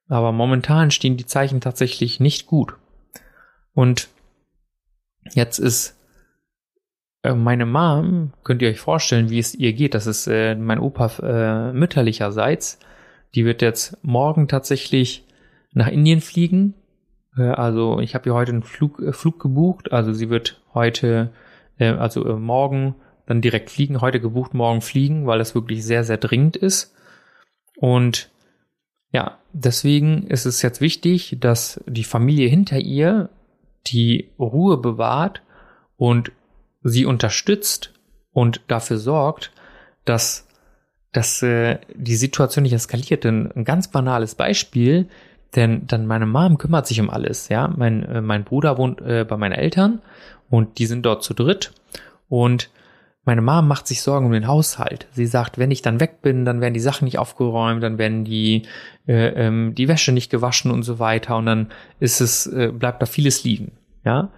Aber 0.06 0.30
momentan 0.30 0.92
stehen 0.92 1.16
die 1.16 1.26
Zeichen 1.26 1.60
tatsächlich 1.60 2.20
nicht 2.20 2.46
gut. 2.46 2.74
Und 3.74 4.06
jetzt 5.32 5.58
ist 5.58 5.96
äh, 7.24 7.34
meine 7.34 7.66
Mom, 7.66 8.34
könnt 8.44 8.62
ihr 8.62 8.68
euch 8.68 8.78
vorstellen, 8.78 9.30
wie 9.30 9.40
es 9.40 9.52
ihr 9.52 9.72
geht. 9.72 9.94
Das 9.94 10.06
ist 10.06 10.28
äh, 10.28 10.54
mein 10.54 10.78
Opa 10.78 11.10
äh, 11.24 11.72
mütterlicherseits. 11.72 12.78
Die 13.34 13.44
wird 13.44 13.62
jetzt 13.62 13.98
morgen 14.04 14.46
tatsächlich 14.46 15.24
nach 15.72 15.88
Indien 15.88 16.20
fliegen 16.20 16.74
also 17.44 18.00
ich 18.00 18.14
habe 18.14 18.28
ihr 18.28 18.34
heute 18.34 18.52
einen 18.52 18.62
Flug, 18.62 19.00
äh, 19.00 19.12
Flug 19.12 19.40
gebucht. 19.40 19.92
Also 19.92 20.12
sie 20.12 20.30
wird 20.30 20.60
heute, 20.74 21.30
äh, 21.78 21.90
also 21.90 22.24
äh, 22.26 22.34
morgen 22.34 22.94
dann 23.26 23.40
direkt 23.42 23.70
fliegen, 23.70 24.00
heute 24.00 24.20
gebucht, 24.20 24.54
morgen 24.54 24.80
fliegen, 24.80 25.26
weil 25.26 25.38
das 25.38 25.54
wirklich 25.54 25.84
sehr, 25.84 26.04
sehr 26.04 26.16
dringend 26.16 26.56
ist. 26.56 26.94
Und 27.76 28.30
ja, 29.12 29.38
deswegen 29.52 30.26
ist 30.26 30.46
es 30.46 30.62
jetzt 30.62 30.80
wichtig, 30.80 31.36
dass 31.40 31.82
die 31.86 32.04
Familie 32.04 32.48
hinter 32.48 32.78
ihr 32.78 33.30
die 33.86 34.30
Ruhe 34.38 34.78
bewahrt 34.78 35.42
und 35.96 36.32
sie 36.82 37.06
unterstützt 37.06 37.94
und 38.32 38.62
dafür 38.68 38.98
sorgt, 38.98 39.52
dass, 40.04 40.46
dass 41.12 41.42
äh, 41.42 41.78
die 41.94 42.16
Situation 42.16 42.62
nicht 42.62 42.72
eskaliert. 42.72 43.24
Denn 43.24 43.50
ein 43.52 43.64
ganz 43.64 43.88
banales 43.88 44.34
Beispiel, 44.34 45.08
denn 45.56 45.86
dann 45.86 46.06
meine 46.06 46.26
Mom 46.26 46.58
kümmert 46.58 46.86
sich 46.86 47.00
um 47.00 47.10
alles, 47.10 47.48
ja. 47.48 47.68
Mein, 47.76 48.04
äh, 48.04 48.20
mein 48.20 48.44
Bruder 48.44 48.78
wohnt 48.78 49.00
äh, 49.00 49.24
bei 49.28 49.36
meinen 49.36 49.52
Eltern 49.52 50.00
und 50.50 50.78
die 50.78 50.86
sind 50.86 51.04
dort 51.04 51.22
zu 51.22 51.34
dritt 51.34 51.72
und 52.28 52.70
meine 53.24 53.42
Mom 53.42 53.68
macht 53.68 53.86
sich 53.86 54.00
Sorgen 54.00 54.24
um 54.24 54.32
den 54.32 54.46
Haushalt. 54.46 55.06
Sie 55.12 55.26
sagt, 55.26 55.58
wenn 55.58 55.70
ich 55.70 55.82
dann 55.82 56.00
weg 56.00 56.22
bin, 56.22 56.46
dann 56.46 56.62
werden 56.62 56.72
die 56.72 56.80
Sachen 56.80 57.04
nicht 57.04 57.18
aufgeräumt, 57.18 57.82
dann 57.82 57.98
werden 57.98 58.24
die 58.24 58.62
äh, 59.06 59.28
ähm, 59.46 59.74
die 59.74 59.88
Wäsche 59.88 60.12
nicht 60.12 60.30
gewaschen 60.30 60.70
und 60.70 60.82
so 60.82 60.98
weiter 60.98 61.36
und 61.36 61.46
dann 61.46 61.66
ist 62.00 62.20
es 62.20 62.46
äh, 62.46 62.72
bleibt 62.72 63.02
da 63.02 63.06
vieles 63.06 63.44
liegen, 63.44 63.72
ja, 64.04 64.30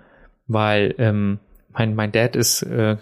weil 0.46 0.94
ähm, 0.98 1.38
mein, 1.72 1.94
mein 1.94 2.10
Dad 2.10 2.34
ist 2.34 2.62
äh, 2.62 2.96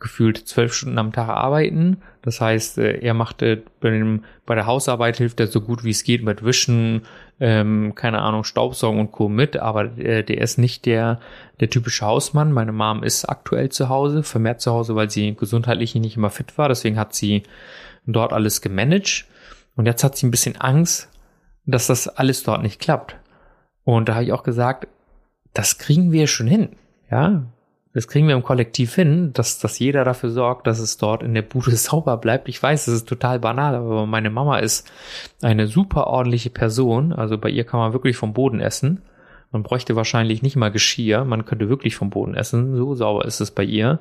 gefühlt 0.00 0.48
zwölf 0.48 0.72
Stunden 0.72 0.98
am 0.98 1.12
Tag 1.12 1.28
arbeiten. 1.28 1.98
Das 2.22 2.40
heißt, 2.40 2.78
äh, 2.78 2.98
er 3.00 3.12
macht 3.12 3.42
äh, 3.42 3.60
bei, 3.80 3.90
dem, 3.90 4.24
bei 4.46 4.54
der 4.54 4.66
Hausarbeit 4.66 5.18
hilft 5.18 5.40
er 5.40 5.46
so 5.46 5.60
gut 5.60 5.84
wie 5.84 5.90
es 5.90 6.04
geht 6.04 6.24
mit 6.24 6.44
Wischen, 6.44 7.02
ähm, 7.38 7.94
keine 7.94 8.22
Ahnung, 8.22 8.44
Staubsaugen 8.44 9.00
und 9.00 9.12
Co. 9.12 9.28
mit, 9.28 9.56
aber 9.56 9.98
äh, 9.98 10.22
der 10.22 10.40
ist 10.40 10.56
nicht 10.56 10.86
der, 10.86 11.20
der 11.60 11.68
typische 11.68 12.06
Hausmann. 12.06 12.52
Meine 12.52 12.72
Mom 12.72 13.02
ist 13.02 13.26
aktuell 13.26 13.68
zu 13.68 13.90
Hause, 13.90 14.22
vermehrt 14.22 14.62
zu 14.62 14.72
Hause, 14.72 14.96
weil 14.96 15.10
sie 15.10 15.34
gesundheitlich 15.34 15.94
nicht 15.94 16.16
immer 16.16 16.30
fit 16.30 16.56
war. 16.56 16.68
Deswegen 16.68 16.98
hat 16.98 17.14
sie 17.14 17.42
dort 18.06 18.32
alles 18.32 18.62
gemanagt. 18.62 19.26
Und 19.76 19.86
jetzt 19.86 20.04
hat 20.04 20.16
sie 20.16 20.26
ein 20.26 20.30
bisschen 20.30 20.56
Angst, 20.56 21.10
dass 21.66 21.88
das 21.88 22.08
alles 22.08 22.42
dort 22.42 22.62
nicht 22.62 22.80
klappt. 22.80 23.16
Und 23.84 24.08
da 24.08 24.14
habe 24.14 24.24
ich 24.24 24.32
auch 24.32 24.44
gesagt, 24.44 24.88
das 25.52 25.78
kriegen 25.78 26.10
wir 26.10 26.26
schon 26.26 26.46
hin. 26.46 26.70
Ja, 27.10 27.44
das 27.94 28.08
kriegen 28.08 28.26
wir 28.26 28.34
im 28.34 28.42
Kollektiv 28.42 28.96
hin, 28.96 29.32
dass, 29.32 29.60
dass 29.60 29.78
jeder 29.78 30.04
dafür 30.04 30.30
sorgt, 30.30 30.66
dass 30.66 30.80
es 30.80 30.98
dort 30.98 31.22
in 31.22 31.32
der 31.32 31.42
Bude 31.42 31.70
sauber 31.76 32.16
bleibt. 32.16 32.48
Ich 32.48 32.60
weiß, 32.60 32.88
es 32.88 32.94
ist 32.94 33.08
total 33.08 33.38
banal, 33.38 33.76
aber 33.76 34.04
meine 34.04 34.30
Mama 34.30 34.58
ist 34.58 34.90
eine 35.40 35.68
super 35.68 36.08
ordentliche 36.08 36.50
Person. 36.50 37.12
Also 37.12 37.38
bei 37.38 37.48
ihr 37.48 37.64
kann 37.64 37.78
man 37.78 37.92
wirklich 37.92 38.16
vom 38.16 38.32
Boden 38.34 38.60
essen. 38.60 39.02
Man 39.52 39.62
bräuchte 39.62 39.94
wahrscheinlich 39.94 40.42
nicht 40.42 40.56
mal 40.56 40.72
Geschirr. 40.72 41.24
Man 41.24 41.44
könnte 41.44 41.68
wirklich 41.68 41.94
vom 41.94 42.10
Boden 42.10 42.34
essen. 42.34 42.76
So 42.76 42.96
sauber 42.96 43.24
ist 43.24 43.40
es 43.40 43.52
bei 43.52 43.62
ihr. 43.62 44.00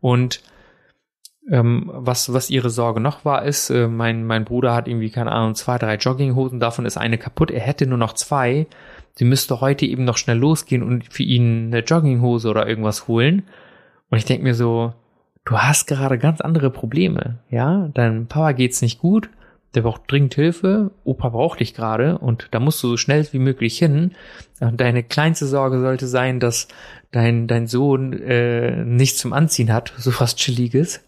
Und 0.00 0.40
ähm, 1.50 1.90
was, 1.92 2.32
was 2.32 2.48
ihre 2.48 2.70
Sorge 2.70 3.00
noch 3.00 3.26
war, 3.26 3.44
ist, 3.44 3.68
äh, 3.68 3.86
mein, 3.86 4.24
mein 4.24 4.46
Bruder 4.46 4.74
hat 4.74 4.88
irgendwie, 4.88 5.10
keine 5.10 5.32
Ahnung, 5.32 5.54
zwei, 5.54 5.76
drei 5.76 5.96
Jogginghosen, 5.96 6.58
davon 6.58 6.86
ist 6.86 6.96
eine 6.96 7.18
kaputt. 7.18 7.50
Er 7.50 7.60
hätte 7.60 7.86
nur 7.86 7.98
noch 7.98 8.14
zwei. 8.14 8.66
Sie 9.16 9.24
müsste 9.24 9.60
heute 9.60 9.86
eben 9.86 10.04
noch 10.04 10.18
schnell 10.18 10.38
losgehen 10.38 10.82
und 10.82 11.12
für 11.12 11.22
ihn 11.22 11.68
eine 11.72 11.82
Jogginghose 11.82 12.48
oder 12.48 12.68
irgendwas 12.68 13.08
holen. 13.08 13.44
Und 14.10 14.18
ich 14.18 14.26
denke 14.26 14.44
mir 14.44 14.54
so, 14.54 14.92
du 15.44 15.58
hast 15.58 15.86
gerade 15.86 16.18
ganz 16.18 16.40
andere 16.40 16.70
Probleme, 16.70 17.38
ja? 17.50 17.88
Deinem 17.94 18.26
Papa 18.26 18.52
geht's 18.52 18.82
nicht 18.82 18.98
gut, 18.98 19.30
der 19.74 19.82
braucht 19.82 20.10
dringend 20.10 20.34
Hilfe, 20.34 20.90
Opa 21.04 21.30
braucht 21.30 21.60
dich 21.60 21.74
gerade 21.74 22.18
und 22.18 22.48
da 22.50 22.60
musst 22.60 22.82
du 22.82 22.88
so 22.88 22.96
schnell 22.96 23.26
wie 23.32 23.38
möglich 23.38 23.78
hin. 23.78 24.12
Deine 24.60 25.02
kleinste 25.02 25.46
Sorge 25.46 25.80
sollte 25.80 26.06
sein, 26.06 26.40
dass 26.40 26.68
dein, 27.10 27.46
dein 27.46 27.66
Sohn 27.66 28.12
äh, 28.12 28.84
nichts 28.84 29.18
zum 29.18 29.32
Anziehen 29.32 29.72
hat, 29.72 29.92
so 29.96 30.12
was 30.18 30.36
Chilliges. 30.36 31.04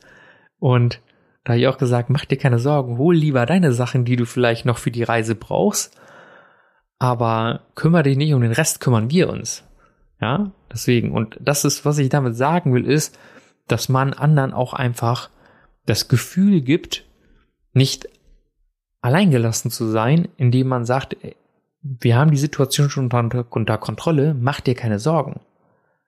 Und 0.58 1.00
da 1.44 1.52
habe 1.52 1.60
ich 1.60 1.66
auch 1.66 1.78
gesagt, 1.78 2.10
mach 2.10 2.24
dir 2.24 2.36
keine 2.36 2.58
Sorgen, 2.58 2.98
hol 2.98 3.14
lieber 3.14 3.46
deine 3.46 3.72
Sachen, 3.72 4.04
die 4.04 4.16
du 4.16 4.26
vielleicht 4.26 4.66
noch 4.66 4.78
für 4.78 4.90
die 4.90 5.02
Reise 5.02 5.34
brauchst, 5.34 5.98
aber 6.98 7.60
kümmere 7.74 8.04
dich 8.04 8.16
nicht 8.16 8.34
um 8.34 8.40
den 8.40 8.52
Rest, 8.52 8.80
kümmern 8.80 9.10
wir 9.10 9.28
uns. 9.28 9.64
Ja, 10.20 10.50
deswegen. 10.72 11.12
Und 11.12 11.36
das 11.40 11.64
ist, 11.64 11.84
was 11.84 11.98
ich 11.98 12.08
damit 12.08 12.36
sagen 12.36 12.74
will, 12.74 12.84
ist, 12.84 13.18
dass 13.68 13.88
man 13.88 14.12
anderen 14.12 14.52
auch 14.52 14.72
einfach 14.72 15.30
das 15.86 16.08
Gefühl 16.08 16.60
gibt, 16.60 17.04
nicht 17.72 18.08
alleingelassen 19.00 19.70
zu 19.70 19.86
sein, 19.86 20.28
indem 20.36 20.68
man 20.68 20.84
sagt, 20.84 21.16
wir 21.82 22.16
haben 22.16 22.30
die 22.32 22.36
Situation 22.36 22.90
schon 22.90 23.10
unter, 23.12 23.46
unter 23.50 23.78
Kontrolle, 23.78 24.34
mach 24.34 24.60
dir 24.60 24.74
keine 24.74 24.98
Sorgen. 24.98 25.40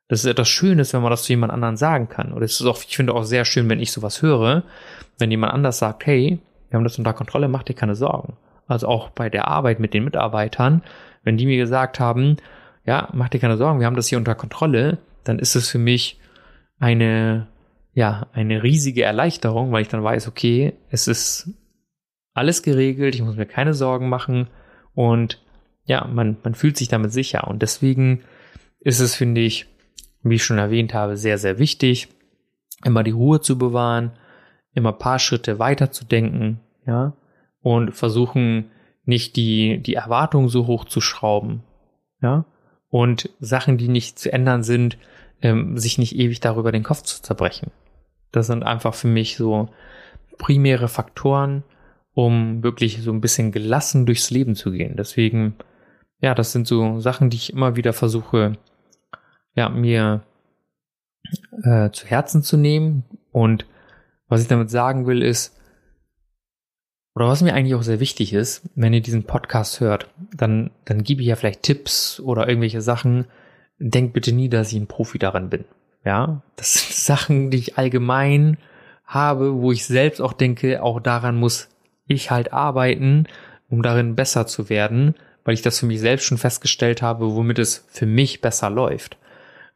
Das 0.09 0.20
ist 0.20 0.26
etwas 0.26 0.49
Schönes, 0.49 0.93
wenn 0.93 1.03
man 1.03 1.11
das 1.11 1.22
zu 1.22 1.32
jemand 1.32 1.53
anderen 1.53 1.76
sagen 1.76 2.09
kann. 2.09 2.32
Und 2.32 2.43
es 2.43 2.61
ist 2.61 2.66
auch, 2.66 2.82
ich 2.82 2.97
finde 2.97 3.14
auch 3.14 3.22
sehr 3.22 3.45
schön, 3.45 3.68
wenn 3.68 3.78
ich 3.78 3.93
sowas 3.93 4.22
höre, 4.22 4.64
wenn 5.18 5.30
jemand 5.30 5.53
anders 5.53 5.78
sagt, 5.78 6.05
hey, 6.05 6.41
wir 6.68 6.76
haben 6.76 6.84
das 6.84 6.99
unter 6.99 7.12
Kontrolle, 7.12 7.47
mach 7.47 7.62
dir 7.62 7.74
keine 7.74 7.95
Sorgen. 7.95 8.36
Also 8.70 8.86
auch 8.86 9.10
bei 9.10 9.28
der 9.28 9.48
Arbeit 9.48 9.80
mit 9.80 9.94
den 9.94 10.04
Mitarbeitern, 10.04 10.82
wenn 11.24 11.36
die 11.36 11.46
mir 11.46 11.56
gesagt 11.56 11.98
haben, 11.98 12.36
ja, 12.84 13.08
mach 13.12 13.28
dir 13.28 13.40
keine 13.40 13.56
Sorgen, 13.56 13.80
wir 13.80 13.86
haben 13.86 13.96
das 13.96 14.06
hier 14.06 14.18
unter 14.18 14.34
Kontrolle, 14.34 14.98
dann 15.24 15.38
ist 15.38 15.54
es 15.56 15.68
für 15.68 15.78
mich 15.78 16.20
eine, 16.78 17.48
ja, 17.92 18.28
eine 18.32 18.62
riesige 18.62 19.02
Erleichterung, 19.02 19.72
weil 19.72 19.82
ich 19.82 19.88
dann 19.88 20.04
weiß, 20.04 20.28
okay, 20.28 20.74
es 20.88 21.08
ist 21.08 21.50
alles 22.32 22.62
geregelt, 22.62 23.14
ich 23.14 23.22
muss 23.22 23.36
mir 23.36 23.46
keine 23.46 23.74
Sorgen 23.74 24.08
machen 24.08 24.48
und 24.94 25.42
ja, 25.84 26.06
man, 26.06 26.36
man 26.44 26.54
fühlt 26.54 26.76
sich 26.76 26.88
damit 26.88 27.12
sicher. 27.12 27.48
Und 27.48 27.62
deswegen 27.62 28.22
ist 28.78 29.00
es, 29.00 29.16
finde 29.16 29.40
ich, 29.40 29.66
wie 30.22 30.36
ich 30.36 30.44
schon 30.44 30.58
erwähnt 30.58 30.94
habe, 30.94 31.16
sehr, 31.16 31.38
sehr 31.38 31.58
wichtig, 31.58 32.08
immer 32.84 33.02
die 33.02 33.10
Ruhe 33.10 33.40
zu 33.40 33.58
bewahren, 33.58 34.12
immer 34.74 34.92
paar 34.92 35.18
Schritte 35.18 35.58
weiter 35.58 35.90
zu 35.90 36.04
denken, 36.04 36.60
ja, 36.86 37.14
und 37.62 37.92
versuchen 37.92 38.70
nicht 39.04 39.36
die, 39.36 39.78
die 39.78 39.94
Erwartungen 39.94 40.48
so 40.48 40.66
hoch 40.66 40.84
zu 40.84 41.00
schrauben, 41.00 41.62
ja, 42.22 42.44
und 42.88 43.30
Sachen, 43.40 43.78
die 43.78 43.88
nicht 43.88 44.18
zu 44.18 44.32
ändern 44.32 44.62
sind, 44.62 44.98
ähm, 45.42 45.78
sich 45.78 45.98
nicht 45.98 46.16
ewig 46.16 46.40
darüber 46.40 46.72
den 46.72 46.82
Kopf 46.82 47.02
zu 47.02 47.22
zerbrechen. 47.22 47.70
Das 48.32 48.46
sind 48.46 48.62
einfach 48.62 48.94
für 48.94 49.08
mich 49.08 49.36
so 49.36 49.68
primäre 50.38 50.88
Faktoren, 50.88 51.62
um 52.14 52.62
wirklich 52.62 53.02
so 53.02 53.12
ein 53.12 53.20
bisschen 53.20 53.52
gelassen 53.52 54.06
durchs 54.06 54.30
Leben 54.30 54.54
zu 54.54 54.72
gehen. 54.72 54.96
Deswegen, 54.96 55.54
ja, 56.20 56.34
das 56.34 56.52
sind 56.52 56.66
so 56.66 57.00
Sachen, 57.00 57.30
die 57.30 57.36
ich 57.36 57.52
immer 57.52 57.76
wieder 57.76 57.92
versuche 57.92 58.56
ja, 59.54 59.68
mir 59.68 60.22
äh, 61.62 61.90
zu 61.90 62.06
Herzen 62.06 62.42
zu 62.42 62.56
nehmen. 62.56 63.04
Und 63.32 63.66
was 64.28 64.42
ich 64.42 64.48
damit 64.48 64.70
sagen 64.70 65.06
will, 65.06 65.22
ist, 65.22 65.59
oder 67.14 67.28
was 67.28 67.42
mir 67.42 67.54
eigentlich 67.54 67.74
auch 67.74 67.82
sehr 67.82 68.00
wichtig 68.00 68.32
ist, 68.32 68.62
wenn 68.74 68.94
ihr 68.94 69.00
diesen 69.00 69.24
Podcast 69.24 69.80
hört, 69.80 70.08
dann, 70.34 70.70
dann 70.84 71.02
gebe 71.02 71.22
ich 71.22 71.28
ja 71.28 71.36
vielleicht 71.36 71.62
Tipps 71.62 72.20
oder 72.20 72.48
irgendwelche 72.48 72.82
Sachen. 72.82 73.26
Denkt 73.78 74.12
bitte 74.12 74.32
nie, 74.32 74.48
dass 74.48 74.72
ich 74.72 74.78
ein 74.78 74.86
Profi 74.86 75.18
darin 75.18 75.50
bin. 75.50 75.64
Ja, 76.04 76.42
das 76.56 76.74
sind 76.74 76.92
Sachen, 76.96 77.50
die 77.50 77.58
ich 77.58 77.78
allgemein 77.78 78.58
habe, 79.04 79.54
wo 79.54 79.72
ich 79.72 79.86
selbst 79.86 80.20
auch 80.20 80.32
denke, 80.32 80.82
auch 80.82 81.00
daran 81.00 81.36
muss 81.36 81.68
ich 82.06 82.30
halt 82.30 82.52
arbeiten, 82.52 83.26
um 83.68 83.82
darin 83.82 84.14
besser 84.14 84.46
zu 84.46 84.68
werden, 84.68 85.14
weil 85.44 85.54
ich 85.54 85.62
das 85.62 85.80
für 85.80 85.86
mich 85.86 86.00
selbst 86.00 86.24
schon 86.24 86.38
festgestellt 86.38 87.02
habe, 87.02 87.34
womit 87.34 87.58
es 87.58 87.84
für 87.88 88.06
mich 88.06 88.40
besser 88.40 88.70
läuft. 88.70 89.16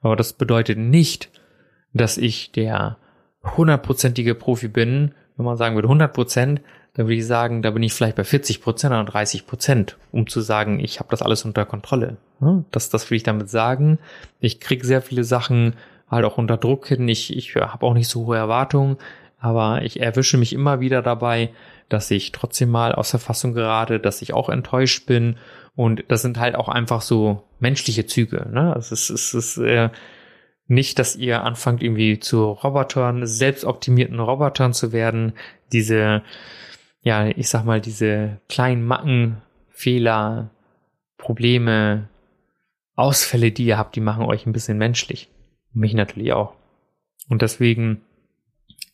Aber 0.03 0.14
das 0.14 0.35
bedeutet 0.35 0.78
nicht, 0.78 1.30
dass 1.93 2.18
ich 2.18 2.53
der 2.53 2.99
hundertprozentige 3.57 4.35
Profi 4.35 4.68
bin. 4.68 5.14
Wenn 5.37 5.47
man 5.47 5.57
sagen 5.57 5.74
würde 5.74 5.89
100 5.89 6.12
Prozent, 6.12 6.61
dann 6.95 7.07
würde 7.07 7.16
ich 7.16 7.26
sagen, 7.26 7.62
da 7.62 7.70
bin 7.70 7.82
ich 7.82 7.92
vielleicht 7.92 8.16
bei 8.16 8.24
40 8.24 8.62
Prozent 8.62 8.92
oder 8.95 9.05
30 9.05 9.47
Prozent, 9.47 9.97
um 10.12 10.28
zu 10.28 10.40
sagen, 10.40 10.78
ich 10.78 11.01
habe 11.01 11.11
das 11.11 11.22
alles 11.22 11.45
unter 11.45 11.66
Kontrolle. 11.66 12.16
Das, 12.70 12.88
das 12.88 13.11
will 13.11 13.16
ich 13.16 13.24
damit 13.24 13.51
sagen. 13.51 13.99
Ich 14.40 14.61
kriege 14.61 14.86
sehr 14.86 15.03
viele 15.03 15.24
Sachen 15.24 15.74
halt 16.09 16.24
auch 16.24 16.38
unter 16.38 16.57
Druck 16.57 16.86
hin. 16.86 17.09
Ich, 17.09 17.36
ich 17.36 17.57
habe 17.57 17.84
auch 17.84 17.95
nicht 17.95 18.09
so 18.09 18.26
hohe 18.26 18.36
Erwartungen, 18.36 18.97
aber 19.38 19.82
ich 19.82 20.01
erwische 20.01 20.38
mich 20.38 20.53
immer 20.53 20.80
wieder 20.80 21.03
dabei, 21.03 21.51
dass 21.88 22.11
ich 22.11 22.32
trotzdem 22.32 22.70
mal 22.70 22.95
aus 22.95 23.11
der 23.11 23.20
Fassung 23.20 23.55
gerate, 23.55 23.99
dass 23.99 24.22
ich 24.22 24.32
auch 24.32 24.49
enttäuscht 24.49 25.07
bin 25.07 25.36
und 25.76 26.05
das 26.09 26.22
sind 26.22 26.38
halt 26.38 26.55
auch 26.55 26.68
einfach 26.68 27.03
so 27.03 27.42
menschliche 27.59 28.07
Züge. 28.07 28.49
Ne? 28.53 28.72
Also 28.72 28.95
es 28.95 29.11
ist, 29.11 29.34
es 29.34 29.57
ist 29.57 29.59
äh, 29.59 29.90
nicht, 30.68 30.99
dass 30.99 31.16
ihr 31.16 31.42
anfangt 31.42 31.82
irgendwie 31.82 32.20
zu 32.20 32.45
Robotern, 32.45 33.26
selbstoptimierten 33.26 34.20
Robotern 34.20 34.72
zu 34.72 34.92
werden. 34.92 35.32
Diese, 35.72 36.22
ja, 37.05 37.26
ich 37.26 37.50
sag 37.50 37.64
mal, 37.64 37.80
diese 37.80 38.40
kleinen 38.48 38.82
Macken, 38.82 39.42
Fehler, 39.68 40.50
Probleme, 41.18 42.09
Ausfälle, 42.96 43.52
die 43.52 43.66
ihr 43.66 43.78
habt, 43.78 43.94
die 43.94 44.00
machen 44.00 44.24
euch 44.24 44.46
ein 44.46 44.52
bisschen 44.52 44.78
menschlich. 44.78 45.30
Mich 45.72 45.92
natürlich 45.92 46.32
auch. 46.32 46.55
Und 47.28 47.42
deswegen 47.42 48.00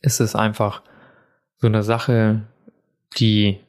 ist 0.00 0.20
es 0.20 0.34
einfach 0.34 0.82
so 1.56 1.68
eine 1.68 1.84
Sache, 1.84 2.42
die 3.16 3.60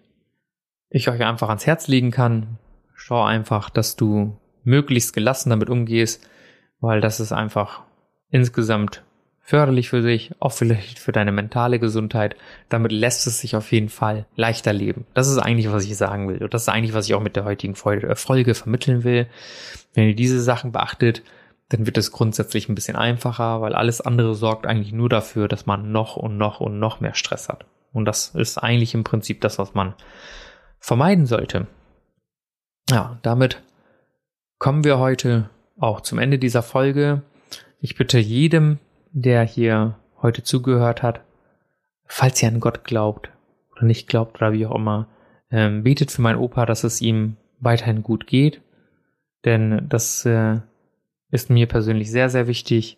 ich 0.89 1.07
euch 1.07 1.21
einfach 1.23 1.49
ans 1.49 1.67
Herz 1.67 1.87
legen 1.87 2.09
kann, 2.09 2.57
schau 2.95 3.23
einfach, 3.23 3.69
dass 3.69 3.95
du 3.95 4.37
möglichst 4.63 5.13
gelassen 5.13 5.51
damit 5.51 5.69
umgehst, 5.69 6.27
weil 6.79 6.99
das 6.99 7.19
ist 7.19 7.31
einfach 7.31 7.83
insgesamt 8.29 9.03
förderlich 9.41 9.89
für 9.89 10.01
dich, 10.01 10.31
auch 10.39 10.51
vielleicht 10.53 10.99
für 10.99 11.11
deine 11.11 11.31
mentale 11.31 11.79
Gesundheit. 11.79 12.35
Damit 12.69 12.91
lässt 12.91 13.27
es 13.27 13.39
sich 13.39 13.55
auf 13.55 13.71
jeden 13.71 13.89
Fall 13.89 14.25
leichter 14.35 14.71
leben. 14.71 15.05
Das 15.13 15.27
ist 15.27 15.39
eigentlich, 15.39 15.71
was 15.71 15.83
ich 15.83 15.97
sagen 15.97 16.29
will. 16.29 16.43
Und 16.43 16.53
das 16.53 16.63
ist 16.63 16.69
eigentlich, 16.69 16.93
was 16.93 17.07
ich 17.07 17.15
auch 17.15 17.21
mit 17.21 17.35
der 17.35 17.45
heutigen 17.45 17.73
äh, 17.73 18.15
Folge 18.15 18.55
vermitteln 18.55 19.03
will. 19.03 19.27
Wenn 19.93 20.07
ihr 20.07 20.15
diese 20.15 20.41
Sachen 20.41 20.71
beachtet, 20.71 21.23
dann 21.69 21.85
wird 21.85 21.97
es 21.97 22.11
grundsätzlich 22.11 22.69
ein 22.69 22.75
bisschen 22.75 22.95
einfacher, 22.95 23.61
weil 23.61 23.73
alles 23.73 24.01
andere 24.01 24.35
sorgt 24.35 24.67
eigentlich 24.67 24.93
nur 24.93 25.09
dafür, 25.09 25.47
dass 25.47 25.65
man 25.65 25.91
noch 25.91 26.17
und 26.17 26.37
noch 26.37 26.59
und 26.59 26.79
noch 26.79 26.99
mehr 26.99 27.15
Stress 27.15 27.49
hat. 27.49 27.65
Und 27.93 28.05
das 28.05 28.29
ist 28.35 28.57
eigentlich 28.57 28.93
im 28.93 29.03
Prinzip 29.03 29.41
das, 29.41 29.57
was 29.57 29.73
man 29.73 29.93
vermeiden 30.79 31.25
sollte. 31.25 31.67
Ja, 32.89 33.19
damit 33.21 33.61
kommen 34.59 34.83
wir 34.83 34.99
heute 34.99 35.49
auch 35.79 36.01
zum 36.01 36.19
Ende 36.19 36.39
dieser 36.39 36.61
Folge. 36.61 37.21
Ich 37.79 37.95
bitte 37.95 38.19
jedem, 38.19 38.79
der 39.11 39.43
hier 39.43 39.95
heute 40.21 40.43
zugehört 40.43 41.03
hat, 41.03 41.21
falls 42.05 42.41
ihr 42.41 42.49
an 42.49 42.59
Gott 42.59 42.83
glaubt 42.83 43.29
oder 43.71 43.85
nicht 43.85 44.07
glaubt 44.07 44.37
oder 44.37 44.53
wie 44.53 44.65
auch 44.65 44.75
immer, 44.75 45.07
ähm, 45.51 45.83
betet 45.83 46.11
für 46.11 46.21
meinen 46.21 46.39
Opa, 46.39 46.65
dass 46.65 46.83
es 46.83 47.01
ihm 47.01 47.37
weiterhin 47.59 48.03
gut 48.03 48.27
geht. 48.27 48.61
Denn 49.45 49.87
das 49.89 50.25
äh, 50.25 50.59
ist 51.29 51.49
mir 51.49 51.67
persönlich 51.67 52.11
sehr, 52.11 52.29
sehr 52.29 52.47
wichtig. 52.47 52.97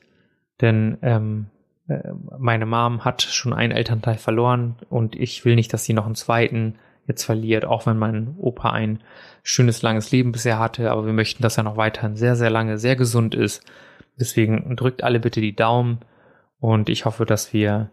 Denn 0.61 0.97
ähm, 1.01 1.47
äh, 1.87 1.99
meine 2.37 2.65
Mom 2.65 3.05
hat 3.05 3.21
schon 3.21 3.53
einen 3.53 3.71
Elternteil 3.71 4.17
verloren 4.17 4.75
und 4.89 5.15
ich 5.15 5.45
will 5.45 5.55
nicht, 5.55 5.73
dass 5.73 5.85
sie 5.85 5.93
noch 5.93 6.05
einen 6.05 6.15
zweiten 6.15 6.75
jetzt 7.07 7.23
verliert, 7.23 7.65
auch 7.65 7.85
wenn 7.85 7.97
mein 7.97 8.35
Opa 8.37 8.71
ein 8.71 8.99
schönes, 9.43 9.81
langes 9.81 10.11
Leben 10.11 10.31
bisher 10.31 10.59
hatte, 10.59 10.91
aber 10.91 11.05
wir 11.05 11.13
möchten, 11.13 11.43
dass 11.43 11.57
er 11.57 11.63
noch 11.63 11.77
weiterhin 11.77 12.15
sehr, 12.15 12.35
sehr 12.35 12.49
lange, 12.49 12.77
sehr 12.77 12.95
gesund 12.95 13.35
ist. 13.35 13.65
Deswegen 14.19 14.75
drückt 14.75 15.03
alle 15.03 15.19
bitte 15.19 15.41
die 15.41 15.55
Daumen 15.55 15.99
und 16.59 16.89
ich 16.89 17.05
hoffe, 17.05 17.25
dass 17.25 17.51
wir 17.51 17.89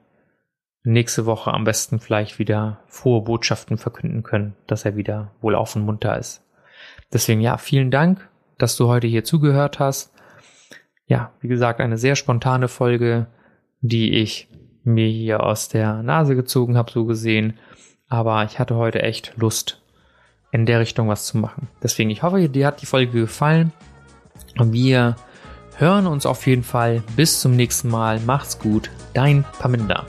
nächste 0.82 1.26
Woche 1.26 1.52
am 1.52 1.64
besten 1.64 1.98
vielleicht 1.98 2.38
wieder 2.38 2.80
frohe 2.86 3.22
Botschaften 3.22 3.78
verkünden 3.78 4.22
können, 4.22 4.54
dass 4.66 4.84
er 4.84 4.96
wieder 4.96 5.32
wohlauf 5.40 5.76
und 5.76 5.84
munter 5.84 6.18
ist. 6.18 6.42
Deswegen 7.12 7.40
ja, 7.40 7.58
vielen 7.58 7.90
Dank, 7.90 8.28
dass 8.58 8.76
du 8.76 8.88
heute 8.88 9.06
hier 9.06 9.24
zugehört 9.24 9.78
hast. 9.78 10.12
ja, 11.06 11.32
wie 11.40 11.48
gesagt, 11.48 11.80
eine 11.80 11.98
sehr 11.98 12.14
spontane 12.14 12.68
Folge, 12.68 13.26
die 13.80 14.12
ich 14.12 14.48
mir 14.84 15.08
hier 15.08 15.42
aus 15.42 15.68
der 15.68 16.02
Nase 16.02 16.36
gezogen 16.36 16.76
habe, 16.76 16.90
so 16.90 17.04
gesehen. 17.04 17.58
Aber 18.10 18.44
ich 18.44 18.58
hatte 18.58 18.74
heute 18.74 19.02
echt 19.02 19.32
Lust, 19.36 19.80
in 20.50 20.66
der 20.66 20.80
Richtung 20.80 21.08
was 21.08 21.26
zu 21.26 21.38
machen. 21.38 21.68
Deswegen, 21.82 22.10
ich 22.10 22.22
hoffe, 22.22 22.48
dir 22.48 22.66
hat 22.66 22.82
die 22.82 22.86
Folge 22.86 23.20
gefallen. 23.20 23.72
Wir 24.56 25.16
hören 25.76 26.06
uns 26.06 26.26
auf 26.26 26.46
jeden 26.46 26.64
Fall. 26.64 27.02
Bis 27.16 27.40
zum 27.40 27.56
nächsten 27.56 27.88
Mal. 27.88 28.20
Macht's 28.20 28.58
gut. 28.58 28.90
Dein 29.14 29.44
Paminda. 29.60 30.04